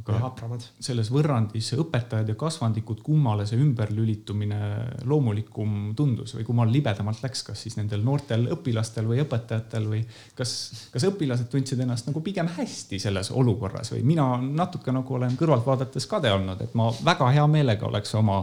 aga 0.00 0.18
hapramad. 0.24 0.64
selles 0.80 1.10
võrrandis 1.12 1.70
õpetajad 1.76 2.32
ja 2.32 2.36
kasvandikud, 2.38 3.02
kummale 3.04 3.46
see 3.48 3.60
ümberlülitumine 3.60 4.60
loomulikum 5.08 5.92
tundus 5.96 6.34
või 6.36 6.46
kummal 6.48 6.72
libedamalt 6.72 7.22
läks, 7.24 7.44
kas 7.46 7.64
siis 7.66 7.76
nendel 7.78 8.02
noortel 8.06 8.48
õpilastel 8.56 9.08
või 9.10 9.22
õpetajatel 9.24 9.88
või 9.92 10.02
kas, 10.38 10.54
kas 10.94 11.06
õpilased 11.10 11.50
tundsid 11.52 11.80
ennast 11.84 12.08
nagu 12.10 12.22
pigem 12.24 12.50
hästi 12.56 13.00
selles 13.02 13.30
olukorras 13.30 13.92
või 13.94 14.02
mina 14.14 14.26
natuke 14.40 14.94
nagu 14.94 15.18
olen 15.20 15.36
kõrvalt 15.40 15.66
vaadates 15.66 16.08
kade 16.10 16.32
olnud, 16.32 16.60
et 16.64 16.74
ma 16.78 16.90
väga 17.04 17.30
hea 17.36 17.46
meelega 17.50 17.88
oleks 17.88 18.14
oma 18.18 18.42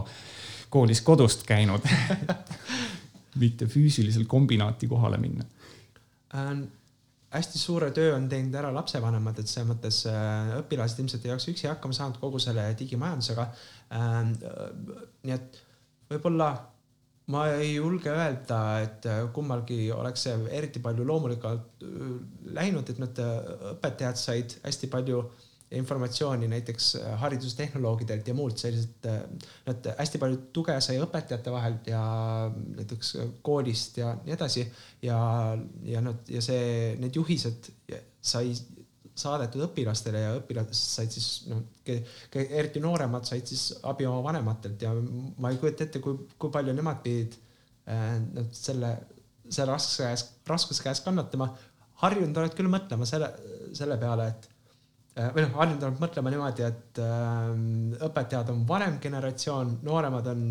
koolis 0.70 1.02
kodust 1.04 1.46
käinud 1.48 1.84
mitte 3.42 3.66
füüsiliselt 3.66 4.28
kombinaati 4.28 4.88
kohale 4.90 5.18
minna 5.20 5.44
äh, 6.34 6.52
hästi 7.32 7.60
suure 7.60 7.90
töö 7.92 8.14
on 8.16 8.28
teinud 8.28 8.54
ära 8.56 8.70
lapsevanemad, 8.72 9.38
et 9.40 9.50
selles 9.50 9.68
mõttes 9.68 10.00
äh, 10.08 10.54
õpilased 10.62 11.02
ilmselt 11.02 11.26
ei 11.26 11.34
oleks 11.34 11.48
üksi 11.52 11.68
hakkama 11.68 11.96
saanud 11.96 12.20
kogu 12.22 12.40
selle 12.42 12.64
digimajandusega. 12.78 13.46
Ähm, 13.98 14.32
nii 15.26 15.34
et 15.36 15.58
võib-olla 16.08 16.52
ma 17.34 17.44
ei 17.58 17.74
julge 17.74 18.12
öelda, 18.14 18.60
et 18.84 19.08
äh, 19.10 19.20
kummalgi 19.36 19.90
oleks 19.92 20.24
see 20.28 20.38
eriti 20.56 20.80
palju 20.84 21.04
loomulikult 21.08 21.84
äh, 21.84 22.16
läinud, 22.56 22.88
et 22.88 23.02
need 23.04 23.20
õpetajad 23.74 24.22
said 24.22 24.56
hästi 24.64 24.90
palju 24.94 25.26
informatsiooni 25.70 26.48
näiteks 26.48 26.94
äh, 26.96 27.18
haridustehnoloogidelt 27.20 28.28
ja 28.28 28.34
muult 28.34 28.58
selliselt, 28.58 29.06
äh, 29.06 29.20
et 29.68 29.88
hästi 29.98 30.20
palju 30.22 30.40
tuge 30.52 30.78
sai 30.84 30.96
õpetajate 31.02 31.52
vahelt 31.52 31.90
ja 31.92 32.00
näiteks 32.54 33.14
koolist 33.44 34.00
ja 34.00 34.14
nii 34.24 34.36
edasi. 34.36 34.64
ja, 35.02 35.18
ja 35.84 36.00
nad 36.04 36.28
ja 36.28 36.42
see, 36.42 36.96
need 37.00 37.16
juhised 37.16 37.70
sai 38.20 38.54
saadetud 39.18 39.66
õpilastele 39.66 40.22
ja 40.22 40.34
õpilased 40.38 40.78
said 40.78 41.12
siis 41.12 41.28
noh, 41.50 41.64
eriti 42.38 42.80
nooremad 42.80 43.26
said 43.28 43.46
siis 43.50 43.70
abi 43.88 44.06
oma 44.08 44.22
vanematelt 44.30 44.82
ja 44.82 44.94
ma 44.94 45.52
ei 45.52 45.60
kujuta 45.60 45.84
ette, 45.84 46.00
kui, 46.00 46.16
kui 46.38 46.54
palju 46.54 46.74
nemad 46.76 47.02
pidid 47.04 47.36
äh, 47.90 48.14
nad 48.24 48.52
selle, 48.56 48.94
selle 49.48 49.72
raskuse 49.74 50.06
käes, 50.06 50.28
raskuse 50.48 50.86
käes 50.86 51.02
kannatama. 51.04 51.52
harjunud 52.04 52.36
oled 52.40 52.54
küll 52.54 52.70
mõtlema 52.72 53.04
selle, 53.10 53.34
selle 53.76 53.98
peale, 54.00 54.28
et 54.32 54.48
Äh, 54.48 54.57
või 55.34 55.44
noh, 55.44 55.52
harjunud 55.58 56.00
mõtlema 56.02 56.32
niimoodi, 56.32 56.64
et 56.66 57.00
äh, 57.02 57.50
õpetajad 58.06 58.52
on 58.52 58.64
vanem 58.68 58.98
generatsioon, 59.02 59.78
nooremad 59.86 60.30
on 60.32 60.42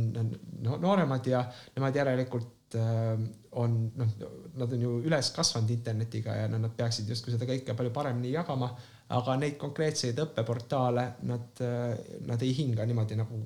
no, 0.65 0.77
nooremad 0.83 1.27
ja 1.29 1.43
nemad 1.75 1.95
järelikult 1.95 2.77
äh, 2.79 3.13
on 3.57 3.77
noh, 3.97 4.13
nad 4.59 4.73
on 4.75 4.85
ju 4.85 4.93
üles 5.07 5.31
kasvanud 5.35 5.71
internetiga 5.73 6.35
ja 6.41 6.47
nad 6.51 6.73
peaksid 6.77 7.09
justkui 7.09 7.35
seda 7.35 7.47
kõike 7.49 7.75
palju 7.77 7.93
paremini 7.95 8.33
jagama. 8.35 8.71
aga 9.07 9.37
neid 9.39 9.55
konkreetseid 9.55 10.17
õppeportaale 10.19 11.03
nad 11.29 11.61
äh,, 11.63 11.93
nad 12.27 12.41
ei 12.43 12.51
hinga 12.57 12.85
niimoodi 12.85 13.15
nagu, 13.15 13.37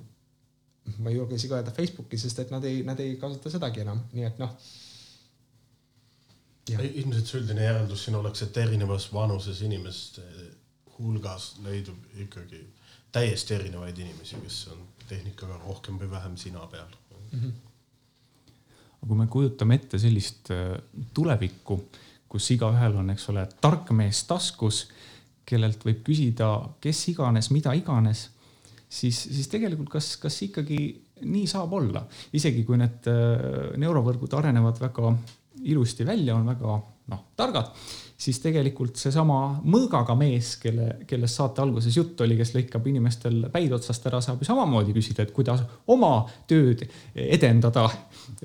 ma 0.97 1.11
ei 1.11 1.19
julge 1.19 1.37
isegi 1.37 1.53
öelda 1.53 1.73
Facebooki, 1.75 2.17
sest 2.17 2.39
et 2.39 2.51
nad 2.51 2.63
ei, 2.65 2.81
nad 2.83 2.99
ei 2.99 3.13
kasuta 3.21 3.51
sedagi 3.53 3.83
enam, 3.83 4.07
nii 4.13 4.25
et 4.25 4.41
noh 4.41 4.55
ilmselt 6.71 7.27
see 7.27 7.39
üldine 7.41 7.65
järeldus 7.65 8.05
siin 8.05 8.15
oleks, 8.15 8.43
et 8.45 8.57
erinevas 8.57 9.07
vanuses 9.13 9.61
inimeste 9.65 10.23
hulgas 11.01 11.55
leidub 11.65 11.97
ikkagi 12.23 12.61
täiesti 13.11 13.55
erinevaid 13.57 13.97
inimesi, 13.97 14.39
kes 14.43 14.61
on 14.71 14.85
tehnikaga 15.09 15.59
rohkem 15.65 15.99
või 15.99 16.09
vähem 16.11 16.37
sina 16.39 16.63
peal 16.71 16.87
mm. 16.87 17.39
-hmm. 17.39 17.53
kui 19.07 19.17
me 19.17 19.27
kujutame 19.27 19.75
ette 19.75 19.99
sellist 19.99 20.51
äh, 20.51 20.77
tulevikku, 21.13 21.81
kus 22.29 22.51
igaühel 22.55 22.95
on, 23.01 23.09
eks 23.09 23.29
ole, 23.29 23.47
tark 23.61 23.91
mees 23.91 24.23
taskus, 24.23 24.85
kellelt 25.45 25.83
võib 25.85 26.03
küsida 26.07 26.51
kes 26.81 27.07
iganes, 27.11 27.49
mida 27.51 27.73
iganes, 27.75 28.29
siis, 28.89 29.23
siis 29.23 29.47
tegelikult 29.51 29.89
kas, 29.89 30.15
kas 30.21 30.41
ikkagi 30.47 30.79
nii 31.21 31.47
saab 31.47 31.73
olla, 31.73 32.05
isegi 32.33 32.63
kui 32.63 32.79
need 32.79 33.09
äh, 33.11 33.75
neurovõrgud 33.77 34.33
arenevad 34.37 34.79
väga 34.81 35.13
ilusti 35.63 36.05
välja, 36.07 36.35
on 36.35 36.47
väga 36.47 36.77
noh, 37.11 37.25
targad 37.35 37.73
siis 38.21 38.37
tegelikult 38.43 38.99
seesama 39.01 39.39
mõõgaga 39.65 40.13
mees, 40.17 40.53
kelle, 40.61 41.01
kellest 41.09 41.39
saate 41.39 41.63
alguses 41.63 41.95
jutt 41.97 42.21
oli, 42.21 42.37
kes 42.39 42.53
lõikab 42.53 42.85
inimestel 42.91 43.47
päid 43.53 43.73
otsast 43.73 44.05
ära, 44.09 44.21
saab 44.21 44.41
ju 44.43 44.49
samamoodi 44.49 44.93
küsida, 44.95 45.25
et 45.25 45.33
kuidas 45.33 45.63
oma 45.91 46.13
tööd 46.49 46.85
edendada, 47.15 47.87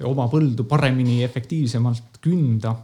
oma 0.09 0.31
põldu 0.33 0.65
paremini, 0.69 1.23
efektiivsemalt 1.27 2.23
künda. 2.25 2.77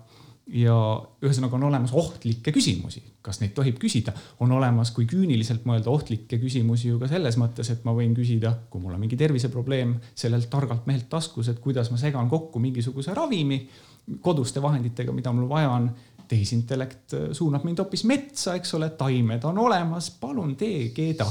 Ja 0.53 0.75
ühesõnaga 1.23 1.55
on 1.55 1.69
olemas 1.69 1.93
ohtlikke 1.97 2.53
küsimusi, 2.53 2.99
kas 3.25 3.39
neid 3.41 3.53
tohib 3.57 3.79
küsida, 3.81 4.13
on 4.43 4.51
olemas, 4.53 4.91
kui 4.93 5.07
küüniliselt 5.09 5.63
mõelda, 5.65 5.89
ohtlikke 5.89 6.37
küsimusi 6.43 6.91
ju 6.91 6.99
ka 7.01 7.09
selles 7.09 7.39
mõttes, 7.41 7.71
et 7.73 7.87
ma 7.87 7.95
võin 7.97 8.13
küsida, 8.13 8.51
kui 8.69 8.83
mul 8.83 8.97
on 8.97 9.01
mingi 9.01 9.17
terviseprobleem, 9.17 9.95
sellelt 10.19 10.51
targalt 10.53 10.91
mehelt 10.91 11.07
taskus, 11.09 11.49
et 11.49 11.63
kuidas 11.63 11.89
ma 11.95 12.01
segan 12.03 12.29
kokku 12.29 12.61
mingisuguse 12.61 13.15
ravimi 13.17 13.63
koduste 14.21 14.63
vahenditega, 14.63 15.13
mida 15.15 15.33
mul 15.33 15.49
vaja 15.49 15.71
on 15.71 15.89
tehisintellekt 16.33 17.17
äh, 17.19 17.27
suunab 17.37 17.67
mind 17.69 17.83
hoopis 17.85 18.07
metsa, 18.09 18.57
eks 18.59 18.77
ole, 18.79 18.93
taimed 18.99 19.45
on 19.49 19.61
olemas, 19.67 20.13
palun 20.21 20.57
tee, 20.59 20.89
keeda. 20.97 21.29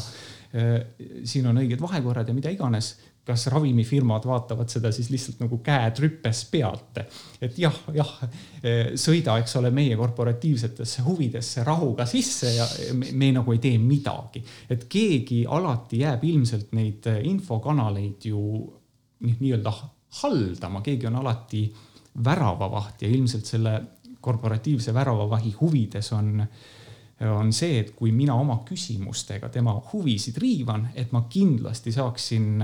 Äh, 0.52 0.76
siin 1.24 1.48
on 1.48 1.62
õiged 1.62 1.82
vahekorrad 1.82 2.30
ja 2.30 2.36
mida 2.36 2.52
iganes 2.54 2.96
kas 3.26 3.46
ravimifirmad 3.54 4.24
vaatavad 4.26 4.70
seda 4.74 4.90
siis 4.92 5.12
lihtsalt 5.14 5.44
nagu 5.44 5.60
käed 5.62 6.00
rüppes 6.02 6.40
pealt. 6.52 6.98
et 7.42 7.58
jah, 7.62 7.76
jah, 7.94 8.14
äh, 8.66 8.92
sõida, 8.98 9.38
eks 9.42 9.56
ole, 9.62 9.72
meie 9.72 9.96
korporatiivsetesse 9.98 11.06
huvidesse 11.06 11.64
rahuga 11.64 12.06
sisse 12.10 12.56
ja 12.56 12.66
me, 12.98 13.14
me 13.14 13.32
nagu 13.38 13.54
ei 13.54 13.62
tee 13.62 13.78
midagi. 13.78 14.44
et 14.70 14.88
keegi 14.90 15.46
alati 15.48 16.02
jääb 16.02 16.26
ilmselt 16.26 16.74
neid 16.78 17.08
infokanaleid 17.22 18.26
ju 18.32 18.42
nii-öelda 19.22 19.74
haldama, 20.22 20.82
keegi 20.82 21.08
on 21.08 21.22
alati 21.22 21.64
väravavaht 22.26 23.06
ja 23.06 23.10
ilmselt 23.10 23.46
selle 23.46 23.76
korporatiivse 24.22 24.94
väravavahi 24.94 25.56
huvides 25.60 26.12
on, 26.14 26.46
on 27.30 27.52
see, 27.54 27.80
et 27.80 27.92
kui 27.96 28.12
mina 28.16 28.36
oma 28.38 28.62
küsimustega 28.68 29.50
tema 29.50 29.76
huvisid 29.92 30.38
riivan, 30.42 30.90
et 30.96 31.12
ma 31.12 31.26
kindlasti 31.30 31.94
saaksin 31.96 32.64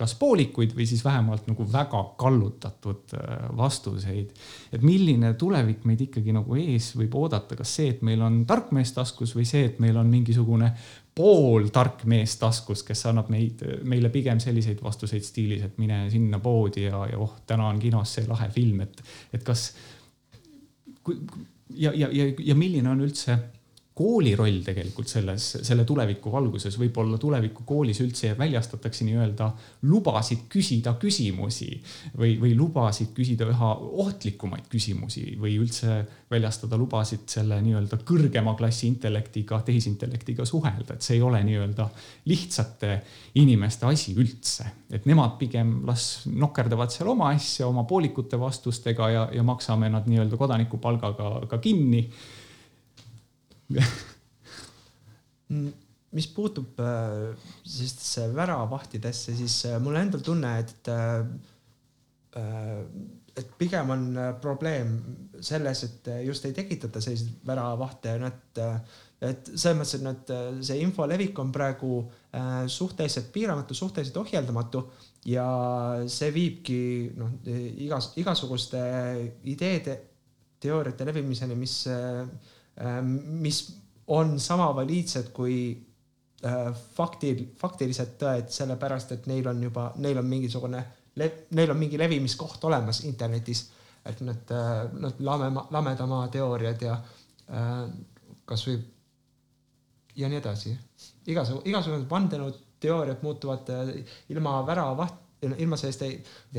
kas 0.00 0.14
poolikuid 0.16 0.72
või 0.76 0.86
siis 0.88 1.02
vähemalt 1.04 1.48
nagu 1.50 1.66
väga 1.72 2.00
kallutatud 2.20 3.12
äh, 3.16 3.44
vastuseid. 3.56 4.32
et 4.72 4.82
milline 4.82 5.34
tulevik 5.34 5.84
meid 5.88 6.06
ikkagi 6.06 6.32
nagu 6.32 6.56
ees 6.56 6.94
võib 6.96 7.16
oodata, 7.20 7.58
kas 7.58 7.74
see, 7.76 7.90
et 7.94 8.02
meil 8.06 8.22
on 8.24 8.40
tark 8.48 8.72
mees 8.76 8.94
taskus 8.96 9.34
või 9.36 9.44
see, 9.48 9.66
et 9.68 9.80
meil 9.84 9.98
on 10.00 10.08
mingisugune 10.08 10.72
pooltark 11.14 12.06
mees 12.08 12.38
taskus, 12.40 12.84
kes 12.86 13.04
annab 13.10 13.28
meid, 13.32 13.64
meile 13.84 14.08
pigem 14.14 14.40
selliseid 14.40 14.80
vastuseid 14.82 15.26
stiilis, 15.26 15.66
et 15.66 15.78
mine 15.82 16.06
sinna 16.12 16.40
poodi 16.40 16.86
ja, 16.86 17.04
ja 17.10 17.20
oh, 17.20 17.36
täna 17.46 17.68
on 17.68 17.80
kinos 17.82 18.14
see 18.16 18.28
lahe 18.30 18.48
film, 18.54 18.80
et, 18.86 19.02
et 19.36 19.44
kas 19.44 19.72
ja, 21.76 21.92
ja, 21.94 22.08
ja, 22.12 22.28
ja 22.38 22.54
milline 22.54 22.90
on 22.90 23.00
üldse 23.06 23.38
kooli 24.00 24.32
roll 24.36 24.62
tegelikult 24.64 25.10
selles, 25.10 25.46
selle 25.66 25.84
tuleviku 25.84 26.32
valguses, 26.32 26.76
võib-olla 26.80 27.18
tuleviku 27.20 27.66
koolis 27.68 28.00
üldse 28.00 28.32
väljastatakse 28.38 29.04
nii-öelda 29.04 29.50
lubasid 29.90 30.46
küsida 30.52 30.94
küsimusi 31.00 31.68
või, 32.16 32.38
või 32.40 32.54
lubasid 32.56 33.12
küsida 33.16 33.48
üha 33.50 33.74
ohtlikumaid 34.06 34.70
küsimusi 34.72 35.34
või 35.40 35.58
üldse 35.60 35.98
väljastada 36.32 36.78
lubasid 36.80 37.28
selle 37.28 37.60
nii-öelda 37.60 38.00
kõrgema 38.08 38.56
klassi 38.56 38.88
intellektiga, 38.88 39.60
tehisintellektiga 39.66 40.48
suhelda, 40.48 40.96
et 40.96 41.04
see 41.04 41.18
ei 41.18 41.24
ole 41.26 41.42
nii-öelda 41.44 41.90
lihtsate 42.30 42.96
inimeste 43.42 43.88
asi 43.90 44.16
üldse. 44.16 44.64
et 44.90 45.04
nemad 45.06 45.36
pigem 45.38 45.80
las 45.86 46.24
nokerdavad 46.26 46.90
seal 46.90 47.12
oma 47.12 47.34
asja 47.34 47.68
oma 47.68 47.84
poolikute 47.84 48.40
vastustega 48.40 49.10
ja, 49.10 49.28
ja 49.32 49.42
maksame 49.42 49.90
nad 49.92 50.08
nii-öelda 50.08 50.40
kodanikupalgaga 50.40 51.46
ka 51.50 51.58
kinni 51.58 52.08
mis 56.10 56.26
puutub 56.34 56.80
äh, 56.82 57.36
sellistesse 57.64 58.34
väravahtidesse, 58.34 59.34
siis 59.38 59.64
äh, 59.70 59.78
mul 59.82 59.96
endal 60.00 60.22
tunne, 60.26 60.56
et 60.58 60.88
äh, 60.90 61.24
et 63.40 63.48
pigem 63.58 63.90
on 63.90 64.02
probleem 64.42 64.88
selles, 65.42 65.82
et 65.86 66.08
just 66.26 66.44
ei 66.46 66.52
tekitata 66.54 67.00
selliseid 67.02 67.30
väravahte, 67.46 68.12
nad, 68.22 68.58
et 69.18 69.50
selles 69.50 69.76
mõttes, 69.78 69.94
et 69.96 70.04
nad, 70.04 70.30
see 70.66 70.78
info 70.84 71.06
levik 71.10 71.38
on 71.42 71.50
praegu 71.54 71.92
suhteliselt 72.70 73.28
piiramatu, 73.34 73.74
suhteliselt 73.74 74.20
ohjeldamatu 74.22 74.80
ja 75.30 75.46
see 76.10 76.30
viibki 76.34 76.80
noh, 77.18 77.30
igas, 77.86 78.04
igasuguste 78.22 78.80
ideede, 79.50 79.94
teooriate 80.62 81.04
levimiseni, 81.10 81.54
mis, 81.58 81.74
mis 83.12 83.80
on 84.10 84.40
sama 84.40 84.74
valiidsed 84.74 85.30
kui 85.32 85.56
äh, 86.44 86.70
faktil, 86.96 87.44
faktilised 87.58 88.16
tõed, 88.20 88.48
sellepärast 88.52 89.12
et 89.16 89.28
neil 89.30 89.48
on 89.50 89.62
juba, 89.62 89.90
neil 90.02 90.18
on 90.18 90.26
mingisugune, 90.26 90.82
neil 91.20 91.74
on 91.74 91.78
mingi 91.78 91.98
levimiskoht 91.98 92.64
olemas 92.64 93.04
internetis. 93.04 93.68
et 94.04 94.20
need, 94.24 94.52
need 94.96 95.18
lame, 95.20 95.50
lamedamaa 95.70 96.28
teooriad 96.32 96.82
ja 96.82 96.94
äh, 97.52 97.82
kasvõi 98.48 98.78
ja 100.16 100.28
nii 100.28 100.38
edasi. 100.40 100.72
igasugu, 101.26 101.60
igasugused 101.68 102.08
vandenõuteooriad 102.10 103.22
muutuvad 103.22 103.68
äh, 103.70 103.92
ilma 104.32 104.60
väravavaht, 104.66 105.14
ilma 105.58 105.76
selliste 105.76 106.08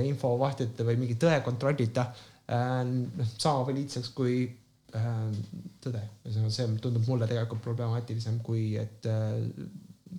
infovahtide 0.05 0.86
või 0.86 0.99
mingi 1.01 1.17
tõe 1.19 1.41
kontrollita 1.45 2.05
äh, 2.11 2.84
noh, 2.86 3.34
sama 3.38 3.65
valiidseks 3.67 4.13
kui 4.15 4.45
äh, 4.45 4.61
tõde. 4.91 6.03
ühesõnaga, 6.25 6.51
see 6.51 6.67
tundub 6.83 7.07
mulle 7.07 7.29
tegelikult 7.29 7.63
problemaatilisem 7.63 8.41
kui, 8.43 8.75
et 8.81 9.07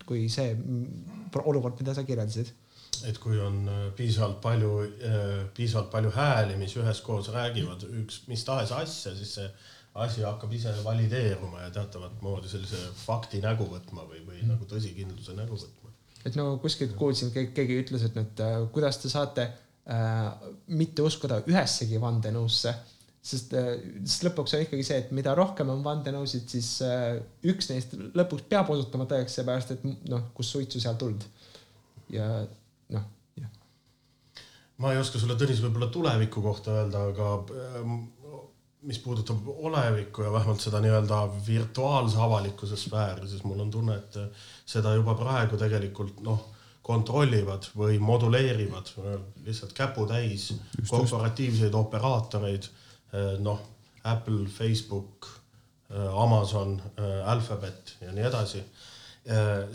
kui 0.09 0.27
see 0.33 0.57
olukord, 1.45 1.79
mida 1.81 1.95
sa 1.97 2.07
kirjeldasid 2.09 2.55
et 3.09 3.19
kui 3.19 3.39
on 3.43 3.67
piisavalt 3.97 4.39
palju, 4.45 4.73
piisavalt 5.57 5.91
palju 5.91 6.11
hääli, 6.15 6.57
mis 6.61 6.75
üheskoos 6.79 7.33
räägivad 7.35 7.85
üks 8.03 8.23
mis 8.31 8.45
tahes 8.47 8.73
asja, 8.77 9.15
siis 9.17 9.33
see 9.39 9.49
asi 9.95 10.25
hakkab 10.25 10.53
ise 10.57 10.73
valideeruma 10.85 11.67
ja 11.67 11.71
teatavat 11.71 12.21
moodi 12.25 12.49
sellise 12.49 12.79
fakti 12.97 13.43
nägu 13.45 13.67
võtma 13.69 14.07
või, 14.09 14.23
või 14.25 14.41
nagu 14.49 14.69
tõsikindluse 14.69 15.37
nägu 15.37 15.59
võtma. 15.59 15.93
et 16.25 16.37
no 16.39 16.57
kuskilt 16.63 16.95
kuulsin, 16.97 17.33
keegi 17.35 17.81
ütles, 17.83 18.07
et 18.07 18.17
nüüd 18.17 18.41
äh, 18.41 18.57
kuidas 18.73 19.03
te 19.03 19.11
saate 19.13 19.49
äh, 19.49 20.49
mitte 20.73 21.05
uskuda 21.05 21.43
ühessegi 21.51 22.01
vandenõusse, 22.01 22.75
sest 23.23 23.55
äh,, 23.59 23.73
sest 24.03 24.27
lõpuks 24.27 24.57
on 24.57 24.65
ikkagi 24.65 24.87
see, 24.87 24.99
et 25.05 25.13
mida 25.15 25.35
rohkem 25.39 25.71
on 25.73 25.83
vandenõusid, 25.85 26.49
siis 26.51 26.71
äh, 26.87 27.21
üks 27.53 27.71
neist 27.71 27.95
lõpuks 28.19 28.49
peab 28.51 28.71
osutuma 28.75 29.07
tõeks, 29.11 29.39
seepärast 29.39 29.77
et 29.77 29.85
noh, 30.11 30.29
kus 30.37 30.51
suitsu 30.57 30.83
seal 30.83 30.99
tuld. 31.01 31.27
ja 32.13 32.29
noh, 32.97 33.07
jah. 33.39 33.53
ma 34.83 34.95
ei 34.95 35.01
oska 35.03 35.23
sulle, 35.23 35.39
Tõnis, 35.39 35.63
võib-olla 35.65 35.91
tuleviku 35.95 36.43
kohta 36.45 36.75
öelda, 36.81 37.07
aga 37.13 37.31
ähm, 37.79 38.01
mis 38.83 38.99
puudutab 38.99 39.47
olevikku 39.47 40.27
ja 40.27 40.33
vähemalt 40.33 40.61
seda 40.61 40.81
nii-öelda 40.83 41.21
virtuaalse 41.47 42.19
avalikkuse 42.19 42.77
sfääri, 42.77 43.29
siis 43.31 43.45
mul 43.47 43.63
on 43.63 43.71
tunne, 43.71 44.01
et 44.01 44.19
seda 44.67 44.97
juba 44.97 45.15
praegu 45.15 45.59
tegelikult 45.61 46.19
noh, 46.27 46.49
kontrollivad 46.83 47.69
või 47.79 48.01
moduleerivad 48.03 48.91
lihtsalt 49.47 49.73
käputäis 49.73 50.49
korporatiivseid 50.89 51.75
operaatoreid. 51.79 52.67
Noh, 53.45 53.61
Apple, 54.09 54.47
Facebook, 54.49 55.29
Amazon, 56.17 56.79
Alphabet 57.29 57.97
ja 58.01 58.13
nii 58.13 58.25
edasi. 58.25 58.63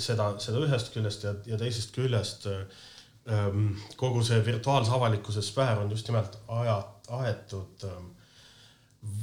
seda, 0.01 0.31
seda 0.41 0.59
ühest 0.65 0.89
küljest 0.91 1.23
ja, 1.23 1.35
ja 1.45 1.59
teisest 1.61 1.93
küljest 1.95 2.47
kogu 3.95 4.23
see 4.23 4.39
virtuaalse 4.45 4.91
avalikkuse 4.91 5.41
sfäär 5.41 5.79
on 5.83 5.91
just 5.91 6.07
nimelt 6.07 6.38
aja, 6.47 6.77
aetud 7.19 7.85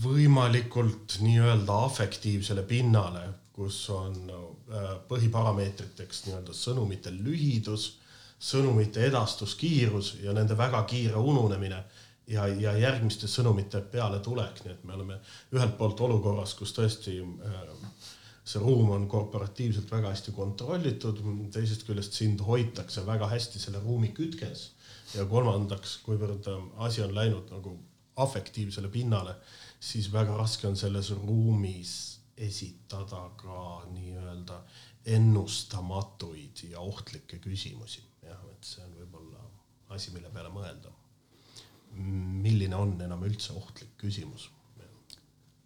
võimalikult 0.05 1.19
nii-öelda 1.25 1.77
afektiivsele 1.89 2.63
pinnale, 2.69 3.25
kus 3.55 3.83
on 3.93 4.17
põhiparameetriteks 5.09 6.25
nii-öelda 6.27 6.57
sõnumite 6.57 7.13
lühidus, 7.15 7.99
sõnumite 8.41 9.05
edastuskiirus 9.09 10.17
ja 10.23 10.33
nende 10.37 10.57
väga 10.59 10.83
kiire 10.91 11.21
ununemine 11.21 11.81
ja, 12.31 12.47
ja 12.49 12.77
järgmiste 12.79 13.29
sõnumite 13.31 13.81
pealetulek, 13.93 14.65
nii 14.65 14.75
et 14.75 14.85
me 14.85 14.97
oleme 14.99 15.19
ühelt 15.55 15.77
poolt 15.79 16.01
olukorras, 16.07 16.55
kus 16.59 16.75
tõesti 16.77 17.19
äh, 17.23 17.65
see 18.45 18.61
ruum 18.61 18.91
on 18.97 19.09
korporatiivselt 19.09 19.91
väga 19.91 20.13
hästi 20.13 20.33
kontrollitud, 20.37 21.21
teisest 21.53 21.87
küljest 21.89 22.17
sind 22.17 22.45
hoitakse 22.45 23.07
väga 23.07 23.29
hästi 23.33 23.61
selle 23.61 23.81
ruumi 23.85 24.13
kütkes 24.17 24.71
ja 25.15 25.25
kolmandaks, 25.29 25.99
kuivõrd 26.07 26.49
äh, 26.53 26.65
asi 26.89 27.05
on 27.05 27.15
läinud 27.17 27.53
nagu 27.53 27.79
afektiivsele 28.25 28.89
pinnale 28.95 29.35
siis 29.85 30.13
väga 30.13 30.37
raske 30.39 30.69
on 30.69 30.77
selles 30.77 31.11
ruumis 31.19 31.95
esitada 32.37 33.29
ka 33.41 33.85
nii-öelda 33.93 34.61
ennustamatuid 35.17 36.65
ja 36.71 36.81
ohtlikke 36.81 37.39
küsimusi. 37.39 38.03
jah, 38.23 38.41
et 38.53 38.65
see 38.65 38.85
on 38.85 38.95
võib-olla 39.01 39.43
asi, 39.93 40.11
mille 40.15 40.31
peale 40.33 40.49
mõelda. 40.55 40.93
Milline 41.99 42.77
on 42.77 42.97
enam 43.05 43.23
üldse 43.27 43.55
ohtlik 43.57 43.95
küsimus? 44.01 44.51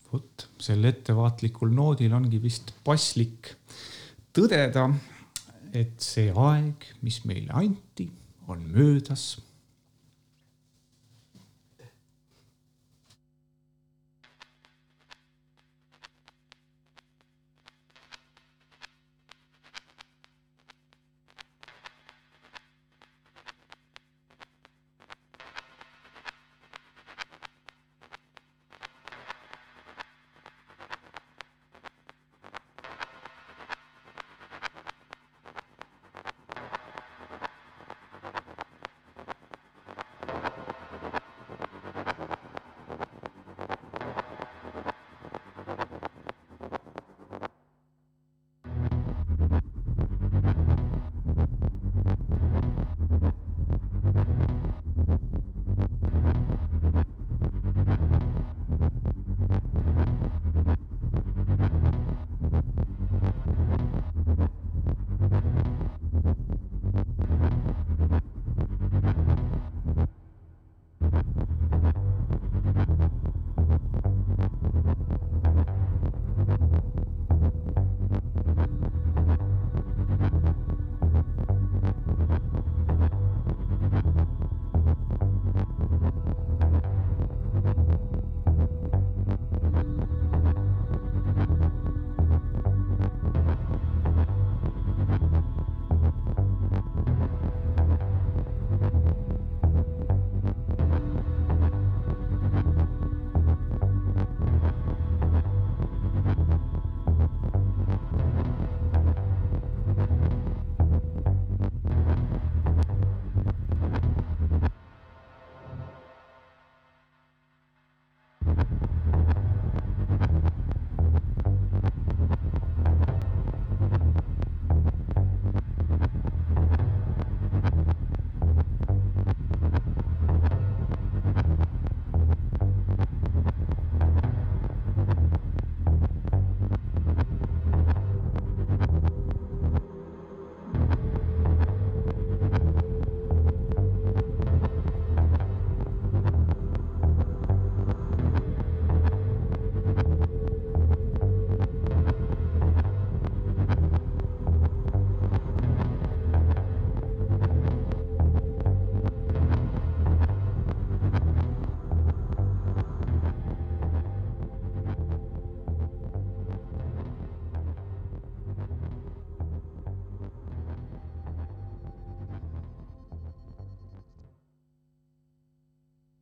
vot 0.08 0.46
sel 0.62 0.88
ettevaatlikul 0.88 1.72
noodil 1.74 2.14
ongi 2.16 2.38
vist 2.40 2.72
paslik 2.84 3.50
tõdeda, 4.32 4.86
et 5.76 6.00
see 6.00 6.30
aeg, 6.32 6.86
mis 7.04 7.18
meile 7.28 7.52
anti, 7.52 8.06
on 8.48 8.62
möödas 8.72 9.34